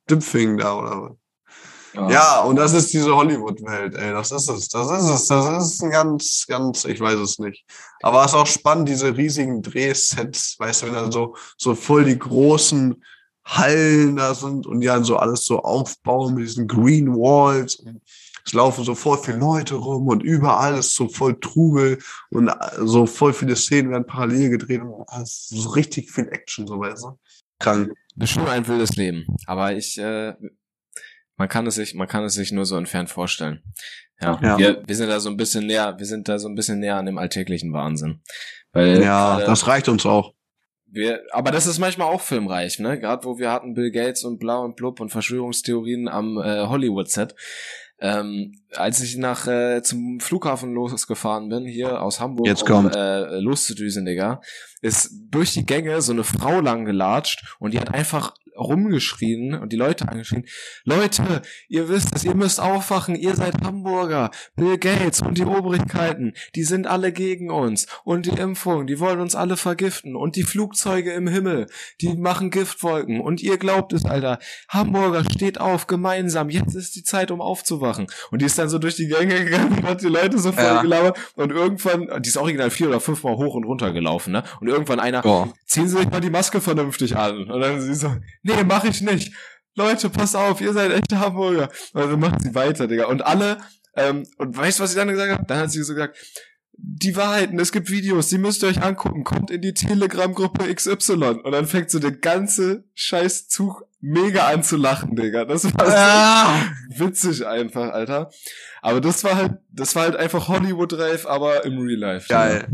Dipfing 0.10 0.58
da 0.58 0.76
oder 0.76 1.02
was. 1.02 1.12
Ja. 1.94 2.10
Ja, 2.10 2.42
und 2.42 2.56
das 2.56 2.74
ist 2.74 2.94
diese 2.94 3.14
Hollywood-Welt, 3.14 3.96
ey. 3.96 4.12
Das 4.12 4.32
ist 4.32 4.50
es. 4.50 4.70
Das 4.70 4.90
ist 4.90 5.10
es. 5.10 5.28
Das 5.28 5.66
ist 5.66 5.84
ein 5.84 5.92
ganz, 5.92 6.46
ganz, 6.48 6.86
ich 6.86 7.00
weiß 7.00 7.20
es 7.20 7.38
nicht. 7.38 7.66
Aber 8.02 8.22
es 8.22 8.32
ist 8.32 8.38
auch 8.38 8.48
spannend, 8.48 8.88
diese 8.88 9.16
riesigen 9.16 9.62
Drehsets, 9.62 10.56
weißt 10.58 10.84
du, 10.84 10.86
wenn 10.88 10.94
da 10.94 11.12
so, 11.12 11.36
so 11.58 11.76
voll 11.76 12.06
die 12.06 12.18
großen 12.18 13.04
Hallen 13.46 14.16
da 14.16 14.34
sind 14.34 14.68
und 14.68 14.82
die 14.82 14.88
dann 14.88 15.04
so 15.04 15.18
alles 15.18 15.46
so 15.46 15.60
aufbauen 15.62 16.36
mit 16.36 16.46
diesen 16.46 16.68
Green 16.68 17.14
Walls. 17.14 17.76
Und 17.76 18.02
es 18.46 18.54
laufen 18.54 18.84
so 18.84 18.96
voll 18.96 19.18
viele 19.18 19.38
Leute 19.38 19.76
rum 19.76 20.08
und 20.08 20.22
überall 20.24 20.78
ist 20.78 20.96
so 20.96 21.08
voll 21.08 21.40
Trubel 21.40 22.00
und 22.30 22.48
äh, 22.48 22.54
so 22.84 23.06
voll 23.06 23.34
viele 23.34 23.56
Szenen 23.56 23.92
werden 23.92 24.06
parallel 24.06 24.50
gedreht 24.50 24.82
und 24.82 25.04
alles 25.08 25.48
so 25.50 25.70
richtig 25.70 26.12
viel 26.12 26.28
Action, 26.30 26.66
so 26.68 26.80
weißt 26.80 27.04
du. 27.04 27.20
Krank. 27.60 27.92
Das 28.16 28.30
ist 28.30 28.34
schon 28.36 28.48
ein 28.48 28.68
wildes 28.68 28.96
Leben. 28.96 29.26
Aber 29.46 29.74
ich, 29.74 29.98
äh, 29.98 30.34
man 31.38 31.48
kann 31.50 31.66
es 31.68 31.76
sich, 31.76 31.94
man 31.96 32.08
kann 32.08 32.24
es 32.24 32.34
sich 32.34 32.52
nur 32.52 32.66
so 32.66 32.76
entfernt 32.78 33.10
vorstellen. 33.10 33.62
Ja, 34.20 34.40
Ja. 34.42 34.58
Wir, 34.58 34.84
wir 34.86 34.96
sind 34.96 35.10
da 35.10 35.20
so 35.20 35.30
ein 35.30 35.38
bisschen 35.38 35.66
näher, 35.68 35.98
wir 35.98 36.06
sind 36.06 36.28
da 36.28 36.38
so 36.40 36.48
ein 36.48 36.56
bisschen 36.56 36.80
näher 36.80 36.98
an 36.98 37.06
dem 37.06 37.18
alltäglichen 37.18 37.74
Wahnsinn. 37.74 38.22
Weil 38.74 39.02
Ja, 39.02 39.36
gerade- 39.38 39.46
das 39.46 39.68
reicht 39.68 39.88
uns 39.90 40.06
auch. 40.06 40.34
Wir, 40.92 41.22
aber 41.32 41.52
das 41.52 41.68
ist 41.68 41.80
manchmal 41.80 42.08
auch 42.08 42.22
filmreich, 42.22 42.80
ne? 42.80 43.00
Gerade 43.00 43.26
wo 43.26 43.40
wir 43.40 43.52
hatten 43.52 43.74
Bill 43.74 43.92
Gates 43.92 44.24
und 44.24 44.40
bla 44.40 44.58
und 44.58 44.76
blub 44.76 45.00
und 45.00 45.10
Verschwörungstheorien 45.10 46.08
am 46.08 46.38
äh, 46.38 46.68
Hollywood-Set. 46.68 47.36
Ähm, 48.04 48.60
als 48.74 49.00
ich 49.00 49.18
nach 49.18 49.48
äh, 49.48 49.84
zum 49.84 50.20
Flughafen 50.20 50.74
losgefahren 50.74 51.50
bin, 51.50 51.66
hier 51.66 52.02
aus 52.02 52.20
Hamburg, 52.20 52.48
Jetzt 52.48 52.68
um 52.68 52.90
äh, 52.90 53.40
loszudüsen, 53.40 54.06
Digga, 54.06 54.42
ist 54.82 55.12
durch 55.30 55.54
die 55.54 55.68
Gänge 55.68 56.02
so 56.02 56.12
eine 56.12 56.24
Frau 56.24 56.62
lang 56.62 56.86
gelatscht 56.86 57.56
und 57.60 57.76
die 57.76 57.80
hat 57.80 57.94
einfach 57.94 58.34
rumgeschrien 58.62 59.54
und 59.56 59.72
die 59.72 59.78
Leute 59.78 60.08
angeschrien, 60.08 60.46
Leute, 60.84 61.42
ihr 61.70 61.90
wisst 61.90 62.16
es, 62.16 62.24
ihr 62.24 62.36
müsst 62.36 62.60
aufwachen, 62.60 63.16
ihr 63.16 63.36
seid 63.36 63.62
Hamburger, 63.64 64.32
Bill 64.56 64.78
Gates 64.78 65.22
und 65.22 65.38
die 65.38 65.46
Obrigkeiten, 65.46 66.34
die 66.56 66.64
sind 66.64 66.88
alle 66.88 67.12
gegen 67.12 67.50
uns 67.52 67.88
und 68.04 68.26
die 68.26 68.32
Impfung, 68.38 68.88
die 68.88 69.00
wollen 69.00 69.20
uns 69.20 69.36
alle 69.36 69.58
vergiften 69.58 70.16
und 70.16 70.36
die 70.36 70.44
Flugzeuge 70.44 71.12
im 71.14 71.28
Himmel, 71.28 71.68
die 72.02 72.16
machen 72.16 72.50
Giftwolken 72.52 73.22
und 73.22 73.42
ihr 73.42 73.58
glaubt 73.58 73.94
es, 73.94 74.06
Alter, 74.06 74.40
Hamburger 74.70 75.24
steht 75.24 75.60
auf, 75.60 75.88
gemeinsam, 75.88 76.50
jetzt 76.50 76.76
ist 76.76 76.96
die 76.96 77.04
Zeit, 77.04 77.32
um 77.32 77.42
aufzuwachen. 77.42 78.08
Und 78.32 78.42
die 78.42 78.46
ist 78.46 78.58
dann 78.58 78.70
so 78.70 78.78
durch 78.80 78.96
die 78.96 79.08
Gänge 79.08 79.44
gegangen 79.46 79.78
und 79.78 79.84
hat 79.84 80.02
die 80.02 80.08
Leute 80.08 80.40
so 80.40 80.52
voll 80.52 80.64
Ja. 80.64 80.82
gelabert 80.82 81.18
und 81.36 81.52
irgendwann, 81.52 82.08
die 82.22 82.30
ist 82.30 82.38
original 82.38 82.70
vier 82.72 82.88
oder 82.90 83.00
fünfmal 83.00 83.36
hoch 83.36 83.56
und 83.56 83.64
runter 83.66 83.92
gelaufen, 83.94 84.32
ne? 84.34 84.44
Und 84.60 84.68
irgendwann 84.68 85.00
einer, 85.00 85.22
Boah. 85.22 85.52
ziehen 85.66 85.88
Sie 85.88 85.98
sich 85.98 86.10
mal 86.10 86.22
die 86.22 86.30
Maske 86.30 86.62
vernünftig 86.62 87.16
an. 87.16 87.50
Und 87.50 87.60
dann 87.62 87.82
sie 87.82 87.94
so, 87.94 88.14
nee, 88.44 88.51
mach 88.66 88.84
ich 88.84 89.02
nicht. 89.02 89.34
Leute, 89.76 90.10
pass 90.10 90.36
auf, 90.36 90.60
ihr 90.62 90.74
seid 90.74 90.92
echte 90.92 91.20
Hamburger. 91.20 91.70
Und 91.94 92.02
dann 92.02 92.20
macht 92.20 92.42
sie 92.42 92.54
weiter, 92.56 92.88
Digga. 92.88 93.06
Und 93.06 93.26
alle, 93.26 93.58
ähm, 93.96 94.26
und 94.38 94.56
weißt 94.58 94.80
du, 94.80 94.84
was 94.84 94.92
sie 94.92 94.98
dann 94.98 95.08
gesagt 95.08 95.32
hat? 95.40 95.50
Dann 95.50 95.60
hat 95.60 95.72
sie 95.72 95.82
so 95.84 95.94
gesagt, 95.94 96.18
die 96.84 97.16
Wahrheiten, 97.16 97.60
es 97.60 97.72
gibt 97.72 97.90
Videos, 97.92 98.30
die 98.30 98.38
müsst 98.40 98.64
ihr 98.64 98.70
euch 98.70 98.82
angucken, 98.82 99.24
kommt 99.24 99.52
in 99.52 99.62
die 99.62 99.74
Telegram-Gruppe 99.74 100.74
XY. 100.74 101.14
Und 101.44 101.52
dann 101.52 101.68
fängt 101.68 101.92
so 101.92 102.00
der 102.00 102.12
ganze 102.12 102.86
Scheißzug 102.96 103.84
mega 104.00 104.48
an 104.48 104.64
zu 104.64 104.78
lachen, 104.78 105.16
Digga. 105.16 105.46
Das 105.46 105.64
war 105.66 105.86
so 105.86 105.92
Ah, 105.96 106.66
witzig 106.98 107.46
einfach, 107.46 107.92
Alter. 107.92 108.32
Aber 108.82 109.00
das 109.00 109.24
war 109.24 109.36
halt, 109.36 109.54
das 109.72 109.96
war 109.96 110.04
halt 110.04 110.16
einfach 110.16 110.48
Hollywood 110.48 110.94
Rave, 110.94 111.30
aber 111.30 111.64
im 111.66 111.78
Real 111.78 112.00
Life. 112.00 112.28
geil. 112.30 112.68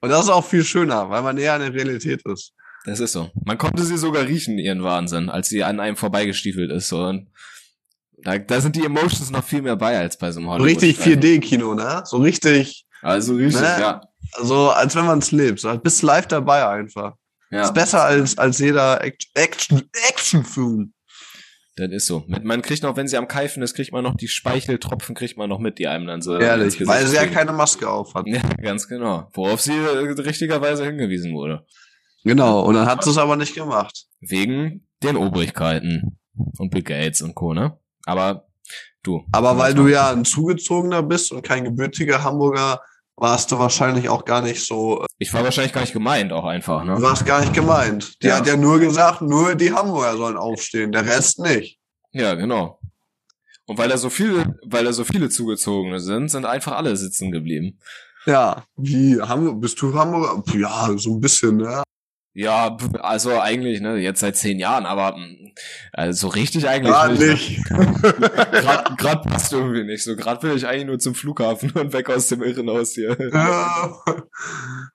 Und 0.00 0.08
das 0.08 0.24
ist 0.24 0.30
auch 0.30 0.44
viel 0.46 0.64
schöner, 0.64 1.10
weil 1.10 1.22
man 1.22 1.36
näher 1.36 1.52
an 1.54 1.60
der 1.60 1.74
Realität 1.74 2.22
ist. 2.26 2.54
Das 2.84 2.98
ist 3.00 3.12
so. 3.12 3.30
Man 3.44 3.58
konnte 3.58 3.82
sie 3.84 3.96
sogar 3.96 4.26
riechen, 4.26 4.58
ihren 4.58 4.82
Wahnsinn, 4.82 5.28
als 5.30 5.48
sie 5.48 5.62
an 5.62 5.78
einem 5.80 5.96
vorbeigestiefelt 5.96 6.70
ist. 6.72 6.92
Und 6.92 7.28
da, 8.24 8.38
da 8.38 8.60
sind 8.60 8.74
die 8.76 8.84
Emotions 8.84 9.30
noch 9.30 9.44
viel 9.44 9.62
mehr 9.62 9.76
bei 9.76 9.98
als 9.98 10.16
bei 10.18 10.32
so 10.32 10.40
einem 10.40 10.46
So 10.48 10.52
Hollywood. 10.54 10.82
richtig 10.82 10.98
4D-Kino, 10.98 11.74
ne? 11.74 12.02
So 12.04 12.16
richtig, 12.18 12.86
Also 13.02 13.34
richtig, 13.34 13.60
Ne? 13.62 13.76
ja. 13.80 14.00
so 14.42 14.70
als 14.70 14.94
wenn 14.96 15.06
man 15.06 15.20
es 15.20 15.30
lebt. 15.32 15.60
So, 15.60 15.76
bist 15.78 16.02
live 16.02 16.26
dabei 16.26 16.66
einfach. 16.68 17.14
ja. 17.50 17.62
Ist 17.64 17.74
besser 17.74 18.02
als, 18.04 18.36
als 18.38 18.58
jeder 18.58 19.02
Act- 19.04 19.28
Action, 19.34 19.82
Action-Film. 20.08 20.92
Das 21.76 21.90
ist 21.90 22.06
so. 22.06 22.24
Man 22.28 22.60
kriegt 22.62 22.82
noch, 22.82 22.96
wenn 22.96 23.08
sie 23.08 23.16
am 23.16 23.28
Keifen 23.28 23.62
ist, 23.62 23.74
kriegt 23.74 23.92
man 23.92 24.04
noch 24.04 24.14
die 24.16 24.28
Speicheltropfen, 24.28 25.14
kriegt 25.14 25.38
man 25.38 25.48
noch 25.48 25.58
mit, 25.58 25.78
die 25.78 25.86
einem 25.88 26.06
dann 26.06 26.20
so. 26.20 26.36
Ehrlich, 26.38 26.86
weil 26.86 27.06
sie 27.06 27.16
ja 27.16 27.26
keine 27.26 27.52
Maske 27.52 27.88
auf 27.88 28.14
hat. 28.14 28.26
Ja, 28.26 28.42
ganz 28.62 28.86
genau. 28.88 29.30
Worauf 29.32 29.60
sie 29.62 29.72
äh, 29.72 30.10
richtigerweise 30.20 30.84
hingewiesen 30.84 31.32
wurde. 31.32 31.64
Genau, 32.24 32.60
und 32.62 32.74
dann 32.74 32.86
hat 32.86 33.02
sie 33.04 33.10
es 33.10 33.18
aber 33.18 33.36
nicht 33.36 33.54
gemacht. 33.54 34.06
Wegen 34.20 34.86
den 35.02 35.16
Obrigkeiten 35.16 36.18
und 36.58 36.70
Bill 36.70 36.82
Gates 36.82 37.22
und 37.22 37.34
Co., 37.34 37.52
ne? 37.54 37.76
Aber 38.06 38.46
du. 39.02 39.24
Aber 39.32 39.58
weil 39.58 39.74
du 39.74 39.88
ja 39.88 40.10
ein 40.10 40.24
Zugezogener 40.24 41.02
bist 41.02 41.32
und 41.32 41.42
kein 41.42 41.64
gebürtiger 41.64 42.22
Hamburger, 42.22 42.80
warst 43.16 43.50
du 43.52 43.58
wahrscheinlich 43.58 44.08
auch 44.08 44.24
gar 44.24 44.40
nicht 44.42 44.64
so, 44.64 45.04
Ich 45.18 45.32
war 45.34 45.44
wahrscheinlich 45.44 45.72
gar 45.72 45.82
nicht 45.82 45.92
gemeint, 45.92 46.32
auch 46.32 46.44
einfach, 46.44 46.80
du 46.82 46.88
ne? 46.92 47.02
warst 47.02 47.26
gar 47.26 47.40
nicht 47.40 47.52
gemeint. 47.52 48.22
Die 48.22 48.28
Ja. 48.28 48.36
hat 48.36 48.46
ja 48.46 48.56
nur 48.56 48.78
gesagt, 48.80 49.20
nur 49.22 49.54
die 49.54 49.72
Hamburger 49.72 50.16
sollen 50.16 50.36
aufstehen, 50.36 50.92
der 50.92 51.04
Rest 51.04 51.38
nicht. 51.38 51.78
Ja, 52.12 52.34
genau. 52.34 52.80
Und 53.66 53.78
weil 53.78 53.88
da 53.88 53.96
so 53.96 54.10
viele, 54.10 54.58
weil 54.64 54.84
da 54.84 54.92
so 54.92 55.04
viele 55.04 55.28
Zugezogene 55.28 56.00
sind, 56.00 56.28
sind 56.30 56.46
einfach 56.46 56.72
alle 56.72 56.96
sitzen 56.96 57.30
geblieben. 57.30 57.78
Ja, 58.26 58.64
wie, 58.76 59.20
Hamburg, 59.20 59.60
bist 59.60 59.80
du 59.82 59.94
Hamburger? 59.94 60.42
Ja, 60.58 60.90
so 60.96 61.14
ein 61.14 61.20
bisschen, 61.20 61.56
ne? 61.58 61.82
Ja, 62.34 62.76
also 63.00 63.38
eigentlich, 63.40 63.80
ne, 63.82 63.96
jetzt 63.96 64.20
seit 64.20 64.36
zehn 64.36 64.58
Jahren, 64.58 64.86
aber 64.86 65.16
mh, 65.16 65.50
also 65.92 66.28
so 66.28 66.28
richtig 66.28 66.66
eigentlich 66.66 66.92
Gar 66.92 67.12
nicht. 67.12 67.20
nicht. 67.20 67.64
Gerade 67.68 68.96
grad 68.96 69.24
passt 69.24 69.52
irgendwie 69.52 69.84
nicht 69.84 70.02
so. 70.02 70.16
Gerade 70.16 70.42
will 70.42 70.56
ich 70.56 70.66
eigentlich 70.66 70.86
nur 70.86 70.98
zum 70.98 71.14
Flughafen 71.14 71.70
und 71.72 71.92
weg 71.92 72.08
aus 72.08 72.28
dem 72.28 72.42
Irrenhaus 72.42 72.92
hier. 72.92 73.16
ja, 73.32 73.94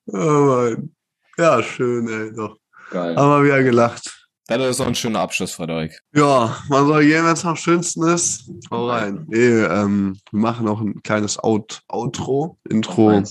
oh 0.08 0.18
Mann. 0.18 0.96
ja, 1.38 1.62
schön, 1.62 2.08
ey, 2.08 2.34
doch. 2.36 2.58
Geil. 2.90 3.16
Haben 3.16 3.30
wir 3.30 3.46
wieder 3.46 3.64
gelacht. 3.64 4.14
Das 4.48 4.62
ist 4.66 4.80
doch 4.80 4.88
ein 4.88 4.96
schöner 4.96 5.20
Abschluss, 5.20 5.52
Frederik. 5.52 6.00
Ja, 6.16 6.58
man 6.70 6.88
soll 6.88 7.04
gehen, 7.04 7.26
wenn 7.26 7.34
es 7.34 7.44
am 7.44 7.58
schönsten 7.58 8.08
ist. 8.08 8.50
Hau 8.72 8.88
rein. 8.88 9.26
Nee, 9.28 9.64
ähm, 9.64 10.18
wir 10.32 10.40
machen 10.40 10.66
noch 10.66 10.80
ein 10.80 11.04
kleines 11.04 11.38
Out 11.38 11.82
Outro, 11.90 12.58
Intro. 12.70 13.22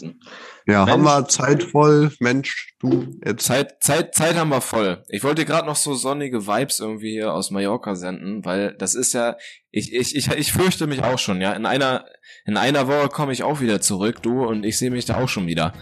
Ja, 0.69 0.85
Mensch. 0.85 0.91
haben 0.91 1.03
wir 1.05 1.29
Zeit 1.29 1.63
voll. 1.63 2.11
Mensch, 2.19 2.75
du, 2.81 3.07
jetzt. 3.25 3.47
Zeit, 3.47 3.77
Zeit, 3.81 4.17
Zeit 4.17 4.35
haben 4.35 4.49
wir 4.49 4.61
voll. 4.61 5.05
Ich 5.09 5.23
wollte 5.23 5.45
gerade 5.45 5.67
noch 5.67 5.77
so 5.77 5.95
sonnige 5.95 6.49
Vibes 6.49 6.81
irgendwie 6.81 7.13
hier 7.13 7.33
aus 7.33 7.53
Mallorca 7.53 7.95
senden, 7.95 8.45
weil 8.45 8.75
das 8.77 8.97
ist 8.97 9.13
ja, 9.13 9.37
ich, 9.71 9.93
ich, 9.95 10.17
ich, 10.17 10.29
ich 10.29 10.53
fürchte 10.53 10.89
mich 10.89 11.05
auch 11.05 11.21
schon, 11.21 11.41
ja. 11.41 11.53
In 11.53 11.67
einer, 11.67 12.07
in 12.47 12.57
einer 12.57 12.89
Woche 12.89 13.09
komme 13.09 13.33
ich 13.33 13.45
auch 13.45 13.61
wieder 13.61 13.81
zurück, 13.81 14.23
du, 14.23 14.45
und 14.45 14.65
ich 14.65 14.77
sehe 14.77 14.91
mich 14.91 15.05
da 15.05 15.19
auch 15.19 15.29
schon 15.29 15.47
wieder. 15.47 15.73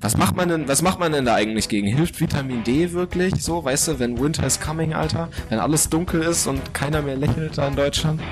Was 0.00 0.16
macht 0.16 0.36
man 0.36 0.48
denn, 0.48 0.68
was 0.68 0.80
macht 0.80 0.98
man 0.98 1.12
denn 1.12 1.26
da 1.26 1.34
eigentlich 1.34 1.68
gegen? 1.68 1.86
Hilft 1.86 2.18
Vitamin 2.18 2.64
D 2.64 2.92
wirklich? 2.92 3.34
So, 3.42 3.62
weißt 3.62 3.88
du, 3.88 3.98
wenn 3.98 4.18
Winter 4.18 4.46
is 4.46 4.58
coming, 4.58 4.94
Alter, 4.94 5.28
wenn 5.50 5.58
alles 5.58 5.90
dunkel 5.90 6.22
ist 6.22 6.46
und 6.46 6.72
keiner 6.72 7.02
mehr 7.02 7.16
lächelt 7.16 7.58
da 7.58 7.68
in 7.68 7.76
Deutschland, 7.76 8.22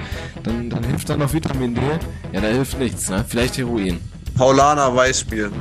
dann, 0.43 0.71
dann 0.71 0.85
hilft 0.85 1.11
da 1.11 1.19
noch 1.19 1.35
Vitamin 1.35 1.75
D? 1.75 1.81
Ja, 2.33 2.41
da 2.41 2.49
hilft 2.49 2.79
nichts, 2.79 3.11
ne? 3.11 3.25
Vielleicht 3.29 3.59
Heroin. 3.59 4.01
Paulaner 4.43 4.93
Weißbier. 4.97 5.53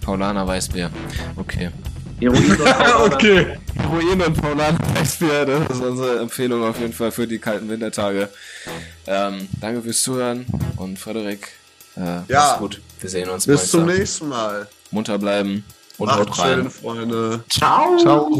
Paulaner 0.00 0.46
Weißbier. 0.46 0.88
Okay. 1.34 1.70
Heroin 2.20 2.48
und 2.52 2.58
Paulaner. 2.64 3.04
okay. 3.12 3.58
Heroin 3.76 4.22
und 4.22 4.40
Paulaner 4.40 4.78
Weißbier, 4.94 5.44
das 5.44 5.70
ist 5.70 5.82
unsere 5.82 6.20
Empfehlung 6.20 6.62
auf 6.62 6.78
jeden 6.78 6.92
Fall 6.92 7.10
für 7.10 7.26
die 7.26 7.40
kalten 7.40 7.68
Wintertage. 7.68 8.28
Ähm, 9.08 9.48
danke 9.60 9.82
fürs 9.82 10.00
Zuhören 10.00 10.46
und 10.76 10.96
Frederik, 10.96 11.48
äh, 11.96 12.20
Ja. 12.28 12.54
gut. 12.60 12.80
Wir 13.00 13.10
sehen 13.10 13.28
uns 13.30 13.46
Bis 13.48 13.68
zum 13.68 13.86
nächsten 13.86 14.28
Mal. 14.28 14.68
Munter 14.92 15.18
bleiben 15.18 15.64
und 15.98 16.06
Macht 16.06 16.20
haut 16.20 16.38
rein. 16.38 16.54
schön, 16.60 16.70
Freunde. 16.70 17.42
Ciao. 17.50 17.96
Ciao. 17.98 18.30